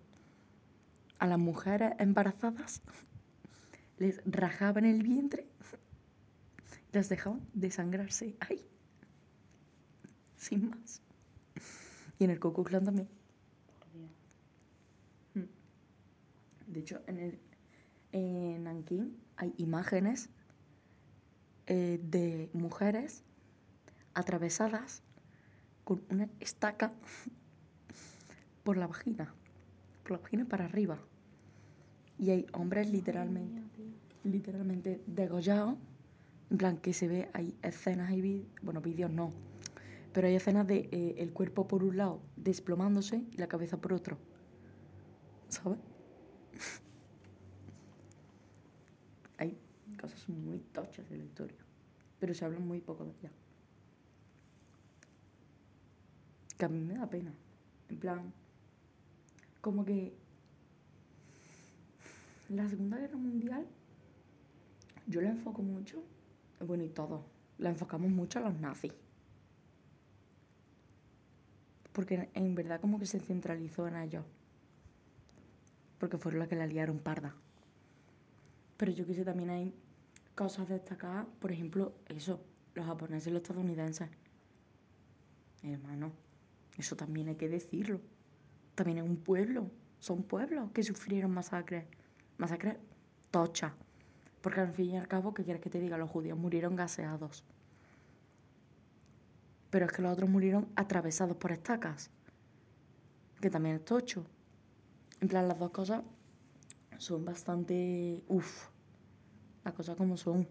A 1.19 1.27
las 1.27 1.39
mujeres 1.39 1.93
embarazadas 1.99 2.83
les 3.99 4.21
rajaban 4.25 4.87
el 4.87 5.03
vientre, 5.03 5.47
las 6.93 7.09
dejaban 7.09 7.47
desangrarse. 7.53 8.35
¡Ay! 8.41 8.65
Sin 10.37 10.71
más. 10.71 11.03
Y 12.19 12.25
en 12.25 12.31
el 12.31 12.41
Klux 12.41 12.67
Klan 12.67 12.85
también. 12.85 13.09
Mm. 15.35 15.45
De 16.71 16.81
hecho, 16.81 17.01
en, 17.07 17.19
el, 17.19 17.39
en 18.13 18.65
Nankín 18.65 19.17
hay 19.37 19.53
imágenes 19.57 20.31
eh, 21.67 22.01
de 22.03 22.49
mujeres 22.53 23.25
atravesadas 24.15 25.03
con 25.85 26.03
una 26.11 26.29
estaca 26.39 26.93
por 28.65 28.77
la 28.77 28.87
vagina, 28.87 29.35
por 30.03 30.13
la 30.13 30.19
vagina 30.19 30.45
para 30.45 30.65
arriba. 30.65 30.99
Y 32.19 32.31
hay 32.31 32.47
hombres 32.53 32.91
literalmente, 32.91 33.63
literalmente 34.25 35.01
degollados 35.07 35.77
En 36.51 36.59
plan, 36.59 36.77
que 36.77 36.93
se 36.93 37.09
ve, 37.09 37.31
hay 37.33 37.57
escenas 37.63 38.13
y 38.13 38.21
vídeos, 38.21 38.47
bueno, 38.63 38.81
vídeos 38.81 39.11
no, 39.11 39.33
pero 40.13 40.27
hay 40.29 40.35
escenas 40.35 40.67
de 40.67 40.89
eh, 40.93 41.15
el 41.19 41.33
cuerpo 41.33 41.67
por 41.67 41.83
un 41.83 41.97
lado 41.97 42.21
desplomándose 42.37 43.25
y 43.33 43.37
la 43.39 43.47
cabeza 43.47 43.81
por 43.81 43.93
otro. 43.93 44.19
¿Sabes? 45.49 45.79
hay 49.39 49.57
cosas 50.01 50.29
muy 50.29 50.59
tochas 50.59 51.09
de 51.09 51.19
la 51.19 51.25
historia, 51.25 51.59
pero 52.19 52.35
se 52.35 52.45
habla 52.45 52.59
muy 52.59 52.81
poco 52.81 53.05
de 53.05 53.13
ella. 53.13 53.31
Que 56.59 56.65
a 56.65 56.69
mí 56.69 56.81
me 56.81 56.95
da 56.95 57.09
pena. 57.09 57.33
En 57.89 57.99
plan, 57.99 58.33
como 59.61 59.85
que 59.85 60.15
la 62.51 62.69
Segunda 62.69 62.99
Guerra 62.99 63.17
Mundial 63.17 63.67
yo 65.07 65.21
la 65.21 65.31
enfoco 65.31 65.63
mucho, 65.63 66.03
bueno, 66.67 66.85
y 66.85 66.89
todo, 66.89 67.25
la 67.59 67.71
enfocamos 67.71 68.11
mucho 68.11 68.39
a 68.39 68.43
los 68.43 68.59
nazis. 68.61 68.93
Porque 71.93 72.29
en 72.33 72.55
verdad 72.55 72.81
como 72.81 72.99
que 72.99 73.07
se 73.07 73.19
centralizó 73.19 73.89
en 73.89 73.97
ellos. 73.97 74.25
Porque 76.01 76.19
fueron 76.19 76.41
las 76.41 76.49
que 76.49 76.57
la 76.57 76.67
liaron 76.67 76.99
parda. 76.99 77.37
Pero 78.77 78.91
yo 78.91 79.07
que 79.07 79.15
sé, 79.15 79.25
también 79.25 79.51
hay 79.51 79.75
cosas 80.35 80.69
destacadas, 80.69 81.27
por 81.39 81.53
ejemplo, 81.53 81.93
eso, 82.09 82.41
los 82.75 82.87
japoneses 82.87 83.29
y 83.29 83.31
los 83.31 83.43
estadounidenses. 83.43 84.09
Hermano, 85.63 86.11
eso 86.79 86.97
también 86.97 87.29
hay 87.29 87.37
que 87.37 87.49
decirlo. 87.49 88.01
También 88.75 88.99
es 88.99 89.05
un 89.05 89.19
pueblo, 89.19 89.71
son 89.99 90.23
pueblos 90.23 90.71
que 90.73 90.83
sufrieron 90.83 91.31
masacres, 91.31 91.85
masacres 92.39 92.79
tochas. 93.31 93.73
Porque 94.41 94.61
al 94.61 94.73
fin 94.73 94.93
y 94.93 94.97
al 94.97 95.07
cabo, 95.07 95.35
¿qué 95.35 95.45
quieres 95.45 95.61
que 95.61 95.69
te 95.69 95.79
diga? 95.79 95.99
Los 95.99 96.09
judíos 96.09 96.39
murieron 96.39 96.75
gaseados. 96.75 97.45
Pero 99.69 99.85
es 99.85 99.93
que 99.93 100.01
los 100.01 100.13
otros 100.13 100.31
murieron 100.31 100.67
atravesados 100.75 101.37
por 101.37 101.53
estacas. 101.53 102.11
Que 103.43 103.51
también 103.51 103.77
es 103.77 103.85
tocho. 103.85 104.25
En 105.21 105.29
plan, 105.29 105.49
las 105.49 105.59
dos 105.59 105.71
cosas 105.71 106.03
son 106.99 107.25
bastante... 107.25 108.23
Uf. 108.29 108.69
Las 109.65 109.75
cosas 109.75 109.97
como 109.97 110.17
son. 110.17 110.49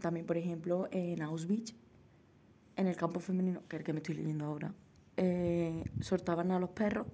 También, 0.00 0.26
por 0.26 0.36
ejemplo, 0.36 0.88
en 0.90 1.20
Auschwitz, 1.22 1.74
en 2.76 2.86
el 2.86 2.96
campo 2.96 3.20
femenino, 3.20 3.62
que 3.68 3.76
es 3.76 3.80
el 3.80 3.84
que 3.84 3.92
me 3.92 3.98
estoy 3.98 4.14
leyendo 4.14 4.44
ahora, 4.44 4.72
eh, 5.16 5.84
a 6.10 6.58
los 6.58 6.70
perros 6.70 7.06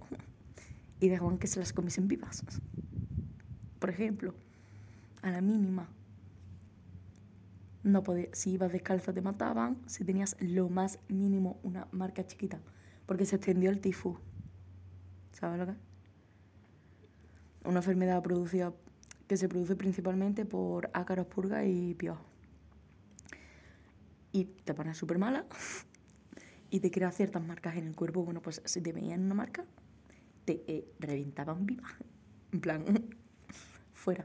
y 1.01 1.09
dejaban 1.09 1.38
que 1.38 1.47
se 1.47 1.59
las 1.59 1.72
comiesen 1.72 2.07
vivas. 2.07 2.45
Por 3.78 3.90
ejemplo 3.90 4.34
a 5.22 5.30
la 5.30 5.40
mínima. 5.40 5.88
No 7.84 8.03
podía, 8.03 8.28
si 8.32 8.53
ibas 8.53 8.72
descalzo 8.72 9.12
te 9.14 9.22
mataban, 9.22 9.78
si 9.86 10.05
tenías 10.05 10.36
lo 10.40 10.68
más 10.68 10.99
mínimo 11.09 11.59
una 11.62 11.88
marca 11.90 12.26
chiquita, 12.26 12.61
porque 13.07 13.24
se 13.24 13.36
extendió 13.36 13.70
el 13.70 13.80
tifus. 13.80 14.18
¿Sabes 15.43 15.59
lo? 15.59 15.74
Una 17.68 17.80
enfermedad 17.80 18.22
producida 18.22 18.72
que 19.26 19.36
se 19.36 19.49
produce 19.49 19.74
principalmente 19.74 20.45
por 20.45 20.88
ácaros, 20.93 21.26
purgas 21.26 21.66
y 21.66 21.97
piojos. 21.97 22.24
Y 24.30 24.45
te 24.45 24.72
pones 24.72 24.97
súper 24.97 25.18
mala 25.18 25.45
y 26.70 26.78
te 26.78 26.93
crea 26.93 27.11
ciertas 27.11 27.43
marcas 27.45 27.74
en 27.74 27.88
el 27.88 27.97
cuerpo. 27.97 28.22
Bueno, 28.22 28.40
pues 28.40 28.62
si 28.64 28.80
te 28.80 28.93
veían 28.93 29.24
una 29.24 29.34
marca, 29.34 29.64
te 30.45 30.62
eh, 30.68 30.93
reventaban 31.01 31.66
viva. 31.66 31.88
En 32.53 32.61
plan, 32.61 32.84
fuera. 33.95 34.24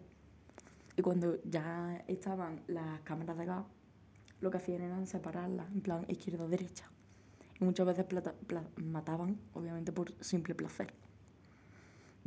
Y 0.97 1.01
cuando 1.01 1.41
ya 1.45 2.05
estaban 2.07 2.61
las 2.67 3.01
cámaras 3.01 3.39
de 3.39 3.45
gas, 3.45 3.65
lo 4.39 4.51
que 4.51 4.57
hacían 4.57 4.83
era 4.83 5.03
separarlas 5.07 5.65
en 5.71 5.81
plan 5.81 6.05
izquierda-derecha. 6.07 6.91
Y 7.59 7.63
muchas 7.63 7.87
veces 7.87 8.05
mataban, 8.75 9.39
obviamente 9.55 9.91
por 9.91 10.13
simple 10.23 10.53
placer, 10.53 10.93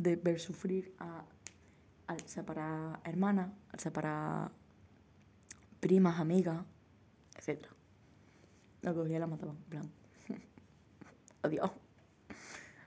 de 0.02 0.16
ver 0.16 0.40
sufrir 0.40 0.94
a, 0.98 1.24
al 2.06 2.20
separar 2.26 3.00
hermanas, 3.04 3.50
al 3.72 3.80
separar 3.80 4.50
primas, 5.80 6.18
amigas, 6.18 6.64
etc. 7.36 7.66
La 8.82 8.94
cogía 8.94 9.16
y 9.16 9.20
la 9.20 9.26
mataban, 9.26 9.56
en 9.56 9.64
plan. 9.64 9.90
Adiós. 11.42 11.70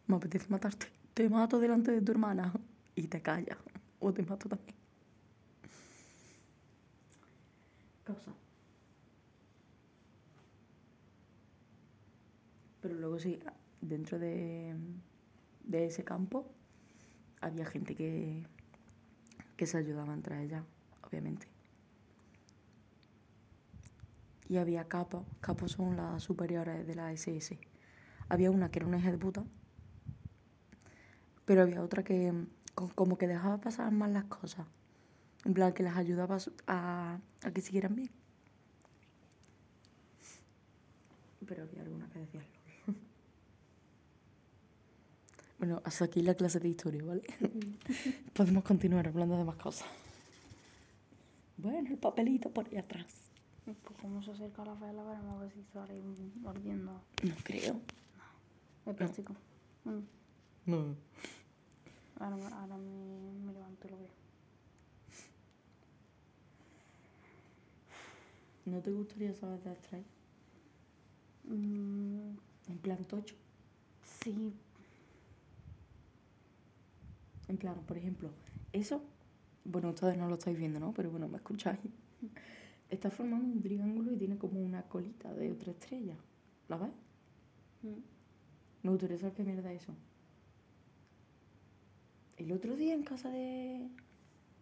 Me 0.08 0.16
apetece 0.16 0.48
matarte. 0.50 0.88
Te 1.14 1.30
mato 1.30 1.60
delante 1.60 1.92
de 1.92 2.02
tu 2.02 2.12
hermana 2.12 2.54
y 2.96 3.08
te 3.08 3.22
callas. 3.22 3.58
O 4.00 4.12
te 4.12 4.24
mato 4.24 4.50
también. 4.50 4.76
causa. 8.04 8.34
Pero 12.82 12.96
luego 12.96 13.18
sí, 13.18 13.40
dentro 13.80 14.20
de, 14.20 14.76
de 15.64 15.86
ese 15.86 16.04
campo 16.04 16.52
había 17.44 17.66
gente 17.66 17.96
que, 17.96 18.44
que 19.58 19.68
se 19.68 19.78
ayudaba 19.78 20.14
entre 20.14 20.44
ellas, 20.44 20.64
obviamente. 21.02 21.48
Y 24.48 24.58
había 24.58 24.88
capos, 24.88 25.26
capos 25.42 25.72
son 25.72 25.98
las 25.98 26.24
superiores 26.24 26.86
de 26.86 26.96
la 26.96 27.12
SS. 27.12 27.60
Había 28.30 28.52
una 28.52 28.70
que 28.70 28.80
era 28.80 28.88
una 28.88 28.98
hija 28.98 29.12
de 29.12 29.18
puta, 29.18 29.44
pero 31.46 31.62
había 31.62 31.82
otra 31.82 32.04
que 32.04 32.34
como 32.96 33.18
que 33.18 33.28
dejaba 33.28 33.60
pasar 33.60 33.92
más 33.92 34.10
las 34.10 34.26
cosas. 34.26 34.66
En 35.46 35.54
plan, 35.54 35.74
que 35.74 35.84
las 35.84 35.98
ayudaba 35.98 36.38
a, 36.68 37.20
a 37.44 37.52
que 37.52 37.62
siguieran 37.62 37.96
bien. 37.96 38.10
Pero 41.46 41.64
había 41.64 41.82
alguna 41.82 42.08
que 42.10 42.20
decía 42.20 42.42
Bueno, 45.64 45.82
hasta 45.86 46.04
aquí 46.04 46.22
la 46.22 46.36
clase 46.36 46.60
de 46.60 46.68
historia, 46.68 47.02
¿vale? 47.06 47.24
Podemos 48.34 48.66
continuar 48.66 49.08
hablando 49.08 49.38
de 49.38 49.46
más 49.46 49.56
cosas. 49.56 49.88
Bueno, 51.56 51.90
el 51.90 51.98
papelito 51.98 52.50
por 52.50 52.68
ahí 52.68 52.76
atrás. 52.76 53.06
Pues 53.64 53.78
como 54.02 54.22
se 54.22 54.32
acerca 54.32 54.66
la 54.66 54.74
vela, 54.74 55.06
veremos 55.06 55.38
a 55.38 55.40
ver 55.40 55.54
si 55.54 55.64
sale 55.72 56.04
ardiendo. 56.46 56.92
No 57.24 57.36
creo. 57.46 57.76
No. 57.76 58.92
Es 58.92 58.98
plástico. 58.98 59.38
No. 59.86 60.04
no. 60.66 60.96
Ahora, 62.20 62.36
ahora 62.60 62.76
me, 62.76 63.32
me 63.46 63.54
levanto 63.54 63.88
y 63.88 63.92
lo 63.92 63.98
veo. 64.00 64.10
¿No 68.66 68.82
te 68.82 68.92
gustaría 68.92 69.34
saber 69.34 69.62
de 69.62 69.70
Astray? 69.70 70.04
Mm, 71.46 72.36
en 72.68 72.78
plan 72.82 73.06
tocho. 73.06 73.36
Sí. 74.22 74.54
En 77.48 77.58
plan, 77.58 77.76
por 77.86 77.98
ejemplo, 77.98 78.30
eso, 78.72 79.02
bueno, 79.66 79.90
ustedes 79.90 80.18
no 80.18 80.28
lo 80.28 80.36
estáis 80.36 80.58
viendo, 80.58 80.80
¿no? 80.80 80.94
Pero 80.94 81.12
bueno, 81.12 81.28
me 81.28 81.38
escucháis. 81.38 81.80
Está 82.90 83.10
formando 83.10 83.46
un 83.46 83.62
triángulo 83.62 84.12
y 84.12 84.18
tiene 84.18 84.38
como 84.38 84.62
una 84.62 84.84
colita 84.84 85.34
de 85.34 85.52
otra 85.52 85.72
estrella. 85.72 86.16
¿La 86.68 86.78
ves? 86.78 86.92
Mm. 87.82 88.14
Me 88.84 88.92
gustaría 88.92 89.18
saber 89.18 89.34
qué 89.34 89.44
mierda 89.44 89.72
es 89.72 89.84
eso. 89.84 89.94
El 92.38 92.52
otro 92.52 92.76
día 92.76 92.94
en 92.94 93.04
casa 93.04 93.30
de, 93.30 93.88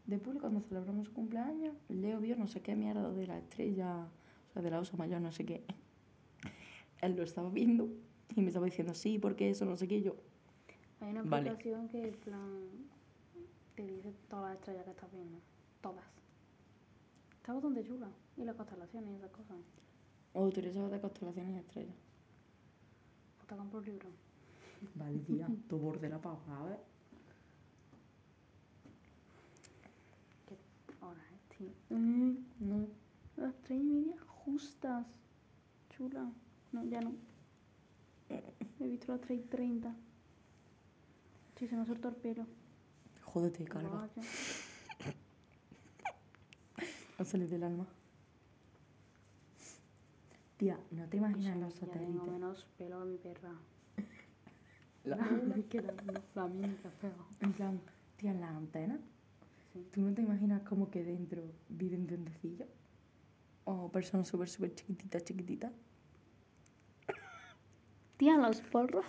de 0.05 0.17
público, 0.19 0.41
cuando 0.41 0.61
celebramos 0.61 1.07
su 1.07 1.13
cumpleaños, 1.13 1.75
Leo 1.89 2.19
vio 2.19 2.35
no 2.35 2.47
sé 2.47 2.61
qué 2.61 2.75
mierda 2.75 3.11
de 3.11 3.27
la 3.27 3.37
estrella, 3.37 4.07
o 4.49 4.53
sea, 4.53 4.61
de 4.61 4.69
la 4.69 4.79
osa 4.79 4.97
mayor, 4.97 5.21
no 5.21 5.31
sé 5.31 5.45
qué. 5.45 5.63
Él 7.01 7.15
lo 7.15 7.23
estaba 7.23 7.49
viendo 7.49 7.89
y 8.35 8.41
me 8.41 8.47
estaba 8.47 8.65
diciendo, 8.65 8.93
sí, 8.93 9.19
porque 9.19 9.49
eso, 9.49 9.65
no 9.65 9.77
sé 9.77 9.87
qué, 9.87 10.01
yo... 10.01 10.15
Hay 11.01 11.11
una 11.11 11.21
aplicación 11.21 11.87
que, 11.89 12.07
en 12.07 12.13
plan, 12.13 12.69
te 13.75 13.85
dice 13.85 14.13
todas 14.29 14.51
las 14.51 14.59
estrellas 14.59 14.85
que 14.85 14.91
estás 14.91 15.11
viendo. 15.11 15.39
Todas. 15.81 16.05
Está 17.37 17.53
bastante 17.53 17.83
chula. 17.83 18.07
Y 18.37 18.45
las 18.45 18.55
constelaciones 18.55 19.11
y 19.11 19.15
esas 19.15 19.31
cosas. 19.31 19.57
¿O 20.33 20.49
tú 20.49 20.59
eres 20.59 20.75
de 20.75 21.01
constelaciones 21.01 21.55
y 21.55 21.57
estrellas? 21.57 21.95
Pues 23.37 23.47
te 23.47 23.55
compro 23.55 23.79
el 23.79 23.85
libro. 23.85 24.09
Vale, 24.95 25.19
tía, 25.19 25.47
tu 25.69 25.77
borde 25.77 26.07
la 26.07 26.19
papa, 26.19 26.59
a 26.59 26.63
ver. 26.65 26.91
Mm, 31.89 32.35
no. 32.59 32.87
Las 33.37 33.53
tres 33.63 33.79
y 33.79 33.83
media 33.83 34.15
justas. 34.27 35.05
Chula. 35.89 36.31
No, 36.71 36.83
ya 36.85 37.01
no. 37.01 37.13
He 38.79 38.87
visto 38.87 39.11
las 39.11 39.21
tres 39.21 39.39
y 39.39 39.43
treinta. 39.43 39.93
Sí, 41.61 41.67
se 41.67 41.75
me 41.75 41.85
soltado 41.85 42.15
el 42.15 42.19
pelo. 42.19 42.47
Jódete, 43.21 43.65
calva. 43.65 44.09
a 47.19 47.23
salir 47.23 47.47
del 47.49 47.63
alma. 47.63 47.85
Tía, 50.57 50.79
¿no 50.89 51.07
te 51.07 51.17
imaginas 51.17 51.57
los 51.57 51.75
satélites? 51.75 52.13
Tengo 52.15 52.25
menos 52.25 52.65
pelo 52.79 53.01
a 53.01 53.05
mi 53.05 53.17
perra. 53.17 53.53
La, 55.03 55.15
la, 55.17 55.23
la, 55.23 55.29
la, 55.35 55.53
la, 56.33 56.47
la, 56.47 57.13
En 57.41 57.53
plan, 57.53 57.79
tía, 58.17 58.31
en 58.31 58.41
las 58.41 58.55
antenas 58.55 58.99
Sí. 59.71 59.87
¿Tú 59.91 60.01
no 60.01 60.15
te 60.15 60.23
imaginas 60.23 60.63
como 60.63 60.89
que 60.89 61.03
dentro 61.03 61.43
viven 61.69 62.07
duendecillos? 62.07 62.69
O 63.65 63.91
personas 63.91 64.27
súper, 64.27 64.49
súper 64.49 64.73
chiquititas, 64.73 65.23
chiquititas. 65.23 65.71
Tía, 68.17 68.35
los 68.37 68.61
porros. 68.61 69.05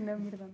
No, 0.00 0.18
verdad. 0.18 0.50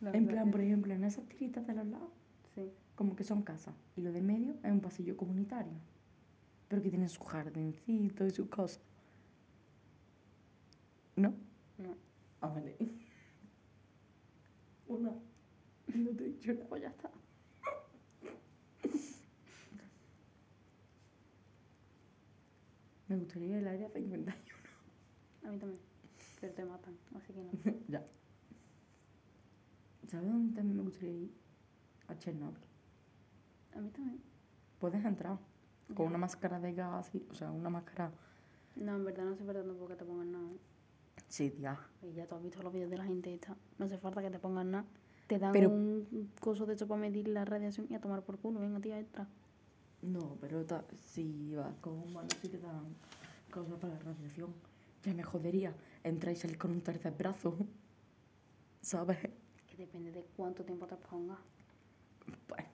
No, 0.00 0.12
En 0.12 0.26
plan, 0.26 0.50
por 0.50 0.60
ejemplo, 0.60 0.92
en 0.94 1.04
esas 1.04 1.24
tiritas 1.26 1.66
de 1.66 1.74
los 1.74 1.86
lados, 1.86 2.10
Sí. 2.54 2.70
como 2.94 3.16
que 3.16 3.24
son 3.24 3.42
casas. 3.42 3.74
Y 3.96 4.02
lo 4.02 4.12
del 4.12 4.24
medio 4.24 4.54
es 4.62 4.70
un 4.72 4.80
pasillo 4.80 5.16
comunitario. 5.16 5.72
Pero 6.68 6.82
que 6.82 6.90
tiene 6.90 7.08
su 7.08 7.22
jardincito 7.24 8.26
y 8.26 8.30
sus 8.30 8.48
cosas. 8.48 8.80
¿No? 11.16 11.30
No. 11.78 11.96
Ah, 12.40 12.48
vale. 12.48 12.76
Una. 14.88 15.10
No 15.94 16.10
te 16.10 16.24
he 16.24 16.28
dicho 16.28 16.52
nada. 16.52 16.66
Pues 16.68 16.82
ya 16.82 16.88
está. 16.88 17.10
Me 23.08 23.16
gustaría 23.16 23.58
el 23.58 23.68
área 23.68 23.88
51. 23.88 24.32
A 25.44 25.50
mí 25.50 25.58
también. 25.58 25.80
Pero 26.40 26.52
te 26.52 26.64
matan, 26.64 26.94
así 27.14 27.32
que 27.32 27.42
no. 27.42 27.50
ya. 27.88 28.04
¿Sabes 30.06 30.28
dónde 30.30 30.54
también 30.54 30.76
me 30.76 30.82
gustaría 30.82 31.12
ir? 31.12 31.30
A 32.08 32.16
Chernobyl. 32.16 32.62
A 33.74 33.80
mí 33.80 33.90
también. 33.90 34.20
Puedes 34.78 35.04
entrar 35.04 35.38
con 35.94 36.06
una 36.06 36.18
máscara 36.18 36.60
de 36.60 36.72
gas, 36.74 37.06
así, 37.08 37.26
o 37.30 37.34
sea, 37.34 37.50
una 37.50 37.70
máscara. 37.70 38.10
No, 38.76 38.96
en 38.96 39.04
verdad 39.04 39.24
no 39.24 39.32
hace 39.32 39.44
falta 39.44 39.62
tampoco 39.62 39.88
que 39.88 39.96
te 39.96 40.04
pongan 40.04 40.32
nada. 40.32 40.48
Sí, 41.28 41.50
tía. 41.50 41.78
Y 42.02 42.12
ya 42.12 42.26
tú 42.26 42.34
has 42.36 42.42
visto 42.42 42.62
los 42.62 42.72
vídeos 42.72 42.90
de 42.90 42.98
la 42.98 43.04
gente 43.04 43.34
esta. 43.34 43.56
No 43.78 43.86
hace 43.86 43.98
falta 43.98 44.22
que 44.22 44.30
te 44.30 44.38
pongan 44.38 44.70
nada. 44.70 44.84
Te 45.26 45.38
dan 45.38 45.52
Pero- 45.52 45.70
un 45.70 46.30
coso 46.40 46.66
de 46.66 46.74
hecho 46.74 46.86
para 46.86 47.00
medir 47.00 47.26
la 47.28 47.44
radiación 47.44 47.86
y 47.90 47.94
a 47.94 48.00
tomar 48.00 48.22
por 48.22 48.38
culo. 48.38 48.60
Venga, 48.60 48.78
tía, 48.80 48.98
entra. 48.98 49.26
No, 50.02 50.36
pero 50.40 50.64
ta- 50.64 50.84
si 51.06 51.54
vas 51.54 51.74
con 51.80 51.94
humanos 51.98 52.32
sí 52.40 52.48
te 52.48 52.58
dan 52.58 52.94
cosas 53.50 53.78
para 53.80 53.94
la 53.94 53.98
radiación. 54.00 54.52
Ya 55.02 55.14
me 55.14 55.22
jodería 55.24 55.72
entrar 56.04 56.32
y 56.32 56.36
salir 56.36 56.58
con 56.58 56.70
un 56.70 56.80
tercer 56.82 57.12
brazo. 57.12 57.56
¿Sabes? 58.82 59.18
Que 59.76 59.82
depende 59.86 60.10
de 60.10 60.24
cuánto 60.36 60.64
tiempo 60.64 60.86
te 60.86 60.96
pongas. 60.96 61.38
Pues, 62.48 62.64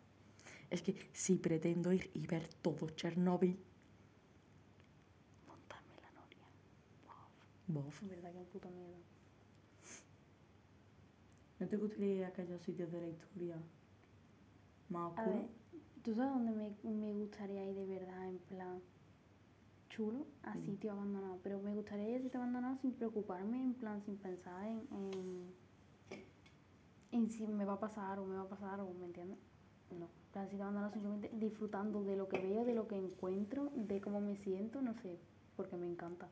es 0.70 0.82
que 0.82 0.94
si 1.12 1.36
pretendo 1.36 1.92
ir 1.92 2.11
y 2.14 2.26
ver 2.26 2.48
todo 2.62 2.88
Chernobyl, 2.90 3.59
Montarme 5.46 5.94
la 6.03 6.11
noria. 6.20 6.46
bof. 7.68 8.03
En 8.03 8.09
verdad 8.09 8.32
que 8.32 8.44
puto 8.53 8.68
miedo. 8.70 8.96
¿No 11.61 11.66
te 11.68 11.76
gustaría 11.76 12.14
ir 12.16 12.24
a 12.24 12.28
aquellos 12.28 12.61
sitios 12.62 12.90
de 12.92 13.00
la 13.00 13.09
historia 13.09 13.57
más 14.88 15.12
A 15.16 15.20
oscuros? 15.20 15.40
ver, 15.40 15.48
¿tú 16.03 16.14
sabes 16.14 16.32
dónde 16.34 16.53
me, 16.53 16.90
me 16.90 17.12
gustaría 17.14 17.64
ir 17.70 17.76
de 17.76 17.86
verdad? 17.86 18.28
En 18.28 18.38
plan 18.38 18.80
chulo, 19.90 20.26
a 20.42 20.55
Mm. 20.55 20.64
sitio 20.64 20.92
abandonado. 20.92 21.38
Pero 21.42 21.61
me 21.61 21.74
gustaría 21.74 22.09
ir 22.11 22.16
a 22.16 22.22
sitio 22.22 22.40
abandonado 22.40 22.76
sin 22.78 22.92
preocuparme, 22.92 23.62
en 23.62 23.74
plan, 23.74 24.03
sin 24.05 24.16
pensar 24.16 24.64
en, 24.66 24.86
en, 24.90 25.55
en 27.12 27.30
si 27.30 27.46
me 27.46 27.64
va 27.64 27.74
a 27.74 27.80
pasar 27.80 28.18
o 28.18 28.26
me 28.26 28.36
va 28.36 28.42
a 28.42 28.48
pasar 28.48 28.74
algo, 28.74 28.92
¿me 28.94 29.06
entiendes? 29.06 29.38
No, 29.98 30.08
sitio 30.48 30.62
abandonado 30.62 30.92
simplemente 30.92 31.30
disfrutando 31.34 32.02
de 32.02 32.16
lo 32.16 32.28
que 32.28 32.38
veo, 32.38 32.64
de 32.64 32.74
lo 32.74 32.88
que 32.88 32.96
encuentro, 32.96 33.70
de 33.76 34.00
cómo 34.00 34.20
me 34.20 34.36
siento, 34.36 34.80
no 34.80 34.94
sé, 34.94 35.18
porque 35.56 35.76
me 35.76 35.86
encanta. 35.86 36.28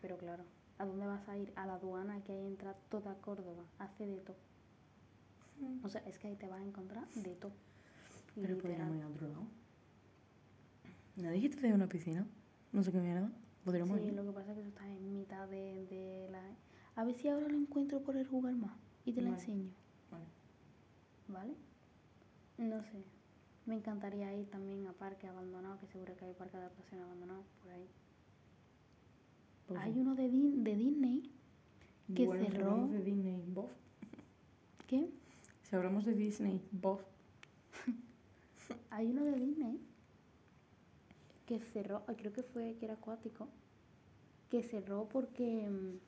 Pero 0.00 0.16
claro, 0.16 0.44
¿a 0.78 0.86
dónde 0.86 1.06
vas 1.06 1.28
a 1.28 1.36
ir? 1.36 1.52
A 1.56 1.66
la 1.66 1.74
aduana 1.74 2.22
que 2.24 2.32
ahí 2.32 2.46
entra 2.46 2.74
toda 2.88 3.14
Córdoba, 3.16 3.64
hace 3.78 4.06
de 4.06 4.16
todo. 4.20 4.36
O 5.84 5.90
sea, 5.90 6.00
es 6.06 6.18
que 6.18 6.28
ahí 6.28 6.36
te 6.36 6.48
vas 6.48 6.60
a 6.60 6.64
encontrar 6.64 7.06
de 7.14 7.34
todo. 7.34 7.52
Pero 8.34 8.56
podríamos 8.56 8.96
ir 8.96 9.02
a 9.02 9.08
otro 9.08 9.28
lado. 9.28 9.46
¿No 11.16 11.30
dijiste 11.30 11.60
de 11.66 11.74
una 11.74 11.86
piscina? 11.86 12.26
No 12.72 12.82
sé 12.82 12.92
qué 12.92 12.98
mierda. 13.00 13.30
Podríamos 13.64 13.98
Sí, 14.00 14.06
ir. 14.06 14.14
lo 14.14 14.24
que 14.24 14.32
pasa 14.32 14.52
es 14.52 14.54
que 14.54 14.60
eso 14.60 14.68
está 14.70 14.88
en 14.88 15.12
mitad 15.12 15.46
de, 15.48 15.84
de 15.90 16.28
la... 16.30 16.40
A 16.96 17.04
ver 17.04 17.14
si 17.14 17.28
ahora 17.28 17.46
lo 17.48 17.58
encuentro 17.58 18.00
por 18.02 18.16
el 18.16 18.26
Google 18.26 18.54
Maps 18.54 18.89
y 19.10 19.12
te 19.12 19.20
Vale. 19.22 19.34
enseño, 19.34 19.70
Vale. 20.10 20.24
¿vale? 21.28 21.54
No 22.58 22.82
sé. 22.84 23.02
Me 23.66 23.74
encantaría 23.74 24.34
ir 24.36 24.48
también 24.50 24.86
a 24.86 24.92
parques 24.92 25.28
abandonados, 25.28 25.80
que 25.80 25.86
seguro 25.88 26.16
que 26.16 26.24
hay 26.24 26.34
parques 26.34 26.60
de 26.60 26.66
atracción 26.66 27.02
abandonados 27.02 27.44
por 27.62 27.72
ahí. 27.72 27.86
Pues 29.66 29.80
hay 29.80 29.98
uno 29.98 30.14
de, 30.14 30.28
Din- 30.28 30.62
de 30.64 30.76
Disney 30.76 31.30
que 32.14 32.26
Bueno, 32.26 32.44
si 32.44 32.50
cerró... 32.52 32.70
hablamos 32.70 32.90
de 32.92 33.02
Disney, 33.02 33.44
bof. 33.48 33.70
¿Qué? 34.86 35.10
Si 35.62 35.76
hablamos 35.76 36.04
de 36.04 36.14
Disney, 36.14 36.60
bof. 36.72 37.00
Hay 38.90 39.06
uno 39.10 39.24
de 39.24 39.32
Disney 39.38 39.80
que 41.46 41.60
cerró, 41.60 42.04
creo 42.16 42.32
que 42.32 42.42
fue 42.42 42.76
que 42.78 42.84
era 42.86 42.94
acuático, 42.94 43.48
que 44.50 44.62
cerró 44.64 45.08
porque 45.08 45.68
mm, 45.68 45.98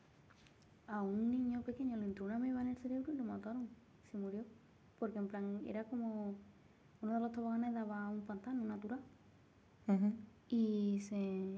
a 0.92 1.00
un 1.02 1.30
niño 1.30 1.62
pequeño 1.62 1.96
le 1.96 2.04
entró 2.04 2.26
una 2.26 2.38
meba 2.38 2.60
en 2.60 2.68
el 2.68 2.76
cerebro 2.76 3.12
y 3.12 3.16
lo 3.16 3.24
mataron. 3.24 3.68
Se 4.10 4.18
murió. 4.18 4.44
Porque 4.98 5.18
en 5.18 5.26
plan 5.26 5.62
era 5.66 5.84
como 5.84 6.34
uno 7.00 7.14
de 7.14 7.20
los 7.20 7.32
toboganes 7.32 7.72
daba 7.72 8.04
a 8.06 8.08
un 8.10 8.20
pantano 8.20 8.62
natural 8.62 9.00
Ujú. 9.88 10.12
y 10.48 11.00
se, 11.00 11.16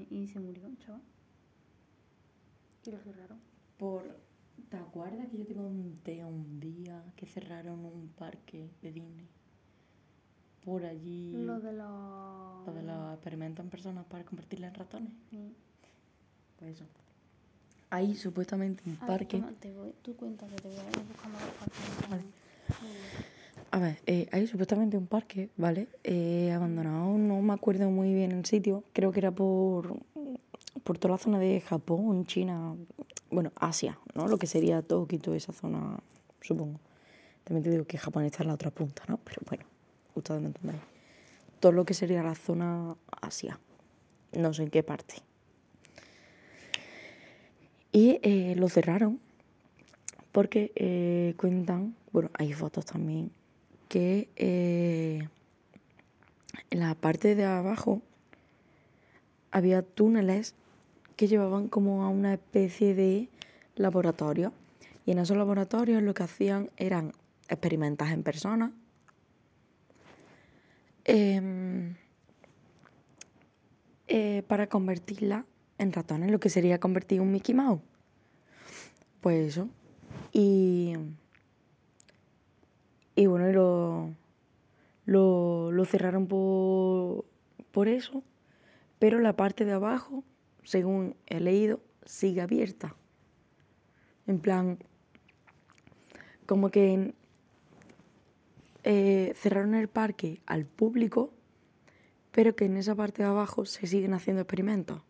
y 0.09 0.27
se 0.27 0.39
murió, 0.39 0.63
chaval. 0.79 1.01
Y 2.85 2.91
lo 2.91 2.99
cerraron. 2.99 3.39
Por... 3.77 4.23
¿Te 4.69 4.77
acuerdas 4.77 5.27
que 5.27 5.37
yo 5.37 5.45
te 5.45 5.53
conté 5.53 6.23
un 6.23 6.61
día 6.61 7.03
que 7.17 7.25
cerraron 7.25 7.85
un 7.85 8.07
parque 8.17 8.71
de 8.81 8.93
Disney? 8.93 9.27
Por 10.63 10.85
allí... 10.85 11.33
Lo 11.45 11.59
de 11.59 11.73
los... 11.73 12.65
Lo 12.65 12.73
de 12.73 12.83
los 12.83 13.13
experimentos 13.13 13.63
en 13.65 13.69
personas 13.69 14.05
para 14.05 14.23
convertirlas 14.23 14.69
en 14.69 14.75
ratones. 14.75 15.13
Sí. 15.29 15.53
Pues 16.57 16.77
eso. 16.77 16.85
Hay 17.95 18.13
supuestamente 18.15 18.83
un 18.85 18.97
A 18.97 19.07
ver, 19.07 19.07
parque... 19.07 19.39
toma, 19.39 19.53
te 19.59 19.71
voy, 19.71 19.93
tú 20.01 20.15
cuenta 20.17 20.45
que 20.47 20.55
te 20.55 20.67
voy 20.67 20.77
a 20.77 20.81
ir 20.81 21.05
buscando 21.07 21.39
los 21.39 21.49
parques. 21.55 22.09
Vale. 22.09 22.23
Sí. 22.67 22.75
A 23.71 23.79
ver, 23.79 23.99
eh, 24.05 24.27
hay 24.33 24.47
supuestamente 24.47 24.97
un 24.97 25.07
parque, 25.07 25.49
¿vale? 25.55 25.87
Eh, 26.03 26.51
abandonado, 26.51 27.17
no 27.17 27.41
me 27.41 27.53
acuerdo 27.53 27.89
muy 27.89 28.13
bien 28.13 28.33
el 28.33 28.45
sitio. 28.45 28.83
Creo 28.91 29.13
que 29.13 29.19
era 29.19 29.31
por, 29.31 29.97
por 30.83 30.97
toda 30.97 31.13
la 31.13 31.17
zona 31.17 31.39
de 31.39 31.61
Japón, 31.61 32.25
China, 32.25 32.75
bueno, 33.31 33.53
Asia, 33.55 33.97
¿no? 34.13 34.27
Lo 34.27 34.37
que 34.37 34.47
sería 34.47 34.81
Tokio 34.81 35.17
y 35.17 35.21
toda 35.21 35.37
esa 35.37 35.53
zona, 35.53 35.97
supongo. 36.41 36.79
También 37.45 37.63
te 37.63 37.69
digo 37.69 37.85
que 37.85 37.97
Japón 37.97 38.25
está 38.25 38.43
en 38.43 38.47
la 38.49 38.55
otra 38.55 38.71
punta, 38.71 39.03
¿no? 39.07 39.19
Pero 39.23 39.41
bueno, 39.47 39.63
ustedes 40.15 40.41
me 40.41 40.47
entendéis. 40.47 40.81
Todo 41.61 41.71
lo 41.71 41.85
que 41.85 41.93
sería 41.93 42.21
la 42.23 42.35
zona 42.35 42.97
Asia. 43.21 43.57
No 44.33 44.53
sé 44.53 44.63
en 44.63 44.69
qué 44.69 44.83
parte. 44.83 45.15
Y 47.95 48.19
eh, 48.23 48.55
lo 48.57 48.67
cerraron 48.67 49.21
porque 50.33 50.73
eh, 50.75 51.33
cuentan, 51.37 51.95
bueno, 52.11 52.29
hay 52.33 52.51
fotos 52.51 52.83
también, 52.83 53.31
que 53.87 54.27
eh, 54.35 55.29
en 56.71 56.79
la 56.81 56.93
parte 56.95 57.35
de 57.35 57.45
abajo 57.45 58.01
había 59.49 59.81
túneles 59.81 60.55
que 61.15 61.27
llevaban 61.27 61.69
como 61.69 62.03
a 62.03 62.09
una 62.09 62.33
especie 62.33 62.95
de 62.95 63.29
laboratorio. 63.77 64.51
Y 65.05 65.11
en 65.11 65.19
esos 65.19 65.37
laboratorios 65.37 66.03
lo 66.03 66.13
que 66.13 66.23
hacían 66.23 66.69
eran 66.75 67.13
experimentar 67.47 68.11
en 68.11 68.23
personas. 68.23 68.71
em, 71.05 71.95
eh, 74.09 74.43
para 74.47 74.67
convertirla 74.67 75.45
en 75.77 75.91
ratones, 75.91 76.31
lo 76.31 76.39
que 76.39 76.49
sería 76.49 76.79
convertir 76.79 77.21
un 77.21 77.31
Mickey 77.31 77.53
Mouse. 77.55 77.81
Pues 79.21 79.49
eso. 79.49 79.69
Y, 80.31 80.93
y 83.15 83.25
bueno, 83.25 83.49
y 83.49 83.53
lo, 83.53 84.13
lo, 85.05 85.71
lo 85.71 85.85
cerraron 85.85 86.27
por, 86.27 87.25
por 87.71 87.87
eso, 87.87 88.23
pero 88.99 89.19
la 89.19 89.35
parte 89.35 89.65
de 89.65 89.73
abajo, 89.73 90.23
según 90.63 91.15
he 91.27 91.39
leído, 91.39 91.79
sigue 92.05 92.41
abierta. 92.41 92.95
En 94.27 94.39
plan, 94.39 94.79
como 96.45 96.69
que 96.69 97.13
eh, 98.83 99.33
cerraron 99.35 99.75
el 99.75 99.87
parque 99.87 100.41
al 100.45 100.65
público, 100.65 101.33
pero 102.31 102.55
que 102.55 102.65
en 102.65 102.77
esa 102.77 102.95
parte 102.95 103.23
de 103.23 103.29
abajo 103.29 103.65
se 103.65 103.87
siguen 103.87 104.13
haciendo 104.13 104.41
experimentos, 104.41 105.01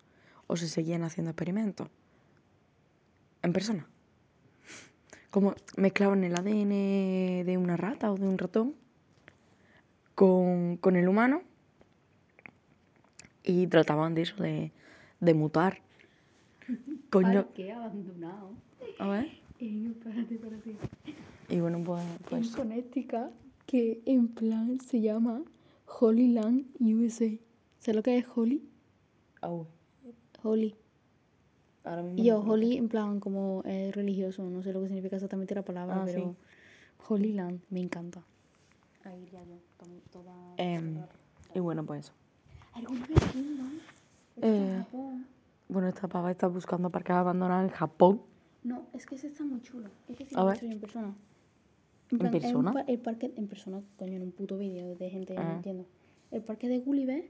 o 0.47 0.57
se 0.57 0.67
seguían 0.67 1.03
haciendo 1.03 1.31
experimentos, 1.31 1.89
en 3.41 3.53
persona 3.53 3.87
como 5.35 5.53
mezclaban 5.75 6.23
el 6.23 6.33
ADN 6.33 7.45
de 7.45 7.57
una 7.57 7.75
rata 7.75 8.09
o 8.09 8.15
de 8.15 8.25
un 8.25 8.37
ratón 8.37 8.73
con, 10.15 10.77
con 10.77 10.95
el 10.95 11.09
humano 11.09 11.41
y 13.43 13.67
trataban 13.67 14.15
de 14.15 14.21
eso, 14.21 14.41
de, 14.41 14.71
de 15.19 15.33
mutar. 15.33 15.81
Coño, 17.09 17.43
Parque 17.47 17.73
abandonado. 17.73 18.51
a 18.97 19.09
ver. 19.09 19.25
Eh, 19.59 19.91
espérate, 19.91 20.35
espérate. 20.35 20.75
Y 21.49 21.59
bueno, 21.59 21.83
pues, 21.83 22.01
En 22.01 22.17
pues 22.29 22.55
Connecticut 22.55 23.33
que 23.65 24.01
en 24.05 24.29
plan 24.29 24.79
se 24.79 25.01
llama 25.01 25.43
Holy 25.99 26.29
Land 26.29 26.67
USA. 26.79 27.29
¿Sabes 27.79 27.95
lo 27.97 28.03
que 28.03 28.17
es 28.19 28.25
Holy? 28.33 28.63
Au, 29.41 29.67
Holy. 30.45 30.75
ahora 31.83 32.01
mismo 32.03 32.19
Y 32.19 32.25
yo, 32.25 32.39
Holy 32.41 32.77
en 32.77 32.87
plan 32.89 33.19
como 33.19 33.61
es 33.65 33.93
religioso, 33.95 34.47
no 34.49 34.61
sé 34.63 34.73
lo 34.73 34.81
que 34.81 34.87
significa 34.87 35.15
exactamente 35.17 35.53
la 35.55 35.63
palabra, 35.63 36.03
Ah, 36.03 36.07
sí. 36.07 36.13
pero 36.15 36.35
Holy 37.07 37.33
Land 37.33 37.61
me 37.69 37.79
encanta. 37.81 38.23
Ahí 39.03 39.21
iría 39.23 39.43
yo, 39.43 39.55
tam- 39.79 40.01
toda... 40.11 40.33
Em, 40.57 40.97
y 41.53 41.59
bueno, 41.59 41.85
pues 41.85 42.05
eso. 42.05 42.13
En 42.75 44.43
Eh, 44.43 44.77
Japón. 44.83 45.27
Bueno, 45.69 45.87
esta 45.87 46.07
pava 46.07 46.31
está 46.31 46.47
buscando 46.47 46.89
parques 46.89 47.15
abandonados 47.15 47.69
en 47.71 47.75
Japón. 47.75 48.21
No, 48.63 48.85
es 48.93 49.05
que 49.05 49.15
ese 49.15 49.27
está 49.27 49.43
muy 49.43 49.61
chulo. 49.61 49.89
Es 50.07 50.17
que 50.17 50.25
sí 50.25 50.35
A 50.35 50.39
lo 50.43 50.49
he 50.49 50.53
ver. 50.53 50.53
visto 50.53 50.65
yo 50.67 50.71
en 50.73 50.79
persona. 50.79 51.15
¿En 52.11 52.17
plan, 52.19 52.35
es 52.35 52.35
un 52.35 52.41
persona? 52.41 52.73
pa- 52.73 52.81
el 52.81 52.99
parque 52.99 53.33
en 53.35 53.47
persona, 53.47 53.81
coño, 53.97 54.13
en 54.17 54.23
un 54.23 54.31
puto 54.31 54.57
vídeo 54.57 54.95
de 54.95 55.09
gente, 55.09 55.35
Ah. 55.37 55.43
no 55.43 55.55
entiendo. 55.55 55.85
El 56.31 56.41
parque 56.43 56.67
de 56.67 56.79
Gulliver, 56.79 57.25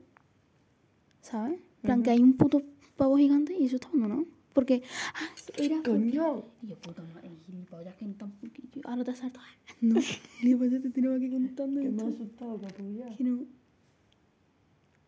¿sabes? 1.21 1.53
En 1.59 1.81
plan, 1.81 2.03
que 2.03 2.09
hay 2.11 2.19
un 2.19 2.33
puto 2.37 2.61
pavo 2.95 3.17
gigante 3.17 3.55
y 3.57 3.65
eso 3.65 3.75
está 3.75 3.87
abandonado. 3.87 4.25
Porque, 4.53 4.83
ah, 5.15 5.29
era... 5.57 5.83
¡Coño! 5.83 6.45
Y 6.61 6.67
yo, 6.67 6.75
puta 6.77 7.03
madre, 7.03 7.29
gilipollas, 7.45 7.93
que 7.95 8.05
no 8.05 8.13
tan 8.13 8.31
poquillo. 8.31 8.81
Ahora 8.85 9.03
te 9.03 9.15
salto. 9.15 9.39
No, 9.81 9.99
gilipollas, 10.39 10.81
te 10.81 10.89
tengo 10.89 11.13
aquí 11.13 11.29
contando 11.29 11.81
Que 11.81 11.89
me 11.89 12.03
ha 12.03 12.07
asustado, 12.07 12.59
capulla. 12.61 13.13
Que 13.17 13.23
no... 13.25 13.45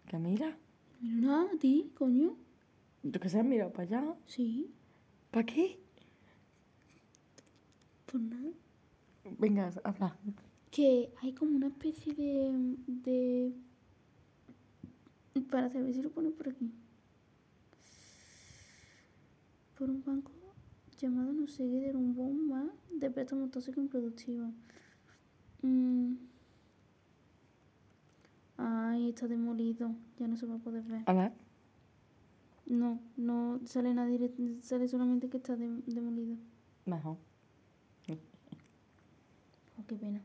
Que 0.09 0.17
mira. 0.17 0.57
Mira 0.99 1.15
nada, 1.27 1.49
a 1.53 1.57
ti, 1.57 1.91
coño. 1.95 2.35
Yo 3.03 3.19
que 3.21 3.29
sé, 3.29 3.41
mira 3.43 3.71
para 3.71 3.83
allá. 3.83 4.15
Sí, 4.25 4.69
¿Para 5.31 5.45
qué? 5.45 5.79
pues 8.05 8.23
nada. 8.23 8.51
Venga, 9.37 9.71
habla. 9.83 10.17
que 10.71 11.09
hay 11.21 11.33
como 11.33 11.55
una 11.55 11.67
especie 11.67 12.13
de, 12.13 12.75
de 12.87 13.53
para 15.51 15.69
saber 15.69 15.93
si 15.93 16.01
lo 16.01 16.09
pone 16.09 16.31
por 16.31 16.49
aquí 16.49 16.71
por 19.77 19.89
un 19.89 20.03
banco 20.03 20.31
llamado 20.99 21.31
no 21.33 21.47
sé 21.47 21.63
qué 21.63 21.91
de 21.91 21.95
un 21.95 22.15
bomba 22.15 22.65
de 22.99 23.09
préstamo 23.11 23.47
tóxico 23.49 23.79
improductivo 23.81 24.51
Mm. 25.63 26.13
ay 28.57 29.09
está 29.09 29.27
demolido 29.27 29.95
ya 30.19 30.27
no 30.27 30.37
se 30.37 30.45
va 30.45 30.55
a 30.55 30.59
poder 30.59 30.83
ver 30.83 31.01
A 31.07 31.13
ver. 31.13 31.31
no 32.67 32.99
no 33.17 33.59
sale 33.65 33.93
nadie 33.93 34.31
sale 34.61 34.87
solamente 34.87 35.29
que 35.29 35.37
está 35.37 35.55
de- 35.55 35.81
demolido 35.87 36.35
Mejor. 36.85 37.17
Oh, 39.77 39.83
qué 39.87 39.95
pena. 39.97 40.21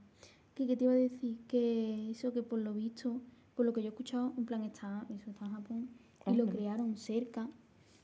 Que, 0.55 0.66
que 0.66 0.76
te 0.76 0.84
iba 0.84 0.92
a 0.92 0.96
decir 0.96 1.38
que 1.48 2.11
eso 2.11 2.32
que 2.32 2.42
por 2.44 2.61
lo 2.61 2.72
visto, 2.72 3.20
por 3.57 3.66
lo 3.66 3.72
que 3.72 3.80
yo 3.82 3.86
he 3.88 3.90
escuchado, 3.90 4.32
en 4.36 4.44
plan 4.46 4.62
está, 4.62 5.05
eso 5.11 5.30
está 5.30 5.44
en 5.46 5.53
Japón, 5.53 5.88
y 6.26 6.34
lo 6.36 6.46
crearon 6.46 6.96
cerca 6.96 7.48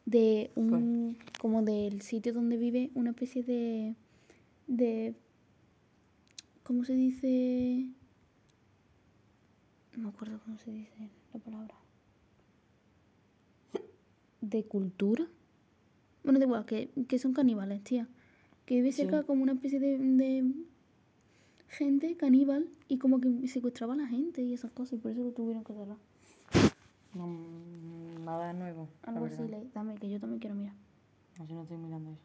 de 0.08 0.50
un, 0.54 1.18
como 1.38 1.62
del 1.62 2.00
sitio 2.00 2.32
donde 2.32 2.56
vive 2.56 2.90
una 2.94 3.10
especie 3.10 3.42
de, 3.42 3.94
de, 4.66 5.14
¿cómo 6.62 6.84
se 6.84 6.94
dice? 6.94 7.90
No 9.96 10.04
me 10.04 10.08
acuerdo 10.08 10.40
cómo 10.44 10.56
se 10.58 10.70
dice 10.72 11.10
la 11.34 11.40
palabra. 11.40 11.74
De 14.40 14.64
cultura. 14.64 15.26
Bueno, 16.24 16.38
da 16.38 16.46
igual, 16.46 16.64
que, 16.64 16.88
que 17.06 17.18
son 17.18 17.32
caníbales, 17.34 17.82
tía. 17.84 18.08
Que 18.64 18.76
vive 18.76 18.92
Sí. 18.92 19.02
cerca 19.02 19.24
como 19.24 19.42
una 19.42 19.52
especie 19.52 19.78
de, 19.80 19.98
de 19.98 20.44
gente 21.68 22.16
caníbal 22.16 22.70
y 22.88 22.96
como 22.98 23.20
que 23.20 23.46
secuestraba 23.48 23.92
a 23.92 23.96
la 23.96 24.06
gente 24.06 24.42
y 24.42 24.54
esas 24.54 24.70
cosas 24.70 24.94
y 24.94 24.96
por 25.02 25.10
eso 25.10 25.22
lo 25.22 25.32
tuvieron 25.32 25.64
que 25.64 25.74
cerrar. 25.74 25.98
No, 27.14 27.26
nada 28.24 28.52
nuevo. 28.52 28.88
Algo 29.04 29.26
así, 29.26 29.36
verdad. 29.42 29.58
le- 29.62 29.70
dame, 29.74 29.94
que 29.96 30.08
yo 30.10 30.20
también 30.20 30.40
quiero 30.40 30.54
mirar. 30.56 30.74
No, 31.38 31.44
yo 31.46 31.54
no 31.54 31.62
estoy 31.62 31.78
mirando 31.78 32.12
eso. 32.12 32.22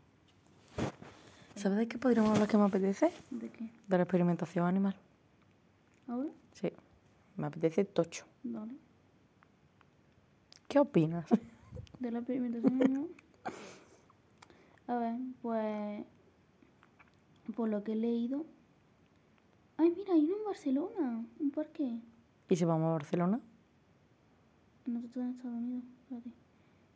¿Sabes 1.55 1.77
de 1.77 1.87
qué 1.87 1.97
podríamos 1.97 2.31
hablar 2.31 2.47
que 2.49 2.57
me 2.57 2.63
apetece? 2.63 3.11
¿De 3.29 3.49
qué? 3.49 3.69
De 3.87 3.97
la 3.97 4.03
experimentación 4.03 4.65
animal. 4.65 4.95
¿Ahora? 6.07 6.29
Sí. 6.53 6.71
Me 7.37 7.47
apetece 7.47 7.85
tocho. 7.85 8.25
Dale. 8.43 8.73
¿Qué 10.67 10.79
opinas? 10.79 11.25
De 11.99 12.11
la 12.11 12.19
experimentación 12.19 12.81
animal. 12.81 13.07
A 14.87 14.95
ver, 14.97 15.15
pues. 15.41 16.03
Por 17.55 17.69
lo 17.69 17.83
que 17.83 17.93
he 17.93 17.95
leído. 17.95 18.45
Ay, 19.77 19.93
mira, 19.95 20.13
hay 20.13 20.25
uno 20.25 20.37
en 20.37 20.43
Barcelona. 20.45 21.25
Un 21.39 21.51
parque. 21.51 21.99
¿Y 22.49 22.55
si 22.55 22.65
vamos 22.65 22.87
a 22.89 22.91
Barcelona? 22.93 23.39
No 24.85 24.99
está 24.99 25.21
en 25.21 25.29
Estados 25.29 25.57
Unidos. 25.57 25.83
Espérate. 26.01 26.31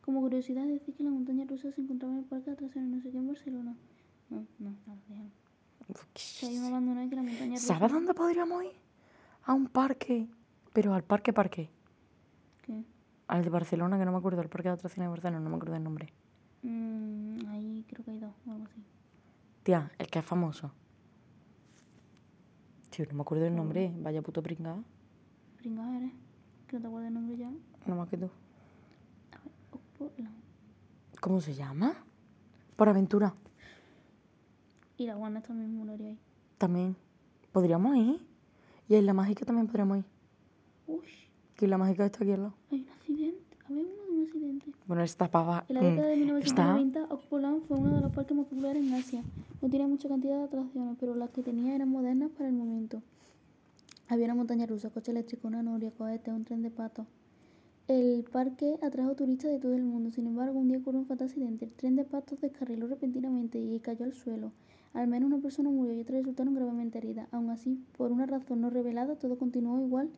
Como 0.02 0.20
curiosidad, 0.20 0.66
decir 0.66 0.94
que 0.94 1.04
la 1.04 1.10
montaña 1.10 1.44
rusa 1.46 1.70
se 1.72 1.80
encontraba 1.80 2.14
en 2.14 2.20
el 2.20 2.24
parque 2.24 2.46
de 2.46 2.52
atracciones, 2.52 2.90
no 2.90 3.00
sé 3.02 3.10
qué, 3.10 3.18
en 3.18 3.26
Barcelona. 3.26 3.76
No, 4.30 4.44
no, 4.58 4.70
no, 4.86 4.96
déjalo. 5.08 5.30
Hay 6.42 6.58
una 6.58 6.68
abandonada 6.68 7.06
y 7.06 7.08
que 7.08 7.16
la 7.16 7.22
montaña 7.22 7.54
rusa. 7.54 7.66
¿Sabes 7.66 7.92
dónde 7.92 8.14
podríamos 8.14 8.64
ir? 8.64 8.72
A 9.44 9.54
un 9.54 9.66
parque. 9.66 10.28
Pero 10.72 10.94
al 10.94 11.04
parque 11.04 11.32
parque. 11.32 11.70
¿Qué? 12.62 12.84
Al 13.26 13.42
de 13.42 13.50
Barcelona, 13.50 13.98
que 13.98 14.04
no 14.04 14.12
me 14.12 14.18
acuerdo. 14.18 14.40
El 14.42 14.48
parque 14.48 14.68
de 14.68 14.74
atracciones 14.74 15.06
de 15.06 15.10
Barcelona, 15.10 15.40
no 15.40 15.50
me 15.50 15.56
acuerdo 15.56 15.76
el 15.76 15.82
nombre. 15.82 16.12
Mm, 16.62 17.46
ahí 17.48 17.84
creo 17.88 18.04
que 18.04 18.10
hay 18.10 18.18
dos 18.18 18.34
o 18.46 18.50
algo 18.52 18.64
así. 18.64 18.82
Tía, 19.62 19.90
el 19.98 20.06
que 20.06 20.18
es 20.18 20.24
famoso. 20.24 20.72
Tío, 22.90 23.06
no 23.06 23.14
me 23.14 23.20
acuerdo 23.22 23.46
el 23.46 23.54
nombre. 23.54 23.92
Vaya 23.98 24.22
puto 24.22 24.42
pringada. 24.42 24.82
Pringada 25.58 25.96
eres. 25.98 26.12
Que 26.68 26.76
no 26.76 26.82
te 26.82 26.86
acuerdas 26.88 27.08
el 27.08 27.14
nombre 27.14 27.36
ya. 27.36 27.50
No 27.86 27.96
más 27.96 28.08
que 28.08 28.16
tú. 28.18 28.26
A 28.26 29.38
ver, 29.44 29.52
Oppoland. 29.72 30.36
¿Cómo 31.20 31.40
se 31.40 31.54
llama? 31.54 31.94
Por 32.76 32.88
aventura. 32.88 33.34
Y 34.96 35.06
la 35.06 35.14
guana 35.14 35.40
también 35.40 35.74
molaría 35.76 36.08
ahí. 36.08 36.18
También. 36.58 36.96
Podríamos 37.52 37.96
ir. 37.96 38.20
Y 38.88 38.94
a 38.94 38.98
Isla 38.98 39.14
Mágica 39.14 39.44
también 39.46 39.66
podríamos 39.66 39.98
ir. 39.98 40.04
Uy, 40.86 41.06
Que 41.56 41.64
Isla 41.66 41.78
Mágica 41.78 42.04
está 42.06 42.22
aquí 42.22 42.32
al 42.32 42.42
lado. 42.42 42.54
hay 42.70 42.82
un 42.82 42.88
accidente. 42.90 43.56
Había 43.66 43.82
uno 43.82 43.92
de 43.92 44.10
un 44.12 44.22
accidente. 44.26 44.72
Bueno, 44.86 45.02
esta 45.02 45.30
pava. 45.30 45.64
En 45.68 45.74
la 45.74 45.80
mm, 45.82 45.84
década 45.84 46.06
de 46.08 46.14
está 46.40 46.74
1990, 46.74 47.14
Okpoland 47.14 47.62
fue 47.66 47.76
uno 47.78 47.96
de 47.96 48.00
los 48.02 48.12
parques 48.12 48.36
más 48.36 48.46
populares 48.46 48.82
en 48.82 48.94
Asia. 48.94 49.22
No 49.62 49.68
tenía 49.70 49.86
mucha 49.86 50.08
cantidad 50.08 50.36
de 50.38 50.44
atracciones, 50.44 50.96
pero 51.00 51.14
las 51.14 51.30
que 51.30 51.42
tenía 51.42 51.74
eran 51.74 51.88
modernas 51.88 52.30
para 52.30 52.48
el 52.48 52.54
momento. 52.54 53.02
Había 54.10 54.24
una 54.24 54.36
montaña 54.36 54.64
rusa, 54.64 54.88
coche 54.88 55.10
eléctrico, 55.10 55.48
una 55.48 55.62
noria, 55.62 55.90
cohetes, 55.90 56.32
un 56.32 56.42
tren 56.44 56.62
de 56.62 56.70
patos. 56.70 57.06
El 57.88 58.24
parque 58.24 58.78
atrajo 58.80 59.14
turistas 59.14 59.50
de 59.50 59.58
todo 59.58 59.74
el 59.74 59.84
mundo. 59.84 60.10
Sin 60.10 60.26
embargo, 60.26 60.58
un 60.58 60.68
día 60.68 60.78
ocurrió 60.78 61.00
un 61.00 61.06
fatal 61.06 61.28
accidente. 61.28 61.66
El 61.66 61.72
tren 61.72 61.94
de 61.94 62.04
patos 62.04 62.40
descarriló 62.40 62.86
repentinamente 62.86 63.58
y 63.58 63.78
cayó 63.80 64.06
al 64.06 64.14
suelo. 64.14 64.52
Al 64.94 65.08
menos 65.08 65.30
una 65.30 65.42
persona 65.42 65.68
murió 65.68 65.92
y 65.92 66.00
otras 66.00 66.20
resultaron 66.20 66.54
gravemente 66.54 66.96
heridas. 66.96 67.28
Aún 67.32 67.50
así, 67.50 67.84
por 67.98 68.10
una 68.10 68.24
razón 68.24 68.62
no 68.62 68.70
revelada, 68.70 69.16
todo 69.16 69.36
continuó 69.36 69.78
igual. 69.78 70.08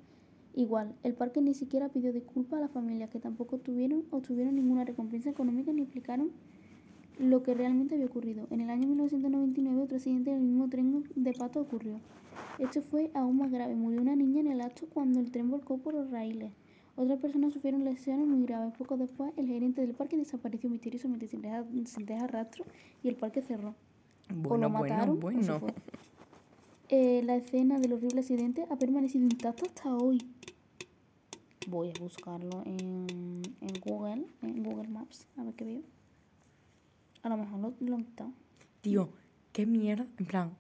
Igual, 0.55 0.95
el 1.03 1.15
parque 1.15 1.41
ni 1.43 1.55
siquiera 1.55 1.89
pidió 1.89 2.13
disculpas 2.13 2.59
a 2.59 2.61
las 2.61 2.71
familias, 2.71 3.11
que 3.11 3.19
tampoco 3.19 3.59
tuvieron 3.59 4.05
o 4.11 4.21
tuvieron 4.21 4.55
ninguna 4.55 4.85
recompensa 4.85 5.31
económica 5.31 5.73
ni 5.73 5.83
explicaron 5.83 6.31
lo 7.19 7.43
que 7.43 7.55
realmente 7.55 7.97
había 7.97 8.07
ocurrido. 8.07 8.47
En 8.51 8.61
el 8.61 8.71
año 8.71 8.87
1999 8.87 9.83
otro 9.83 9.97
accidente 9.97 10.31
en 10.31 10.37
el 10.37 10.43
mismo 10.45 10.69
tren 10.69 11.05
de 11.17 11.33
pato 11.33 11.61
ocurrió. 11.61 11.99
Este 12.59 12.83
fue 12.83 13.11
aún 13.15 13.39
más 13.39 13.51
grave. 13.51 13.75
Murió 13.75 14.01
una 14.01 14.17
niña 14.17 14.41
en 14.41 14.49
el 14.49 14.61
acto 14.61 14.87
cuando 14.93 15.21
el 15.21 15.31
tren 15.31 15.51
volcó 15.51 15.79
por 15.79 15.95
los 15.95 16.11
raíles. 16.11 16.53
Otras 16.97 17.19
personas 17.19 17.53
sufrieron 17.55 17.85
lesiones 17.85 18.27
muy 18.27 18.45
graves. 18.45 18.75
Poco 18.77 18.97
después, 18.97 19.33
el 19.37 19.47
gerente 19.47 19.81
del 19.81 19.95
parque 19.95 20.17
desapareció 20.17 20.69
misteriosamente 20.69 21.27
sin 21.29 21.41
dejar, 21.41 21.65
sin 21.87 22.05
dejar 22.05 22.33
rastro 22.33 22.65
y 23.03 23.09
el 23.09 23.17
parque 23.17 23.41
cerró. 23.41 23.71
o 23.71 24.35
Bueno, 24.35 24.69
lo 24.69 24.71
mataron 24.71 25.21
bueno, 25.21 25.41
o 25.41 25.43
se 25.43 25.51
bueno. 25.53 25.67
fue. 25.69 25.75
Eh, 26.91 27.23
la 27.25 27.37
escena 27.37 27.79
del 27.79 27.93
horrible 27.93 28.21
accidente 28.21 28.67
ha 28.69 28.77
permanecido 28.77 29.25
intacta 29.25 29.65
hasta 29.65 29.95
hoy. 29.95 30.21
Voy 31.69 31.91
a 31.91 32.01
buscarlo 32.01 32.63
en, 32.65 33.07
en 33.61 33.81
Google, 33.85 34.27
en 34.43 34.63
Google 34.65 34.89
Maps, 34.89 35.27
a 35.37 35.45
ver 35.45 35.55
qué 35.55 35.65
veo. 35.65 35.83
A 37.23 37.29
lo 37.29 37.37
mejor 37.37 37.61
lo, 37.61 37.75
lo 37.81 37.95
han 37.97 38.05
quitado. 38.05 38.33
Tío, 38.81 39.11
qué 39.53 39.67
mierda. 39.67 40.07
En 40.19 40.27
plan, 40.27 40.51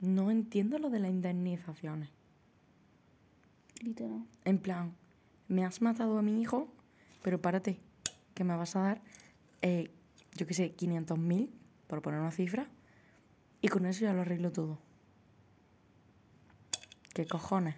no 0.00 0.30
entiendo 0.30 0.78
lo 0.78 0.90
de 0.90 1.00
las 1.00 1.10
indemnizaciones. 1.10 2.10
Literal. 3.82 4.24
En 4.44 4.58
plan, 4.58 4.92
me 5.48 5.64
has 5.64 5.82
matado 5.82 6.18
a 6.18 6.22
mi 6.22 6.40
hijo, 6.40 6.68
pero 7.22 7.40
párate, 7.40 7.78
que 8.34 8.44
me 8.44 8.56
vas 8.56 8.76
a 8.76 8.80
dar, 8.80 9.02
eh, 9.62 9.90
yo 10.36 10.46
qué 10.46 10.54
sé, 10.54 10.74
500.000, 10.76 11.48
por 11.86 12.02
poner 12.02 12.20
una 12.20 12.30
cifra, 12.30 12.68
y 13.60 13.68
con 13.68 13.86
eso 13.86 14.02
ya 14.02 14.12
lo 14.12 14.20
arreglo 14.20 14.52
todo. 14.52 14.78
¿Qué 17.14 17.26
cojones? 17.26 17.74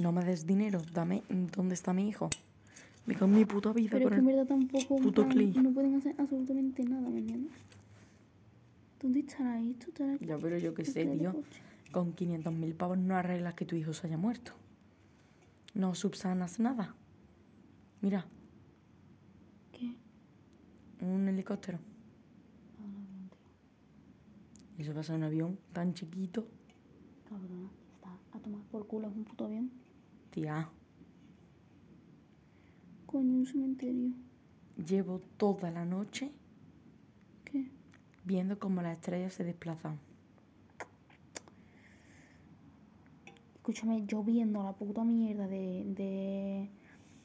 No 0.00 0.12
me 0.12 0.24
des 0.24 0.46
dinero, 0.46 0.80
dame 0.94 1.22
dónde 1.28 1.74
está 1.74 1.92
mi 1.92 2.08
hijo. 2.08 2.30
Me 3.06 3.14
cago 3.14 3.26
en 3.26 3.34
mi 3.34 3.44
puta 3.44 3.72
vida 3.72 3.90
Pero 3.92 4.08
es 4.08 4.14
que 4.14 4.18
en 4.20 4.26
verdad 4.26 4.46
puto 5.02 5.26
no 5.26 5.72
pueden 5.72 5.96
hacer 5.96 6.14
absolutamente 6.18 6.84
nada, 6.84 7.08
¿me 7.08 7.18
entiendes? 7.18 7.52
¿Dónde 9.00 9.20
estará 9.20 9.60
esto? 9.60 9.86
¿Estará 9.88 10.14
aquí? 10.14 10.26
Ya, 10.26 10.38
pero 10.38 10.58
yo 10.58 10.74
qué 10.74 10.84
sé, 10.84 11.06
tío. 11.06 11.34
con 11.92 12.14
500.000 12.14 12.74
pavos 12.76 12.98
no 12.98 13.16
arreglas 13.16 13.54
que 13.54 13.64
tu 13.64 13.74
hijo 13.76 13.92
se 13.92 14.06
haya 14.06 14.16
muerto. 14.18 14.52
No 15.74 15.94
subsanas 15.94 16.58
nada. 16.60 16.94
Mira, 18.00 18.26
¿Qué? 19.72 19.94
un 21.04 21.28
helicóptero. 21.28 21.78
Ah, 22.78 22.82
no, 22.82 22.98
no, 23.22 23.28
tío. 23.30 24.78
Y 24.78 24.82
eso 24.82 24.94
pasa 24.94 25.14
en 25.14 25.20
un 25.20 25.24
avión 25.24 25.58
tan 25.72 25.94
chiquito. 25.94 26.46
Cabrona, 27.28 27.70
está 27.94 28.36
a 28.36 28.40
tomar 28.40 28.60
por 28.70 28.86
culo, 28.86 29.08
es 29.08 29.14
un 29.16 29.24
puto 29.24 29.44
avión. 29.46 29.70
Tía, 30.30 30.68
Coño, 33.06 33.34
un 33.38 33.46
cementerio. 33.46 34.12
llevo 34.86 35.20
toda 35.36 35.70
la 35.70 35.84
noche. 35.84 36.30
Viendo 38.24 38.58
cómo 38.58 38.82
las 38.82 38.96
estrellas 38.96 39.34
se 39.34 39.44
desplazan. 39.44 39.98
Escúchame, 43.56 44.04
yo 44.06 44.22
viendo 44.24 44.62
la 44.62 44.72
puta 44.72 45.04
mierda 45.04 45.46
de, 45.46 45.84
de, 45.86 46.70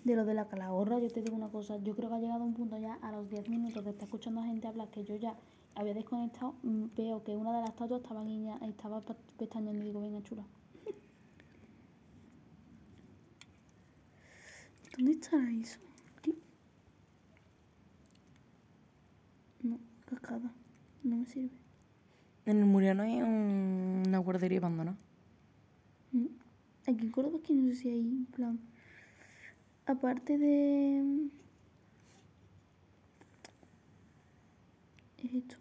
de 0.03 0.15
lo 0.15 0.25
de 0.25 0.33
la 0.33 0.47
calahorra, 0.47 0.99
yo 0.99 1.09
te 1.09 1.21
digo 1.21 1.35
una 1.35 1.49
cosa, 1.49 1.77
yo 1.77 1.95
creo 1.95 2.09
que 2.09 2.15
ha 2.15 2.19
llegado 2.19 2.43
un 2.43 2.53
punto 2.53 2.77
ya 2.77 2.95
a 3.01 3.11
los 3.11 3.29
10 3.29 3.49
minutos 3.49 3.83
de 3.83 3.91
estar 3.91 4.05
escuchando 4.05 4.41
a 4.41 4.45
gente 4.45 4.67
hablar 4.67 4.89
que 4.89 5.03
yo 5.03 5.15
ya 5.15 5.35
había 5.75 5.93
desconectado, 5.93 6.55
mm, 6.63 6.85
veo 6.95 7.23
que 7.23 7.35
una 7.35 7.53
de 7.53 7.61
las 7.61 7.69
estatuas 7.69 8.01
estaba, 8.01 8.23
guiña, 8.23 8.57
estaba 8.61 9.01
pestañeando 9.37 9.83
y 9.83 9.87
digo, 9.87 10.01
venga 10.01 10.21
chula. 10.23 10.45
¿Dónde 14.97 15.11
está 15.11 15.37
eso? 15.51 15.79
Aquí. 16.17 16.37
No, 19.63 19.79
cascada. 20.05 20.53
No 21.05 21.17
me 21.17 21.25
sirve. 21.25 21.51
En 22.45 22.57
el 22.59 22.65
Muriano 22.65 23.03
hay 23.03 23.21
un- 23.21 24.03
una 24.07 24.17
guardería 24.19 24.57
abandonada. 24.59 24.97
Mm. 26.11 26.25
Aquí 26.87 27.05
en 27.05 27.11
Córdoba 27.11 27.39
que 27.43 27.53
no 27.53 27.67
sé 27.69 27.75
si 27.75 27.89
hay, 27.89 28.07
en 28.07 28.25
plan, 28.25 28.59
aparte 29.85 30.37
de... 30.37 31.29
Es 35.23 35.33
esto. 35.33 35.55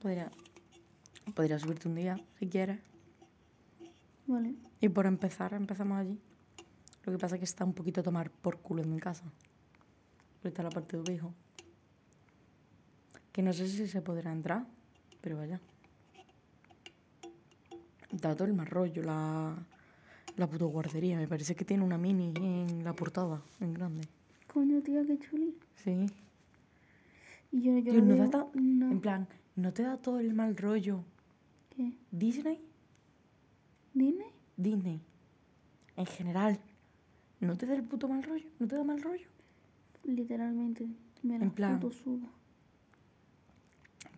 Podría, 0.00 0.30
podría 1.34 1.58
subirte 1.58 1.88
un 1.88 1.94
día, 1.94 2.18
si 2.38 2.46
quieres. 2.48 2.78
Vale. 4.26 4.54
Y 4.80 4.88
por 4.88 5.06
empezar, 5.06 5.52
empezamos 5.54 5.98
allí. 5.98 6.18
Lo 7.04 7.12
que 7.12 7.18
pasa 7.18 7.36
es 7.36 7.40
que 7.40 7.44
está 7.44 7.64
un 7.64 7.74
poquito 7.74 8.00
a 8.00 8.04
tomar 8.04 8.30
por 8.30 8.58
culo 8.60 8.82
en 8.82 8.90
mi 8.90 8.98
casa. 9.00 9.24
Porque 10.36 10.48
está 10.48 10.62
la 10.62 10.70
parte 10.70 10.96
de 10.96 11.02
tu 11.02 11.12
hijo. 11.12 11.34
Que 13.34 13.42
no 13.42 13.52
sé 13.52 13.66
si 13.68 13.88
se 13.88 14.00
podrá 14.00 14.30
entrar, 14.32 14.64
pero 15.20 15.36
vaya. 15.36 15.60
Da 18.12 18.34
todo 18.36 18.46
el 18.46 18.54
mal 18.54 18.66
rollo 18.68 19.02
la, 19.02 19.56
la 20.36 20.46
puta 20.46 20.64
guardería. 20.66 21.16
Me 21.16 21.26
parece 21.26 21.56
que 21.56 21.64
tiene 21.64 21.82
una 21.82 21.98
mini 21.98 22.32
en 22.36 22.84
la 22.84 22.92
portada, 22.94 23.42
en 23.60 23.74
grande. 23.74 24.06
Coño, 24.46 24.80
tía, 24.82 25.04
qué 25.04 25.18
chuli. 25.18 25.56
Sí. 25.74 26.06
Y 27.50 27.62
yo, 27.62 27.76
yo 27.78 27.90
Tío, 27.92 28.02
no 28.02 28.14
veo- 28.14 28.24
da 28.24 28.30
ta- 28.30 28.46
no. 28.54 28.90
En 28.92 29.00
plan, 29.00 29.26
¿no 29.56 29.72
te 29.72 29.82
da 29.82 29.96
todo 29.96 30.20
el 30.20 30.32
mal 30.32 30.56
rollo 30.56 31.02
¿Qué? 31.70 31.92
Disney? 32.12 32.60
¿Disney? 33.94 34.30
Disney. 34.56 35.00
En 35.96 36.06
general. 36.06 36.60
¿No 37.40 37.56
te 37.56 37.66
da 37.66 37.74
el 37.74 37.82
puto 37.82 38.06
mal 38.08 38.22
rollo? 38.22 38.46
¿No 38.60 38.68
te 38.68 38.76
da 38.76 38.84
mal 38.84 39.02
rollo? 39.02 39.26
Literalmente. 40.04 40.86
Me 41.24 41.36
la 41.38 41.44
En 41.46 41.50
plan- 41.50 41.80
puto 41.80 41.92
suda. 41.92 42.28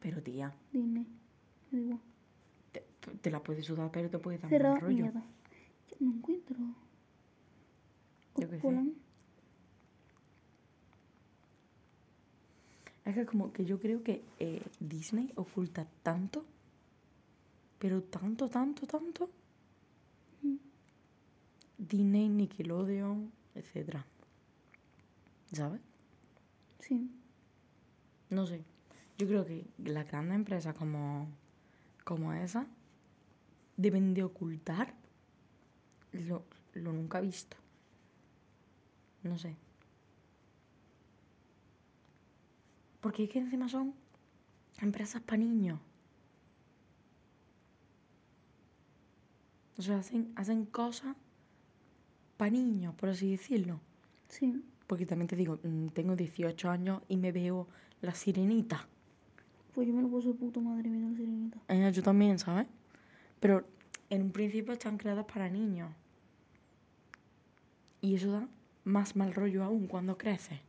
Pero 0.01 0.22
tía, 0.22 0.55
Disney. 0.72 1.07
Me 1.70 1.78
da 1.78 1.84
igual. 1.84 2.01
te, 2.72 2.80
te 3.22 3.30
la 3.30 3.42
puedes 3.42 3.64
sudar, 3.66 3.90
pero 3.90 4.09
te 4.11 4.18
puede 4.18 4.38
dar 4.38 4.51
Cerrado. 4.51 4.74
mal 4.74 4.82
rollo. 4.82 5.03
Mierda. 5.05 5.22
Yo 5.90 5.97
no 6.01 6.12
encuentro. 6.14 6.57
Yo 8.36 8.51
qué 8.51 8.61
sé. 8.61 8.92
Es 13.05 13.14
que 13.14 13.24
como 13.26 13.53
que 13.53 13.64
yo 13.64 13.78
creo 13.78 14.03
que 14.03 14.22
eh, 14.40 14.62
Disney 14.80 15.32
oculta 15.36 15.86
tanto, 16.03 16.44
pero 17.78 18.03
tanto, 18.03 18.49
tanto, 18.49 18.86
tanto. 18.86 19.30
Disney, 21.78 22.28
Nickelodeon, 22.28 23.30
etcétera. 23.55 24.05
¿Sabes? 25.53 25.80
Sí. 26.80 27.11
No 28.30 28.47
sé. 28.47 28.64
Yo 29.18 29.26
creo 29.26 29.46
que 29.46 29.66
las 29.78 30.06
grandes 30.06 30.34
empresas 30.34 30.74
como, 30.74 31.28
como 32.04 32.32
esa 32.32 32.66
deben 33.76 34.14
de 34.14 34.24
ocultar 34.24 34.94
lo, 36.12 36.44
lo 36.74 36.92
nunca 36.92 37.20
visto. 37.20 37.56
No 39.22 39.38
sé. 39.38 39.56
Porque 43.00 43.24
es 43.24 43.30
que 43.30 43.38
encima 43.38 43.68
son 43.68 43.94
empresas 44.80 45.22
para 45.22 45.38
niños. 45.38 45.78
O 49.78 49.82
sea, 49.82 49.98
hacen, 49.98 50.32
hacen 50.36 50.64
cosas 50.64 51.14
para 52.36 52.50
niños, 52.50 52.94
por 52.94 53.10
así 53.10 53.30
decirlo. 53.30 53.80
Sí. 54.28 54.62
Porque 54.86 55.06
también 55.06 55.28
te 55.28 55.36
digo, 55.36 55.58
mm, 55.62 55.88
tengo 55.88 56.16
18 56.16 56.70
años 56.70 57.02
y 57.08 57.16
me 57.16 57.32
veo 57.32 57.66
la 58.00 58.14
sirenita. 58.14 58.88
Pues 59.76 59.86
yo 59.86 59.92
me 59.92 60.00
lo 60.00 60.08
puse 60.08 60.28
de 60.28 60.34
puta 60.34 60.58
madre 60.58 60.88
viendo 60.88 61.10
la 61.10 61.16
sirenita. 61.18 61.58
Eh, 61.68 61.92
yo 61.92 62.02
también, 62.02 62.38
¿sabes? 62.38 62.66
Pero 63.40 63.66
en 64.08 64.22
un 64.22 64.32
principio 64.32 64.72
están 64.72 64.96
creadas 64.96 65.26
para 65.26 65.50
niños. 65.50 65.92
Y 68.00 68.14
eso 68.14 68.32
da 68.32 68.48
más 68.84 69.16
mal 69.16 69.34
rollo 69.34 69.62
aún 69.62 69.86
cuando 69.86 70.16
crece. 70.16 70.62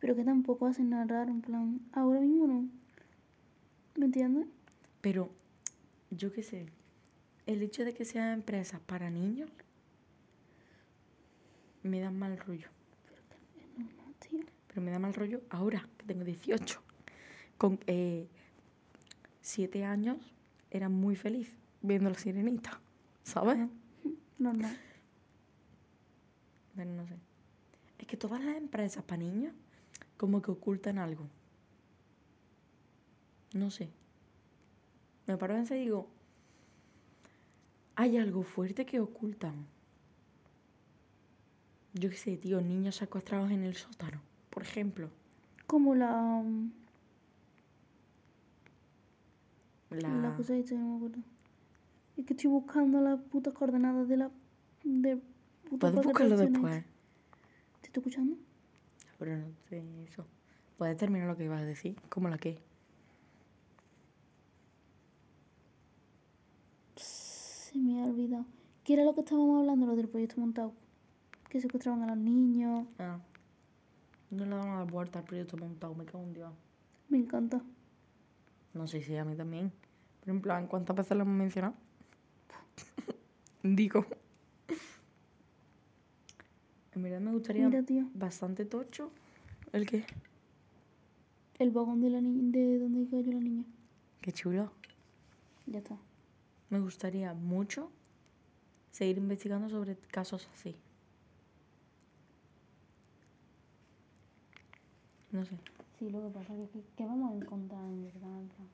Pero 0.00 0.16
que 0.16 0.24
tampoco 0.24 0.64
hacen 0.64 0.88
nada 0.88 1.04
raro, 1.04 1.30
en 1.30 1.42
plan, 1.42 1.80
ahora 1.92 2.20
mismo 2.20 2.46
no. 2.46 2.70
¿Me 3.96 4.06
entiendes? 4.06 4.46
Pero, 5.02 5.28
yo 6.10 6.32
qué 6.32 6.42
sé, 6.42 6.64
el 7.44 7.60
hecho 7.60 7.84
de 7.84 7.92
que 7.92 8.06
sean 8.06 8.32
empresas 8.32 8.80
para 8.80 9.10
niños 9.10 9.50
me 11.82 12.00
da 12.00 12.10
mal 12.10 12.38
rollo. 12.38 12.68
No, 13.76 14.14
tío. 14.26 14.40
Pero 14.68 14.80
me 14.80 14.90
da 14.90 14.98
mal 14.98 15.12
rollo 15.12 15.42
ahora, 15.50 15.86
que 15.98 16.06
tengo 16.06 16.24
18. 16.24 16.82
Con 17.62 17.78
eh, 17.86 18.26
7 19.40 19.84
años 19.84 20.16
era 20.68 20.88
muy 20.88 21.14
feliz 21.14 21.54
viendo 21.80 22.10
la 22.10 22.18
sirenita, 22.18 22.80
¿sabes? 23.22 23.56
Normal. 24.36 24.76
Bueno, 26.74 26.94
no 26.96 27.06
sé. 27.06 27.14
Es 28.00 28.08
que 28.08 28.16
todas 28.16 28.42
las 28.42 28.56
empresas 28.56 29.04
para 29.04 29.22
niños 29.22 29.54
como 30.16 30.42
que 30.42 30.50
ocultan 30.50 30.98
algo. 30.98 31.28
No 33.54 33.70
sé. 33.70 33.90
Me 35.28 35.36
paro 35.36 35.54
pensar 35.54 35.76
y 35.76 35.82
digo, 35.82 36.08
hay 37.94 38.16
algo 38.16 38.42
fuerte 38.42 38.84
que 38.84 38.98
ocultan. 38.98 39.66
Yo 41.94 42.10
qué 42.10 42.16
sé, 42.16 42.36
tío, 42.38 42.60
niños 42.60 42.96
secuestrados 42.96 43.52
en 43.52 43.62
el 43.62 43.76
sótano, 43.76 44.20
por 44.50 44.64
ejemplo. 44.64 45.10
Como 45.68 45.94
la. 45.94 46.42
La... 50.00 50.08
La 50.08 50.36
cosa 50.36 50.56
esta, 50.56 50.74
no 50.74 50.90
me 50.90 50.96
acuerdo. 50.96 51.18
Es 52.16 52.26
que 52.26 52.34
estoy 52.34 52.50
buscando 52.50 53.00
las 53.00 53.22
putas 53.22 53.54
coordenadas 53.54 54.08
de 54.08 54.16
la. 54.16 54.30
de 54.84 55.16
puta 55.68 55.90
Puedes 55.90 56.06
buscarlo 56.06 56.36
después. 56.36 56.84
¿Te 57.80 57.86
estoy 57.86 58.00
escuchando? 58.00 58.36
Pero 59.18 59.36
no 59.38 59.46
sé 59.68 59.82
eso. 60.04 60.26
Puedes 60.76 60.96
terminar 60.96 61.28
lo 61.28 61.36
que 61.36 61.44
ibas 61.44 61.62
a 61.62 61.64
decir, 61.64 61.96
como 62.08 62.28
la 62.28 62.38
que. 62.38 62.58
Se 66.96 67.78
me 67.78 68.02
ha 68.02 68.04
olvidado. 68.04 68.44
¿Qué 68.84 68.94
era 68.94 69.04
lo 69.04 69.14
que 69.14 69.20
estábamos 69.20 69.60
hablando? 69.60 69.86
Lo 69.86 69.96
del 69.96 70.08
proyecto 70.08 70.40
montado. 70.40 70.74
Que 71.48 71.60
secuestraban 71.60 72.02
a 72.02 72.06
los 72.08 72.16
niños. 72.16 72.86
Ah. 72.98 73.20
No 74.30 74.44
le 74.44 74.56
dan 74.56 74.78
la 74.78 74.84
vuelta 74.84 75.20
al 75.20 75.24
proyecto 75.24 75.56
montado, 75.56 75.94
me 75.94 76.04
cago 76.04 76.24
en 76.24 76.34
Dios. 76.34 76.52
Me 77.08 77.18
encanta. 77.18 77.62
No 78.74 78.86
sé 78.86 79.02
si 79.02 79.14
a 79.16 79.24
mí 79.24 79.36
también. 79.36 79.70
Pero 80.22 80.34
en 80.36 80.40
plan, 80.40 80.66
¿cuántas 80.68 80.96
veces 80.96 81.16
lo 81.16 81.24
hemos 81.24 81.36
mencionado? 81.36 81.74
Digo. 83.62 84.06
En 86.94 87.02
verdad 87.02 87.20
me 87.20 87.32
gustaría 87.32 87.68
Mira, 87.68 87.82
tío. 87.82 88.08
bastante 88.14 88.64
tocho. 88.64 89.10
¿El 89.72 89.86
qué? 89.86 90.04
El 91.58 91.70
vagón 91.70 92.00
de 92.00 92.10
la 92.10 92.20
niña. 92.20 92.50
de 92.52 92.78
donde 92.78 93.08
cayó 93.08 93.32
la 93.32 93.40
niña. 93.40 93.64
Qué 94.20 94.32
chulo. 94.32 94.70
Ya 95.66 95.78
está. 95.78 95.96
Me 96.70 96.78
gustaría 96.80 97.34
mucho 97.34 97.90
seguir 98.90 99.18
investigando 99.18 99.68
sobre 99.68 99.96
casos 99.96 100.48
así. 100.54 100.76
No 105.32 105.44
sé. 105.44 105.58
Sí, 105.98 106.10
lo 106.10 106.22
que 106.22 106.28
pasa 106.28 106.54
es 106.54 106.70
que, 106.70 106.82
¿qué 106.96 107.06
vamos 107.06 107.32
a 107.32 107.34
encontrar 107.36 107.84
en 107.84 108.04
verdad? 108.04 108.40
En 108.40 108.48
plan, 108.48 108.68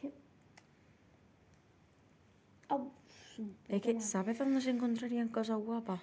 ¿qué? 0.00 0.12
su 2.62 2.63
Es 2.76 3.80
puta 3.80 3.80
que. 3.80 4.00
¿sabes 4.00 4.38
dónde 4.38 4.60
se 4.60 4.70
encontrarían 4.70 5.28
cosas 5.28 5.58
guapas? 5.58 6.00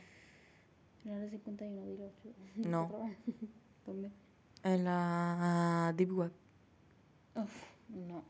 En 1.06 1.12
el 1.14 1.30
51, 1.30 1.86
dilo. 1.86 2.12
No. 2.56 2.90
¿Dónde? 3.86 4.12
En 4.64 4.84
la 4.84 5.94
Deep 5.98 6.12
Web. 6.12 6.32
Uf, 7.36 7.64
no, 7.90 8.24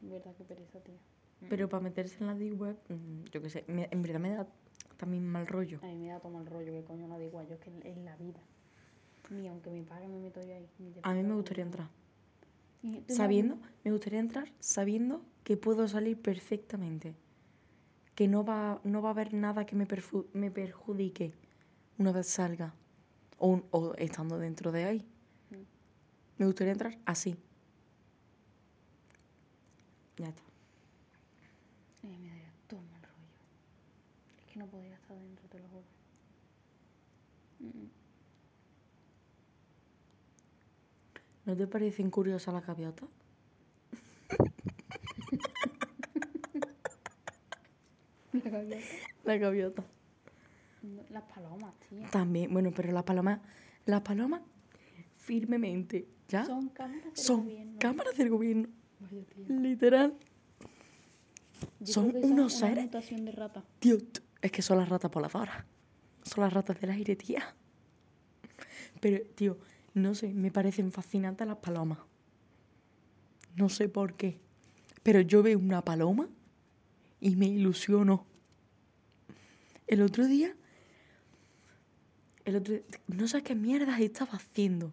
verdad 0.00 0.34
que 0.36 0.44
pereza, 0.44 0.80
tía. 0.80 0.94
Pero 1.48 1.68
para 1.68 1.82
meterse 1.82 2.16
en 2.20 2.26
la 2.26 2.34
Deep 2.34 2.60
Web, 2.60 2.76
mm, 2.88 3.24
yo 3.30 3.42
qué 3.42 3.50
sé, 3.50 3.64
me- 3.68 3.88
en 3.90 4.02
verdad 4.02 4.18
me 4.20 4.30
da 4.30 4.46
también 4.96 5.26
mal 5.26 5.46
rollo. 5.46 5.78
A 5.82 5.86
mí 5.86 5.96
me 5.96 6.08
da 6.08 6.18
todo 6.18 6.40
el 6.40 6.46
rollo, 6.46 6.72
que 6.72 6.82
coño 6.82 7.06
no 7.06 7.18
da 7.18 7.24
igual, 7.24 7.46
yo 7.46 7.54
es 7.54 7.60
que 7.60 7.70
en 7.70 8.04
la 8.04 8.16
vida. 8.16 8.40
Ni 9.30 9.46
aunque 9.48 9.70
me 9.70 9.82
pague 9.82 10.08
me 10.08 10.18
meto 10.18 10.40
yo 10.42 10.54
ahí. 10.54 10.68
A 11.02 11.12
mí 11.12 11.22
me 11.22 11.34
gustaría 11.34 11.64
entrar. 11.64 11.88
Sabiendo, 13.08 13.58
me 13.84 13.90
gustaría 13.90 14.20
entrar 14.20 14.52
sabiendo 14.60 15.20
que 15.44 15.56
puedo 15.56 15.86
salir 15.88 16.20
perfectamente. 16.20 17.14
Que 18.16 18.26
no 18.26 18.44
va, 18.44 18.80
no 18.82 19.00
va 19.02 19.10
a 19.10 19.12
haber 19.12 19.32
nada 19.34 19.64
que 19.66 19.76
me, 19.76 19.86
perfu- 19.86 20.26
me 20.32 20.50
perjudique 20.50 21.32
una 21.98 22.10
vez 22.12 22.26
salga. 22.26 22.74
O, 23.38 23.62
o 23.70 23.94
estando 23.96 24.38
dentro 24.38 24.72
de 24.72 24.84
ahí. 24.84 25.06
Mm. 25.50 25.56
Me 26.38 26.46
gustaría 26.46 26.72
entrar 26.72 26.96
así. 27.04 27.36
Ya 30.16 30.28
está. 30.28 30.42
A 32.02 32.06
mí 32.06 32.16
me 32.18 32.28
daría 32.30 32.50
todo 32.66 32.80
mal 32.80 33.02
rollo. 33.02 33.28
Es 34.38 34.52
que 34.52 34.58
no 34.58 34.66
podría 34.66 34.94
estar 34.94 35.18
dentro, 35.18 35.46
te 35.48 35.58
lo 35.58 35.68
juro. 35.68 35.84
Mm. 37.60 37.86
¿No 41.44 41.56
te 41.56 41.66
parecen 41.66 42.10
curiosas 42.10 42.54
las 42.54 42.66
gaviotas? 42.66 43.08
La 48.44 48.50
gaviota. 48.50 48.84
Las 49.24 49.40
gaviotas. 49.40 49.84
No, 50.82 51.02
Las 51.10 51.22
palomas, 51.24 51.74
tía. 51.88 52.08
También, 52.10 52.52
bueno, 52.52 52.70
pero 52.74 52.92
las 52.92 53.02
palomas, 53.02 53.40
las 53.86 54.00
palomas 54.02 54.40
firmemente, 55.16 56.06
¿ya? 56.28 56.44
Son 56.44 56.68
cámaras 56.68 57.04
del 57.04 57.16
Son 57.16 57.40
gobierno. 57.44 57.78
cámaras 57.80 58.16
del 58.16 58.30
gobierno, 58.30 58.68
Vaya 59.00 59.22
literal. 59.60 60.14
Yo 61.80 61.86
son 61.92 62.10
creo 62.10 62.20
que 62.22 62.26
unos 62.28 62.52
son 62.52 62.62
una 62.64 62.68
seres- 62.74 62.84
mutación 62.84 63.24
de 63.24 63.32
rata. 63.32 63.64
Tío, 63.80 63.96
es 64.42 64.52
que 64.52 64.62
son 64.62 64.78
las 64.78 64.88
ratas 64.88 65.10
voladoras. 65.10 65.64
Son 66.22 66.44
las 66.44 66.52
ratas 66.52 66.80
del 66.80 66.90
aire, 66.90 67.16
tía. 67.16 67.54
Pero, 69.00 69.24
tío, 69.34 69.58
no 69.94 70.14
sé, 70.14 70.32
me 70.32 70.50
parecen 70.50 70.92
fascinantes 70.92 71.46
las 71.46 71.56
palomas. 71.58 71.98
No 73.56 73.68
sé 73.68 73.88
por 73.88 74.14
qué. 74.14 74.38
Pero 75.02 75.20
yo 75.20 75.42
veo 75.42 75.58
una 75.58 75.82
paloma 75.84 76.28
y 77.20 77.36
me 77.36 77.46
ilusiono. 77.46 78.26
El 79.86 80.02
otro 80.02 80.26
día. 80.26 80.54
El 82.44 82.56
otro 82.56 82.76
No 83.08 83.26
sé 83.28 83.42
qué 83.42 83.54
mierdas 83.54 84.00
estaba 84.00 84.32
haciendo. 84.32 84.92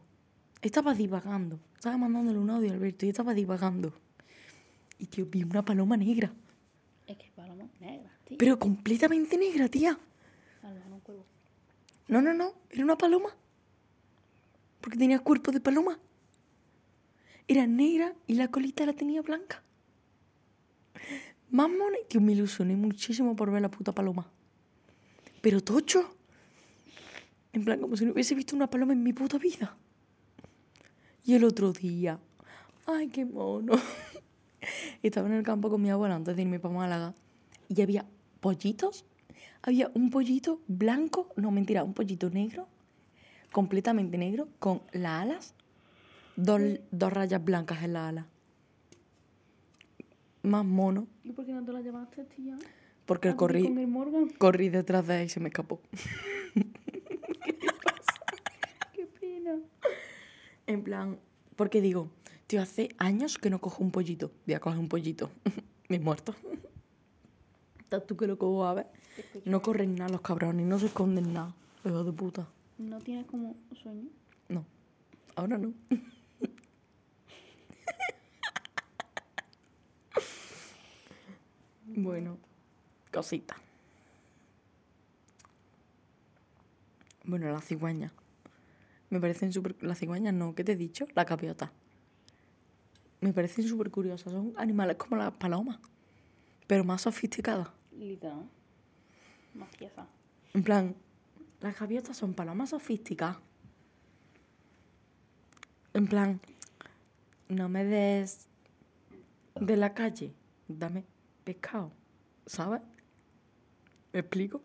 Estaba 0.62 0.94
divagando. 0.94 1.60
Estaba 1.76 1.98
mandándole 1.98 2.40
un 2.40 2.50
audio 2.50 2.72
a 2.72 2.74
Alberto 2.74 3.06
y 3.06 3.10
estaba 3.10 3.34
divagando. 3.34 3.94
Y, 4.98 5.08
tío, 5.08 5.26
vi 5.26 5.44
una 5.44 5.66
paloma 5.66 5.98
negra. 5.98 6.32
Es 7.08 7.18
que 7.18 7.30
palomas 7.36 7.70
negras, 7.80 8.14
tío. 8.26 8.38
Pero 8.38 8.58
completamente 8.58 9.38
negra, 9.38 9.68
tía. 9.68 9.98
No, 12.08 12.22
no, 12.22 12.34
no. 12.34 12.54
Era 12.70 12.84
una 12.84 12.98
paloma. 12.98 13.30
Porque 14.82 14.98
tenía 14.98 15.20
cuerpo 15.20 15.52
de 15.52 15.60
paloma. 15.60 16.00
Era 17.48 17.68
negra 17.68 18.14
y 18.28 18.36
la 18.36 18.50
colita 18.50 18.86
la 18.86 18.94
tenía 18.94 19.22
blanca. 19.22 19.62
Más 21.54 21.70
mona. 21.70 21.98
Tío, 22.08 22.20
me 22.20 22.32
ilusioné 22.32 22.76
muchísimo 22.76 23.36
por 23.36 23.52
ver 23.52 23.62
la 23.62 23.70
puta 23.70 23.92
paloma. 23.92 24.28
Pero 25.40 25.62
tocho. 25.62 26.16
En 27.54 27.64
plan, 27.64 27.80
como 27.80 27.96
si 27.96 28.06
no 28.06 28.12
hubiese 28.12 28.34
visto 28.34 28.56
una 28.56 28.72
paloma 28.72 28.94
en 28.94 29.04
mi 29.04 29.14
puta 29.14 29.38
vida. 29.38 29.78
Y 31.24 31.36
el 31.36 31.44
otro 31.44 31.72
día. 31.72 32.20
Ay, 32.88 33.10
qué 33.10 33.24
mono. 33.24 33.74
Estaba 35.04 35.28
en 35.28 35.36
el 35.36 35.44
campo 35.44 35.70
con 35.70 35.80
mi 35.80 35.92
abuela 35.92 36.16
antes 36.16 36.36
de 36.36 36.42
irme 36.42 36.60
para 36.60 36.74
Málaga. 36.74 37.14
Y 37.70 37.84
había 37.84 38.08
pollitos. 38.40 39.06
Había 39.62 39.92
un 39.94 40.10
pollito 40.10 40.60
blanco, 40.68 41.30
no 41.36 41.52
mentira, 41.52 41.84
un 41.84 41.94
pollito 41.94 42.32
negro, 42.32 42.68
completamente 43.52 44.18
negro, 44.18 44.50
con 44.60 44.82
las 44.92 45.22
alas, 45.22 45.54
dos, 46.36 46.60
dos 46.92 47.14
rayas 47.14 47.42
blancas 47.46 47.84
en 47.84 47.94
la 47.94 48.10
ala. 48.10 48.28
Más 50.44 50.66
mono, 50.66 51.08
¿Y 51.24 51.32
por 51.32 51.46
qué 51.46 51.54
no 51.54 51.64
te 51.64 51.72
la 51.72 51.82
llamaste, 51.82 52.24
tía? 52.26 52.58
porque 53.06 53.36
corrí, 53.36 53.64
Con 53.64 53.78
el 53.78 53.88
Morgan. 53.88 54.30
corrí 54.38 54.70
detrás 54.70 55.08
de 55.08 55.22
él 55.22 55.26
y 55.28 55.30
se 55.30 55.40
me 55.40 55.48
escapó. 55.50 55.80
Qué 58.94 59.06
pena. 59.20 59.58
En 60.68 60.84
plan, 60.84 61.18
porque 61.56 61.82
digo, 61.82 62.10
tío, 62.48 62.62
hace 62.62 62.90
años 62.98 63.38
que 63.38 63.50
no 63.50 63.60
cojo 63.60 63.84
un 63.84 63.92
pollito. 63.92 64.32
Voy 64.46 64.54
a 64.56 64.60
coger 64.60 64.80
un 64.80 64.90
pollito. 64.90 65.30
Me 65.90 65.98
he 65.98 66.00
muerto. 66.00 66.34
Estás 67.80 68.06
tú 68.08 68.16
que 68.18 68.28
lo 68.28 68.38
cojo 68.38 68.66
a 68.66 68.74
ver. 68.74 68.88
No 69.46 69.62
corren 69.62 69.96
nada 69.96 70.10
los 70.12 70.22
cabrones, 70.22 70.66
no 70.66 70.80
se 70.80 70.88
esconden 70.88 71.34
nada. 71.34 71.54
Hijo 71.86 72.04
de 72.04 72.12
puta. 72.12 72.48
¿No 72.78 73.00
tienes 73.00 73.26
como 73.28 73.56
sueño? 73.82 74.10
No, 74.50 74.66
ahora 75.36 75.58
no. 75.58 75.74
bueno, 81.96 82.38
cosita. 83.12 83.56
Bueno, 87.24 87.52
la 87.52 87.62
cigüeña. 87.62 88.12
Me 89.10 89.20
parecen 89.20 89.54
súper... 89.54 89.82
La 89.84 89.96
cigüeña 89.96 90.32
no, 90.32 90.56
¿qué 90.56 90.64
te 90.64 90.74
he 90.74 90.76
dicho? 90.76 91.08
La 91.14 91.24
gaviota. 91.24 91.72
Me 93.22 93.32
parecen 93.32 93.68
súper 93.68 93.92
curiosas. 93.92 94.34
Son 94.34 94.54
animales 94.58 94.98
como 94.98 95.16
las 95.16 95.32
palomas, 95.34 95.80
pero 96.68 96.84
más 96.84 97.02
sofisticadas. 97.02 97.70
Literal. 97.92 98.50
Más 99.54 99.70
pieza. 99.78 100.08
En 100.54 100.64
plan, 100.64 100.96
las 101.62 101.80
gaviotas 101.80 102.18
son 102.18 102.34
palomas 102.34 102.72
sofisticadas. 102.72 103.38
En 105.94 106.08
plan, 106.08 106.42
no 107.48 107.70
me 107.70 107.86
des 107.86 108.48
de 109.56 109.78
la 109.78 109.94
calle, 109.94 110.34
dame 110.68 111.06
pescado, 111.44 111.92
¿sabes? 112.46 112.82
¿Me 114.12 114.20
explico? 114.20 114.62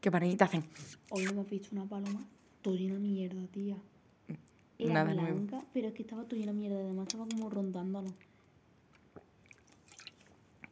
Que 0.00 0.10
te 0.10 0.44
hacen... 0.44 0.64
Hoy 1.10 1.24
hemos 1.24 1.48
visto 1.48 1.68
una 1.72 1.84
paloma 1.86 2.20
todo 2.62 2.74
llena 2.74 2.94
de 2.94 3.00
mierda, 3.00 3.46
tía. 3.48 3.76
Era 4.78 4.94
Nada 4.94 5.14
nuevo. 5.14 5.34
blanca, 5.36 5.64
pero 5.72 5.88
es 5.88 5.94
que 5.94 6.02
estaba 6.02 6.24
todo 6.24 6.38
llena 6.40 6.52
de 6.52 6.58
mierda. 6.58 6.76
Además 6.80 7.06
estaba 7.08 7.26
como 7.28 7.48
rondándolo. 7.50 8.10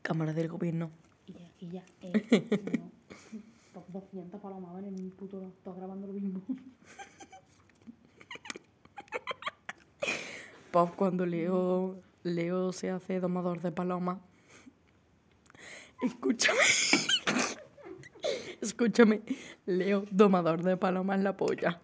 Cámara 0.02 0.32
del 0.32 0.48
gobierno. 0.48 0.90
Y 1.26 1.42
aquí 1.44 1.68
ya, 1.70 1.84
eh, 2.00 2.12
no. 2.78 2.90
Dos- 3.74 3.92
200 3.92 4.40
palomas 4.40 4.72
van 4.74 4.84
en 4.86 4.94
un 5.00 5.10
puto 5.12 5.38
lado, 5.40 5.52
todas 5.62 5.78
grabando 5.78 6.06
lo 6.08 6.12
mismo. 6.14 6.42
Pues 10.70 10.90
cuando 10.92 11.26
Leo, 11.26 11.96
Leo 12.22 12.72
se 12.72 12.90
hace 12.90 13.20
domador 13.20 13.60
de 13.60 13.70
palomas. 13.72 14.18
Escúchame. 16.02 16.58
Escúchame. 18.60 19.22
Leo, 19.66 20.04
domador 20.10 20.62
de 20.62 20.76
palomas 20.76 21.20
la 21.20 21.36
polla. 21.36 21.80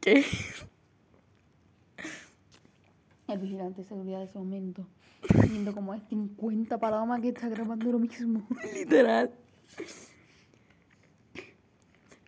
¿Qué? 0.00 0.24
El 3.26 3.38
vigilante 3.38 3.82
de 3.82 3.88
seguridad 3.88 4.18
de 4.18 4.24
ese 4.24 4.38
momento. 4.38 4.86
Viendo 5.50 5.74
como 5.74 5.92
hay 5.92 6.00
50 6.08 6.78
palomas 6.78 7.20
que 7.20 7.28
está 7.28 7.48
grabando 7.48 7.90
lo 7.92 7.98
mismo. 7.98 8.46
Literal. 8.74 9.30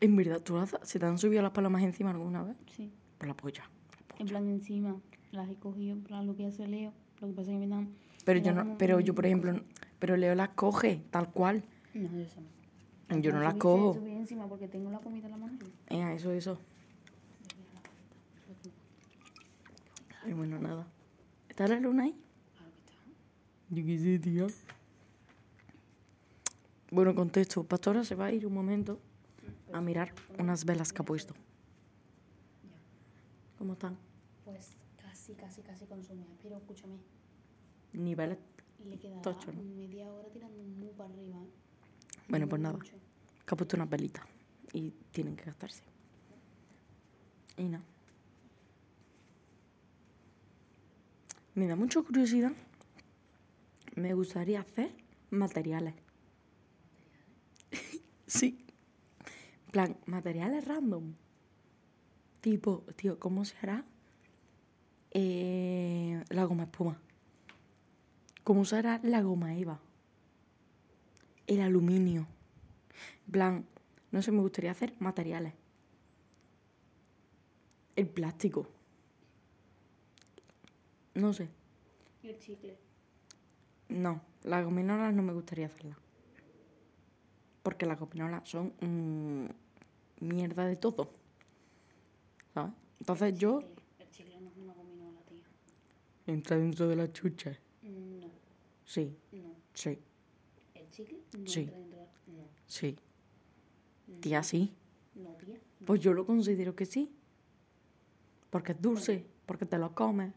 En 0.01 0.17
verdad, 0.17 0.41
¿tú 0.43 0.57
has- 0.59 0.77
se 0.83 0.99
te 0.99 1.07
han 1.07 1.19
subido 1.19 1.43
las 1.43 1.53
palomas 1.53 1.83
encima 1.83 2.11
alguna 2.11 2.43
vez? 2.43 2.57
Sí. 2.77 2.91
Por 3.19 3.29
la 3.29 3.35
polla. 3.35 3.65
En 4.19 4.27
plan 4.27 4.47
encima, 4.49 4.97
las 5.31 5.49
he 5.49 5.55
cogido, 5.55 5.93
en 5.93 6.03
plan 6.03 6.27
lo 6.27 6.35
que 6.37 6.47
hace 6.47 6.67
Leo. 6.67 6.93
Lo 7.21 7.29
que 7.29 7.35
pasa 7.35 7.51
es 7.53 7.59
que 7.59 7.67
me 7.67 7.69
dan... 7.69 7.95
Pero 8.33 8.45
yo 8.45 8.53
no, 8.55 8.79
pero 8.79 9.01
yo 9.01 9.15
por 9.15 9.27
ejemplo, 9.27 9.61
pero 9.99 10.17
Leo 10.17 10.35
las 10.37 10.51
coge, 10.51 11.03
tal 11.11 11.31
cual. 11.33 11.65
No, 11.95 12.09
yo 12.09 12.19
eso 12.21 12.41
no. 12.41 13.19
Yo 13.21 13.33
no 13.33 13.39
Me 13.39 13.45
las 13.45 13.55
subí- 13.55 13.59
cojo. 13.59 13.95
subí 13.95 14.13
encima 14.13 14.47
porque 14.47 14.69
tengo 14.69 14.89
la 14.91 15.01
comida 15.01 15.25
en 15.27 15.31
la 15.33 15.37
mano. 15.37 15.59
Eh, 15.89 16.15
eso, 16.15 16.31
eso. 16.33 16.59
Y 20.27 20.33
bueno, 20.33 20.59
nada. 20.59 20.87
¿Está 21.49 21.67
la 21.67 21.81
luna 21.81 22.05
ahí? 22.05 22.15
Claro 22.57 22.71
que 22.73 22.79
está. 22.79 22.93
Yo 23.71 23.85
qué 23.85 23.99
sé, 23.99 24.19
tía. 24.19 24.47
Bueno, 26.91 27.15
contesto. 27.15 27.65
Pastora 27.65 28.05
se 28.05 28.15
va 28.15 28.27
a 28.27 28.33
ir 28.33 28.47
un 28.47 28.53
momento 28.55 29.01
a 29.73 29.81
mirar 29.81 30.13
unas 30.39 30.65
velas 30.65 30.93
que 30.93 31.03
ha 31.03 31.05
puesto. 31.05 31.35
¿Cómo 33.59 33.73
están? 33.75 33.97
Pues 34.45 34.77
casi, 35.03 35.35
casi, 35.35 35.63
casi 35.63 35.85
consumida. 35.87 36.27
Pero 36.43 36.57
escúchame. 36.59 36.95
Niveles 37.93 38.39
Le 38.85 38.99
quedaba 38.99 39.23
Tocho, 39.23 39.53
¿no? 39.53 39.63
media 39.63 40.11
hora 40.11 40.29
tirando 40.31 40.63
muy 40.63 40.91
para 40.91 41.11
arriba. 41.13 41.39
Bueno, 42.29 42.47
No 42.47 42.51
pues 42.51 42.63
nada. 42.63 42.77
mucho. 42.77 42.93
Que 43.47 43.55
ha 43.55 43.57
puesto 43.57 43.77
unas 43.77 43.91
velitas 43.91 44.25
y 44.73 44.91
tienen 45.13 45.37
que 45.37 45.45
gastarse. 45.45 45.83
Y 47.57 47.65
nada. 47.65 47.85
Me 51.55 51.67
da 51.67 51.77
mucha 51.77 52.01
curiosidad. 52.03 52.53
Me 53.97 54.15
gustaría 54.15 54.61
hacer 54.61 54.93
materiales. 55.31 55.95
sí. 58.27 58.65
En 59.67 59.71
plan, 59.73 59.97
materiales 60.07 60.65
random. 60.67 61.15
Tipo, 62.41 62.85
tío, 62.97 63.19
¿cómo 63.19 63.45
se 63.45 63.57
hará 63.59 63.85
eh, 65.11 66.25
la 66.31 66.45
goma 66.45 66.63
espuma? 66.65 66.99
¿Cómo 68.45 68.65
se 68.65 68.77
hará 68.77 69.01
la 69.03 69.23
goma 69.23 69.57
eva? 69.57 69.81
El 71.47 71.61
aluminio. 71.61 72.27
En 73.27 73.33
plan, 73.33 73.67
no 74.11 74.23
sé, 74.23 74.33
me 74.33 74.41
gustaría 74.41 74.71
hacer 74.71 74.95
materiales. 74.99 75.55
El 77.97 78.09
plástico. 78.09 78.67
No 81.15 81.33
sé. 81.33 81.49
Y 82.23 82.29
el 82.29 82.39
chicle. 82.39 82.77
No, 83.89 84.23
las 84.45 84.65
gominolas 84.65 85.13
no 85.13 85.23
me 85.23 85.33
gustaría 85.33 85.67
hacerlas. 85.67 85.99
Porque 87.63 87.87
las 87.87 87.99
gominolas 87.99 88.49
son 88.49 88.73
mierda 90.21 90.65
de 90.67 90.77
todo. 90.77 91.11
¿Sabes? 92.55 92.73
Entonces 93.01 93.39
yo 93.39 93.61
Chicle. 93.61 93.83
El 93.99 94.11
chicle 94.11 94.41
no 94.41 94.49
es 94.49 94.57
una 94.57 94.73
gominola, 94.73 95.21
tío. 95.29 95.45
entra 96.27 96.57
dentro 96.57 96.89
de 96.89 96.97
la 96.97 97.13
chucha. 97.13 97.59
Sí, 98.91 99.15
no. 99.33 99.55
sí, 99.73 99.97
El 100.75 100.91
chicle 100.91 101.19
no 101.39 101.47
Sí. 101.47 101.61
entra 101.61 101.79
dentro 101.79 101.99
de... 102.01 102.07
No. 102.33 102.43
sí. 102.67 102.97
Tía, 104.21 104.43
sí. 104.43 104.73
No, 105.15 105.31
tía. 105.37 105.57
Pues 105.87 106.01
yo 106.01 106.13
lo 106.13 106.27
considero 106.27 106.75
que 106.75 106.87
sí. 106.87 107.09
Porque 108.51 108.73
es 108.73 108.83
dulce, 108.83 109.25
porque 109.47 109.65
te 109.65 109.79
lo 109.79 109.95
comes. 109.95 110.33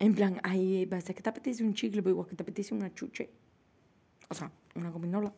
En 0.00 0.14
plan, 0.16 0.40
hay 0.42 0.84
veces 0.86 1.14
que 1.14 1.22
te 1.22 1.28
apetece 1.28 1.62
un 1.62 1.74
chicle, 1.74 2.02
pero 2.02 2.10
igual 2.10 2.26
que 2.28 2.34
te 2.34 2.42
apetece 2.42 2.74
una 2.74 2.92
chuche. 2.92 3.30
O 4.28 4.34
sea, 4.34 4.50
una 4.74 4.90
gominola. 4.90 5.32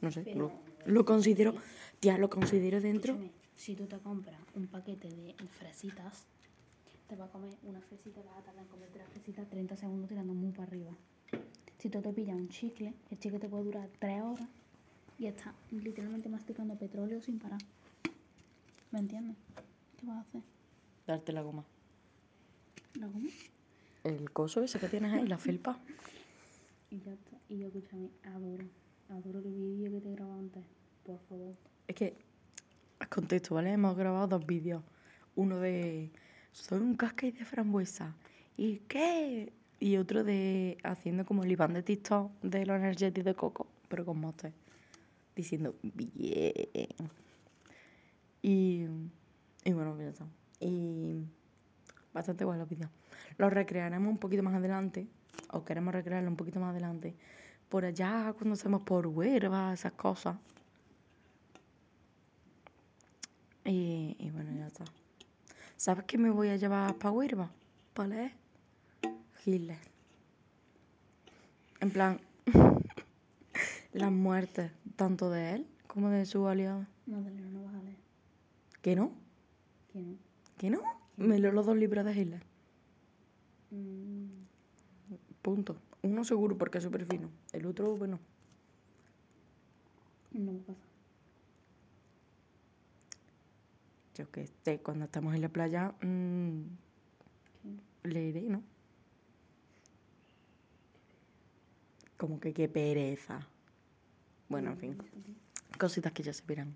No 0.00 0.10
sé, 0.10 0.22
Pero- 0.22 0.50
lo, 0.84 0.92
lo 0.92 1.04
considero, 1.04 1.54
tía, 2.00 2.18
lo 2.18 2.28
considero 2.28 2.80
dentro. 2.80 3.12
Escúchame, 3.14 3.32
si 3.54 3.76
tú 3.76 3.86
te 3.86 3.98
compras 4.00 4.40
un 4.56 4.66
paquete 4.66 5.08
de 5.08 5.34
fresitas, 5.58 6.26
te 7.08 7.16
vas 7.16 7.28
a 7.28 7.32
comer 7.32 7.50
una 7.62 7.80
fresita, 7.80 8.20
vas 8.22 8.36
a 8.36 8.42
tardar 8.42 8.62
en 8.62 8.68
comerte 8.68 8.98
la 8.98 9.06
fresita 9.06 9.44
30 9.44 9.76
segundos 9.76 10.08
tirando 10.08 10.34
muy 10.34 10.52
para 10.52 10.64
arriba. 10.64 10.90
Si 11.78 11.88
tú 11.88 12.02
te 12.02 12.12
pillas 12.12 12.36
un 12.36 12.48
chicle, 12.48 12.92
el 13.10 13.18
chicle 13.18 13.38
te 13.38 13.48
puede 13.48 13.64
durar 13.64 13.88
3 13.98 14.22
horas 14.22 14.48
y 15.18 15.26
está 15.26 15.54
literalmente 15.70 16.28
masticando 16.28 16.76
petróleo 16.76 17.20
sin 17.22 17.38
parar. 17.38 17.60
¿Me 18.90 18.98
entiendes? 18.98 19.36
¿Qué 19.98 20.06
vas 20.06 20.18
a 20.18 20.20
hacer? 20.20 20.42
Darte 21.06 21.32
la 21.32 21.42
goma. 21.42 21.64
¿La 22.94 23.06
goma? 23.06 23.28
El 24.04 24.30
coso 24.30 24.62
ese 24.62 24.78
que 24.78 24.88
tienes 24.88 25.12
ahí, 25.12 25.26
la 25.26 25.38
felpa. 25.38 25.78
Y 26.90 27.00
ya 27.00 27.12
está. 27.12 27.36
Y 27.48 27.58
yo, 27.58 27.68
escúchame, 27.68 28.10
adoro, 28.24 28.66
adoro 29.08 29.38
el 29.38 29.54
vídeo 29.54 29.90
que 29.92 30.00
te 30.00 30.08
he 30.08 30.12
grabado 30.12 30.38
antes, 30.38 30.62
por 31.04 31.18
favor. 31.20 31.54
Es 31.86 31.94
que, 31.94 32.16
os 33.00 33.08
contesto, 33.08 33.54
¿vale? 33.54 33.72
Hemos 33.72 33.96
grabado 33.96 34.26
dos 34.26 34.46
vídeos. 34.46 34.82
Uno 35.36 35.58
de, 35.60 36.10
soy 36.58 36.80
un 36.80 36.94
cascade 36.94 37.32
de 37.32 37.44
frambuesa. 37.44 38.14
¿Y 38.56 38.78
qué? 38.88 39.52
Y 39.80 39.96
otro 39.96 40.24
de, 40.24 40.76
haciendo 40.82 41.24
como 41.24 41.44
el 41.44 41.52
Iván 41.52 41.72
de 41.72 41.82
TikTok 41.82 42.32
de 42.42 42.66
los 42.66 42.76
energéticos 42.76 43.24
de 43.24 43.34
coco, 43.34 43.66
pero 43.88 44.04
con 44.04 44.20
motes. 44.20 44.52
Diciendo, 45.36 45.76
bien. 45.82 46.52
Y, 48.42 48.86
y 49.64 49.72
bueno, 49.72 49.94
pues. 49.94 50.20
Y 50.60 51.22
bastante 52.12 52.44
guay 52.44 52.58
los 52.58 52.68
vídeos. 52.68 52.90
Los 53.36 53.52
recrearemos 53.52 54.10
un 54.10 54.18
poquito 54.18 54.42
más 54.42 54.54
adelante, 54.54 55.06
o 55.52 55.64
queremos 55.64 55.94
recrearlo 55.94 56.28
un 56.28 56.36
poquito 56.36 56.58
más 56.58 56.70
adelante, 56.70 57.14
por 57.68 57.84
allá 57.84 58.34
cuando 58.36 58.54
hacemos 58.54 58.82
por 58.82 59.06
Huerva, 59.06 59.72
esas 59.72 59.92
cosas. 59.92 60.36
Y, 63.64 64.16
y 64.18 64.30
bueno, 64.30 64.50
ya 64.56 64.66
está. 64.66 64.84
¿Sabes 65.78 66.06
qué 66.06 66.18
me 66.18 66.30
voy 66.30 66.48
a 66.48 66.56
llevar 66.56 66.96
para 66.96 67.12
Huerva? 67.12 67.52
¿Para 67.94 68.08
leer? 68.08 68.32
Hitler. 69.46 69.78
En 71.78 71.90
plan, 71.92 72.20
las 73.92 74.10
muertes, 74.10 74.72
tanto 74.96 75.30
de 75.30 75.54
él 75.54 75.66
como 75.86 76.10
de 76.10 76.26
su 76.26 76.48
aliado. 76.48 76.84
Madalena, 77.06 77.48
no 77.50 77.62
vas 77.62 77.74
a 77.76 77.82
leer. 77.84 77.96
¿Que 78.82 78.96
no? 78.96 79.12
¿Que 79.92 80.00
no? 80.00 80.16
¿Que 80.58 80.70
no? 80.70 80.82
Me 81.16 81.38
leo 81.38 81.52
los 81.52 81.64
dos 81.64 81.76
libros 81.76 82.04
de 82.04 82.12
Hitler. 82.12 82.42
Mm, 83.70 84.26
Punto. 85.42 85.76
Uno 86.02 86.24
seguro 86.24 86.58
porque 86.58 86.78
es 86.78 86.84
súper 86.84 87.06
fino. 87.06 87.30
El 87.52 87.66
otro, 87.66 87.96
bueno. 87.96 88.18
no 90.32 90.52
me 90.52 90.58
pasa. 90.58 90.87
Yo 94.18 94.30
que 94.30 94.48
sé, 94.64 94.80
cuando 94.80 95.04
estamos 95.04 95.34
en 95.34 95.40
la 95.42 95.48
playa, 95.48 95.94
mm, 96.02 96.62
leeré, 98.02 98.42
¿no? 98.42 98.62
Como 102.16 102.40
que 102.40 102.52
qué 102.52 102.68
pereza. 102.68 103.46
Bueno, 104.48 104.72
en 104.72 104.78
fin. 104.78 104.98
Cositas 105.78 106.12
que 106.12 106.24
ya 106.24 106.32
se 106.32 106.44
verán. 106.44 106.74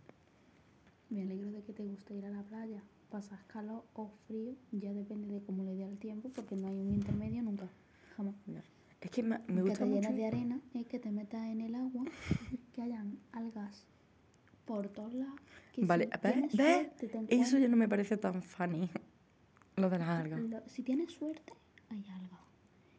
Me 1.11 1.23
alegro 1.23 1.51
de 1.51 1.63
que 1.63 1.73
te 1.73 1.85
guste 1.85 2.15
ir 2.15 2.25
a 2.27 2.31
la 2.31 2.43
playa. 2.45 2.81
Pasas 3.11 3.43
calor 3.45 3.85
o 3.95 4.09
frío, 4.27 4.55
ya 4.71 4.93
depende 4.95 5.29
de 5.35 5.43
cómo 5.43 5.65
le 5.65 5.75
dé 5.75 5.85
el 5.85 5.99
tiempo, 5.99 6.31
porque 6.31 6.57
no 6.57 6.69
hay 6.69 6.79
un 6.79 6.93
intermedio 6.95 7.43
nunca. 7.43 7.69
Jamás. 8.17 8.35
Es 9.01 9.11
que 9.11 9.23
me, 9.23 9.39
me 9.49 9.57
que 9.57 9.63
gusta 9.63 9.79
te 9.81 9.85
mucho. 9.87 10.01
llenas 10.01 10.17
de 10.17 10.27
arena 10.27 10.61
es 10.75 10.87
que 10.87 10.99
te 11.01 11.11
metas 11.11 11.45
en 11.47 11.61
el 11.61 11.75
agua, 11.75 12.05
que 12.73 12.83
hayan 12.83 13.19
algas 13.33 13.85
por 14.77 14.89
todos 14.89 15.13
lados. 15.15 15.35
Que 15.73 15.85
Vale, 15.85 16.05
si 16.05 16.11
¿ves? 16.11 16.21
tienes 16.33 16.57
¿Ves? 16.57 16.87
suerte, 16.97 17.09
te 17.09 17.35
Eso 17.41 17.59
ya 17.59 17.69
no 17.69 17.77
me 17.77 17.89
parece 17.89 18.17
tan 18.17 18.43
funny. 18.43 18.91
Lo 19.77 19.89
de 19.89 19.99
las 19.99 20.09
algas. 20.09 20.41
Si 20.67 20.83
tienes 20.83 21.13
suerte, 21.13 21.53
hay 21.89 22.05
algas. 22.11 22.41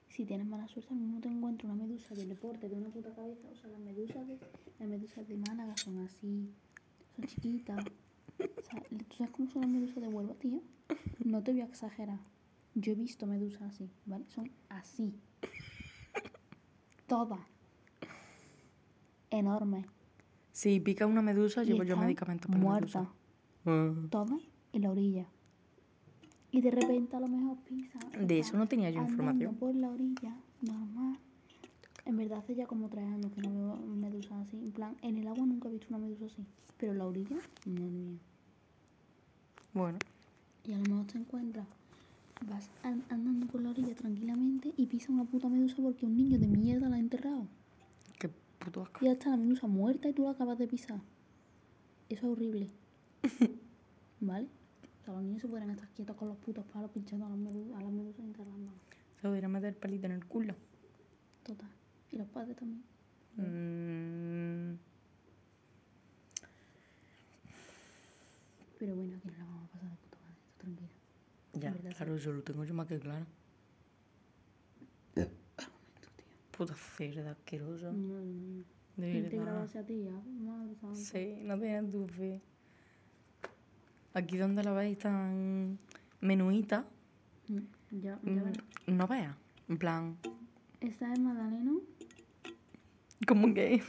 Si 0.10 0.26
tienes 0.26 0.46
mala 0.46 0.68
suerte, 0.68 0.94
al 0.94 1.00
mismo 1.00 1.20
te 1.22 1.28
encuentras 1.30 1.72
una 1.72 1.84
medusa 1.86 2.14
del 2.16 2.30
deporte 2.30 2.70
de 2.70 2.76
una 2.76 2.90
puta 2.90 3.14
cabeza. 3.16 3.48
O 3.52 3.56
sea, 3.56 3.70
las 3.70 3.80
medusas 3.80 4.28
de, 4.28 4.38
las 4.80 4.88
medusas 4.90 5.28
de 5.28 5.38
Málaga 5.38 5.76
son 5.78 5.98
así, 6.00 6.52
son 7.16 7.26
chiquitas. 7.26 7.84
O 8.40 8.62
sea, 8.64 8.82
¿tú 8.90 9.16
sabes 9.18 9.32
cómo 9.34 9.50
son 9.50 9.62
las 9.64 9.72
medusas 9.72 10.02
de 10.02 10.08
Huelva, 10.08 10.34
tío? 10.36 10.62
No 11.24 11.42
te 11.44 11.52
voy 11.52 11.62
a 11.62 11.66
exagerar. 11.66 12.20
Yo 12.76 12.92
he 12.92 12.96
visto 12.96 13.26
medusas 13.28 13.64
así, 13.64 13.90
¿vale? 14.06 14.26
Son 14.30 14.50
así. 14.70 15.14
Todas. 17.08 17.40
Enormes. 19.30 19.86
Si 20.54 20.80
pica 20.80 21.06
una 21.08 21.22
medusa, 21.22 21.64
Y 21.64 21.68
llevo 21.68 21.80
yo 21.84 21.93
están 21.95 22.06
medicamentos 22.06 22.47
para 22.49 22.62
muertas. 22.62 23.08
medusa. 23.66 24.08
Todas 24.10 24.39
en 24.72 24.82
la 24.84 24.89
orilla. 24.91 25.26
Y 26.51 26.62
de 26.62 26.72
repente 26.72 27.16
a 27.16 27.20
lo 27.20 27.28
mejor 27.28 27.58
pisa. 27.68 27.99
De 28.18 28.39
eso 28.39 28.56
no 28.58 28.68
tenía 28.68 28.89
yo 28.91 28.99
andando 28.99 29.14
información. 29.24 29.56
por 29.56 29.76
la 29.76 29.89
orilla, 29.89 30.36
normal. 30.62 31.18
En 32.06 32.18
verdad 32.18 32.39
hace 32.39 32.54
ya 32.56 32.68
como 32.68 32.89
tres 32.89 33.06
años 33.06 33.32
que 33.32 33.41
no 33.41 33.49
veo 33.51 33.76
medusas 33.95 34.47
así. 34.47 34.58
En 34.58 34.72
plan, 34.72 34.95
en 35.01 35.18
el 35.18 35.28
agua 35.28 35.45
nunca 35.45 35.68
he 35.68 35.72
visto 35.72 35.88
una 35.89 35.97
medusa 35.99 36.26
así. 36.26 36.45
Pero 36.78 36.91
en 36.91 36.97
la 36.99 37.08
orilla, 37.08 37.38
madre 37.66 37.89
mía. 37.89 38.18
Bueno, 39.74 39.97
Y 40.66 40.74
a 40.74 40.78
lo 40.78 40.84
mejor 40.84 41.06
te 41.08 41.18
encuentras, 41.18 41.66
vas 42.47 42.70
an- 42.84 43.04
andando 43.10 43.47
por 43.47 43.62
la 43.62 43.72
orilla 43.72 43.95
tranquilamente 43.95 44.72
y 44.78 44.86
pisa 44.86 45.12
una 45.12 45.24
puta 45.26 45.49
medusa 45.49 45.78
porque 45.82 46.06
un 46.06 46.16
niño 46.16 46.38
de 46.39 46.47
mierda 46.47 46.88
la 46.89 46.97
ha 46.97 46.99
enterrado. 46.99 47.47
Puto 48.64 48.82
asco. 48.84 48.99
Ya 49.05 49.11
está 49.14 49.30
la 49.30 49.38
medusa 49.38 49.68
muerta 49.68 50.09
y 50.09 50.14
tú 50.14 50.24
la 50.24 50.32
acabas 50.32 50.57
de 50.57 50.68
pisar. 50.68 50.99
Eso 52.09 52.26
es 52.28 52.32
horrible. 52.32 52.70
¿Vale? 54.20 54.47
O 55.01 55.05
sea, 55.05 55.14
los 55.14 55.24
niños 55.24 55.41
se 55.41 55.47
pueden 55.47 55.70
estar 55.70 55.88
quietos 55.89 56.16
con 56.16 56.30
los 56.30 56.38
putos 56.38 56.66
palos 56.66 56.89
pinchando 56.91 57.26
a 57.26 57.30
las 57.30 57.38
medusas, 57.38 57.76
a 57.78 57.82
las 57.82 57.91
medusas. 57.91 58.26
Se 59.22 59.28
podría 59.28 59.47
meter 59.47 59.78
palito 59.78 60.05
en 60.05 60.11
el 60.14 60.26
culo. 60.26 60.55
Total. 61.43 61.70
Y 62.11 62.18
los 62.18 62.28
padres 62.28 62.55
también. 62.55 62.84
Mm, 63.36 64.78
Pero 68.78 68.95
bueno, 68.95 69.16
aquí 69.18 69.30
no 69.30 69.38
la 69.38 69.45
vamos 69.45 69.64
a 69.64 69.72
pasar 69.72 69.89
de 69.89 69.95
puta 69.95 70.18
madre, 70.20 70.36
tú 70.57 70.57
tranquila. 70.59 70.89
ya, 71.53 71.72
verdad, 71.72 71.89
sí. 71.89 71.95
claro, 71.95 72.16
eso 72.16 72.32
lo 72.34 72.43
tengo 72.43 72.66
yo 72.66 72.74
más 72.74 72.86
que 72.88 72.99
claro. 72.99 73.26
Tú, 76.51 76.53
Puta 76.66 76.76
cerda 76.76 77.32
asquerosa. 77.32 77.91
Madre 77.91 78.26
mía. 78.26 78.64
De 78.95 79.11
¿Quién 79.11 79.30
te 79.30 79.38
verdad. 79.38 79.51
grabase 79.53 79.80
a 79.80 79.86
ti? 79.86 80.07
ah? 80.07 80.22
Madre 80.39 80.76
santa. 80.76 80.95
Sí, 80.95 81.38
no 81.41 81.59
tienes 81.59 81.91
tu 81.91 82.07
fe. 82.07 82.41
Aquí 84.14 84.38
donde 84.38 84.64
la 84.64 84.72
veis 84.74 84.97
tan 84.99 85.78
menuita, 86.22 86.86
Mm, 87.49 87.57
Ya, 87.91 88.18
ya 88.24 88.32
mm, 88.32 88.95
no 88.97 89.07
veas. 89.07 89.36
En 89.68 89.78
plan, 89.78 90.18
Esta 90.80 91.11
es 91.11 91.20
Madaleno. 91.20 91.82
¿Cómo 93.28 93.53
que? 93.53 93.82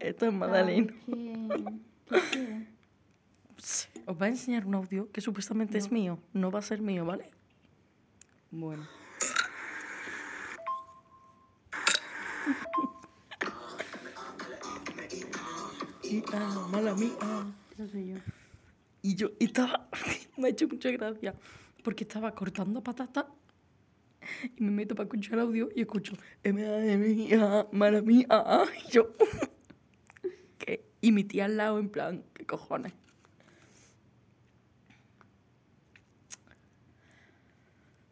Esto 0.00 0.26
es 0.26 0.32
Madalena. 0.32 0.92
¿Qué, 1.06 1.48
qué 2.06 2.20
quieres? 2.30 2.68
Os 4.06 4.18
voy 4.18 4.26
a 4.26 4.30
enseñar 4.30 4.66
un 4.66 4.74
audio 4.74 5.10
que 5.12 5.20
supuestamente 5.20 5.76
es 5.78 5.90
mío. 5.92 6.18
No 6.32 6.50
va 6.50 6.60
a 6.60 6.62
ser 6.62 6.80
mío, 6.80 7.04
¿vale? 7.04 7.30
Bueno. 8.50 8.86
Mía, 16.04 16.22
mala 16.70 16.94
mía. 16.94 17.12
Eso 17.72 17.88
soy 17.88 18.08
yo. 18.08 18.16
Y 19.02 19.14
yo 19.14 19.30
estaba, 19.40 19.88
me 20.36 20.48
ha 20.48 20.50
hecho 20.50 20.68
mucha 20.68 20.90
gracia, 20.90 21.34
porque 21.82 22.04
estaba 22.04 22.34
cortando 22.34 22.82
patata 22.82 23.28
y 24.56 24.62
me 24.62 24.70
meto 24.70 24.94
para 24.94 25.04
escuchar 25.04 25.38
audio 25.38 25.68
y 25.74 25.80
escucho, 25.80 26.14
mía, 26.44 27.66
mala 27.72 28.02
mía. 28.02 28.26
Y 28.86 28.92
yo, 28.92 29.12
¿qué? 30.58 30.84
Y 31.00 31.12
mi 31.12 31.24
tía 31.24 31.46
al 31.46 31.56
lado 31.56 31.78
en 31.78 31.88
plan, 31.88 32.24
¿qué 32.34 32.46
cojones? 32.46 32.92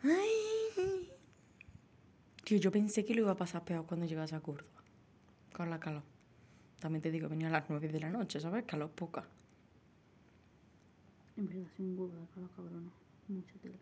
Ay. 0.03 0.40
Tío, 2.51 2.59
yo 2.59 2.73
pensé 2.73 3.05
que 3.05 3.15
lo 3.15 3.21
iba 3.21 3.31
a 3.31 3.37
pasar 3.37 3.65
peor 3.65 3.87
cuando 3.87 4.07
llegase 4.07 4.35
a 4.35 4.41
Córdoba, 4.41 4.83
con 5.53 5.71
la 5.71 5.79
calor. 5.79 6.03
También 6.81 7.01
te 7.01 7.13
digo, 7.13 7.29
venía 7.29 7.47
a 7.47 7.51
las 7.53 7.71
9 7.71 7.87
de 7.87 8.01
la 8.01 8.11
noche, 8.11 8.41
¿sabes? 8.41 8.65
Calor 8.65 8.91
poca. 8.91 9.25
En 11.37 11.47
verdad, 11.47 11.63
soy 11.77 11.87
un 11.87 11.97
huevo 12.01 12.13
de 12.13 12.27
calor, 12.35 12.51
cabrona. 12.57 12.91
Mucha 13.29 13.55
tela. 13.63 13.77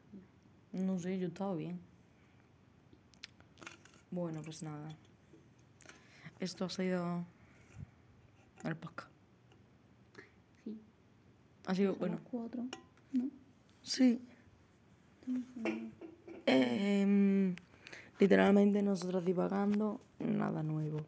No 0.72 0.98
sé, 0.98 1.18
yo 1.18 1.24
he 1.24 1.28
estado 1.28 1.56
bien. 1.56 1.80
Bueno, 4.10 4.42
pues 4.42 4.62
nada. 4.62 4.94
Esto 6.38 6.66
ha 6.66 6.68
sido 6.68 7.24
el 8.64 8.76
podcast. 8.76 9.10
Sí. 10.62 10.78
Ha 11.64 11.74
sido, 11.74 11.92
Son 11.92 12.00
bueno, 12.00 12.20
cuatro, 12.30 12.66
¿no? 13.12 13.30
sí. 13.80 14.20
Em, 16.44 17.56
literalmente 18.18 18.82
nosotros 18.82 19.24
divagando, 19.24 20.00
nada 20.18 20.62
nuevo. 20.62 21.00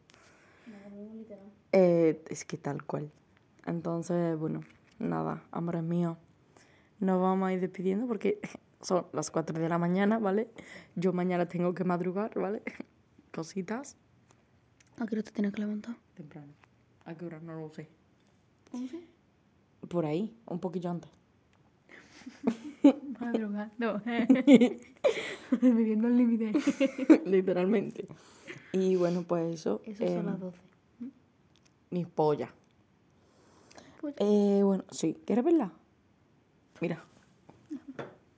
literal. 1.13 1.45
Eh, 1.71 2.23
es 2.29 2.45
que 2.45 2.57
tal 2.57 2.83
cual. 2.83 3.11
Entonces, 3.65 4.37
bueno, 4.37 4.61
nada, 4.99 5.43
amores 5.51 5.83
míos. 5.83 6.17
Nos 6.99 7.21
vamos 7.21 7.47
a 7.47 7.53
ir 7.53 7.59
despidiendo 7.59 8.07
porque 8.07 8.39
son 8.81 9.05
las 9.13 9.31
4 9.31 9.59
de 9.59 9.69
la 9.69 9.77
mañana, 9.77 10.19
¿vale? 10.19 10.49
Yo 10.95 11.13
mañana 11.13 11.47
tengo 11.47 11.73
que 11.73 11.83
madrugar, 11.83 12.37
¿vale? 12.39 12.61
Cositas. 13.33 13.97
¿A 14.99 15.05
qué 15.05 15.15
hora 15.15 15.23
te 15.23 15.31
tienes 15.31 15.53
que 15.53 15.61
levantar? 15.61 15.95
Temprano. 16.15 16.53
¿A 17.05 17.15
qué 17.15 17.25
hora? 17.25 17.39
No 17.39 17.59
lo 17.59 17.69
sé. 17.69 17.87
¿Once? 18.71 18.99
Por 19.87 20.05
ahí, 20.05 20.35
un 20.45 20.59
poquillo 20.59 20.91
antes. 20.91 21.09
Madrugando. 23.19 24.01
Viviendo 25.61 26.07
el 26.07 26.17
límite. 26.17 26.53
Literalmente. 27.25 28.07
Y 28.73 28.95
bueno, 28.95 29.23
pues 29.27 29.53
eso. 29.53 29.81
Eso 29.85 30.03
em, 30.03 30.15
son 30.15 30.25
las 30.25 30.39
doce. 30.39 30.61
Mis 31.89 32.07
pollas. 32.07 32.49
Polla. 33.99 34.15
Eh, 34.19 34.61
bueno, 34.63 34.85
sí. 34.91 35.17
¿Quieres 35.25 35.43
verla? 35.43 35.73
Mira. 36.79 37.03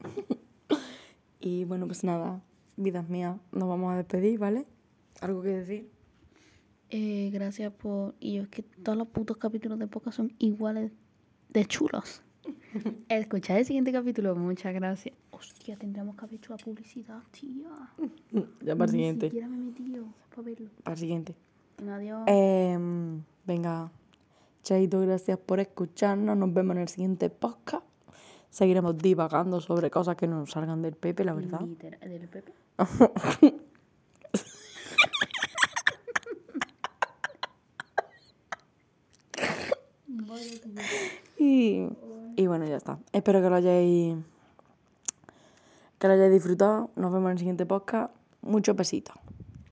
y 1.39 1.66
bueno, 1.66 1.86
pues 1.86 2.03
nada. 2.03 2.41
Vidas 2.76 3.07
mías, 3.07 3.38
nos 3.51 3.70
vamos 3.70 3.93
a 3.93 3.97
despedir, 3.97 4.39
¿vale? 4.39 4.66
¿Algo 5.22 5.43
que 5.43 5.49
decir? 5.49 5.91
Eh, 6.89 7.30
gracias 7.32 7.72
por... 7.72 8.16
Y 8.20 8.38
es 8.38 8.47
que 8.47 8.64
todos 8.64 8.97
los 8.97 9.07
putos 9.07 9.38
capítulos 9.38 9.78
de 9.78 9.88
podcast 9.88 10.18
son 10.18 10.34
iguales 10.39 10.91
de 11.49 11.66
chulos. 11.66 12.24
Escuchad 13.09 13.59
el 13.59 13.66
siguiente 13.66 13.91
capítulo. 13.91 14.36
Muchas 14.36 14.74
gracias. 14.74 15.16
Hostia, 15.43 15.75
tendremos 15.75 16.15
que 16.15 16.23
haber 16.25 16.35
hecho 16.35 16.51
la 16.53 16.57
publicidad, 16.57 17.21
tía. 17.31 17.67
Ya 18.61 18.75
para 18.75 18.85
el 18.85 18.91
Ni 18.91 18.97
siguiente. 18.97 19.25
siquiera 19.27 19.47
me 19.49 19.57
he 19.57 19.59
metido 19.59 20.05
para 20.29 20.41
verlo. 20.43 20.69
Para 20.83 20.93
el 20.93 20.99
siguiente. 20.99 21.35
Venga, 21.77 21.95
adiós. 21.95 22.23
Em, 22.27 23.21
venga. 23.45 23.91
Chaito, 24.63 25.01
gracias 25.01 25.37
por 25.37 25.59
escucharnos. 25.59 26.37
Nos 26.37 26.53
vemos 26.53 26.75
en 26.77 26.81
el 26.83 26.87
siguiente 26.87 27.29
podcast. 27.29 27.85
Seguiremos 28.49 28.97
divagando 28.97 29.59
sobre 29.59 29.89
cosas 29.91 30.15
que 30.15 30.27
no 30.27 30.39
nos 30.39 30.51
salgan 30.51 30.81
del 30.81 30.95
Pepe, 30.95 31.25
la 31.25 31.33
verdad. 31.33 31.59
¿Del 31.59 32.29
Pepe? 32.29 32.53
Y, 41.37 41.87
y 42.35 42.47
bueno, 42.47 42.65
ya 42.65 42.77
está. 42.77 42.99
Espero 43.11 43.41
que 43.41 43.49
lo 43.49 43.55
hayáis 43.55 44.15
que 46.04 46.10
lo 46.10 46.16
hayáis 46.16 46.34
disfrutado. 46.34 46.89
Nos 46.97 47.14
vemos 47.14 47.28
en 47.28 47.32
el 47.32 47.38
siguiente 47.38 47.66
podcast. 47.66 48.14
Muchos 48.41 48.76
besitos. 48.76 49.16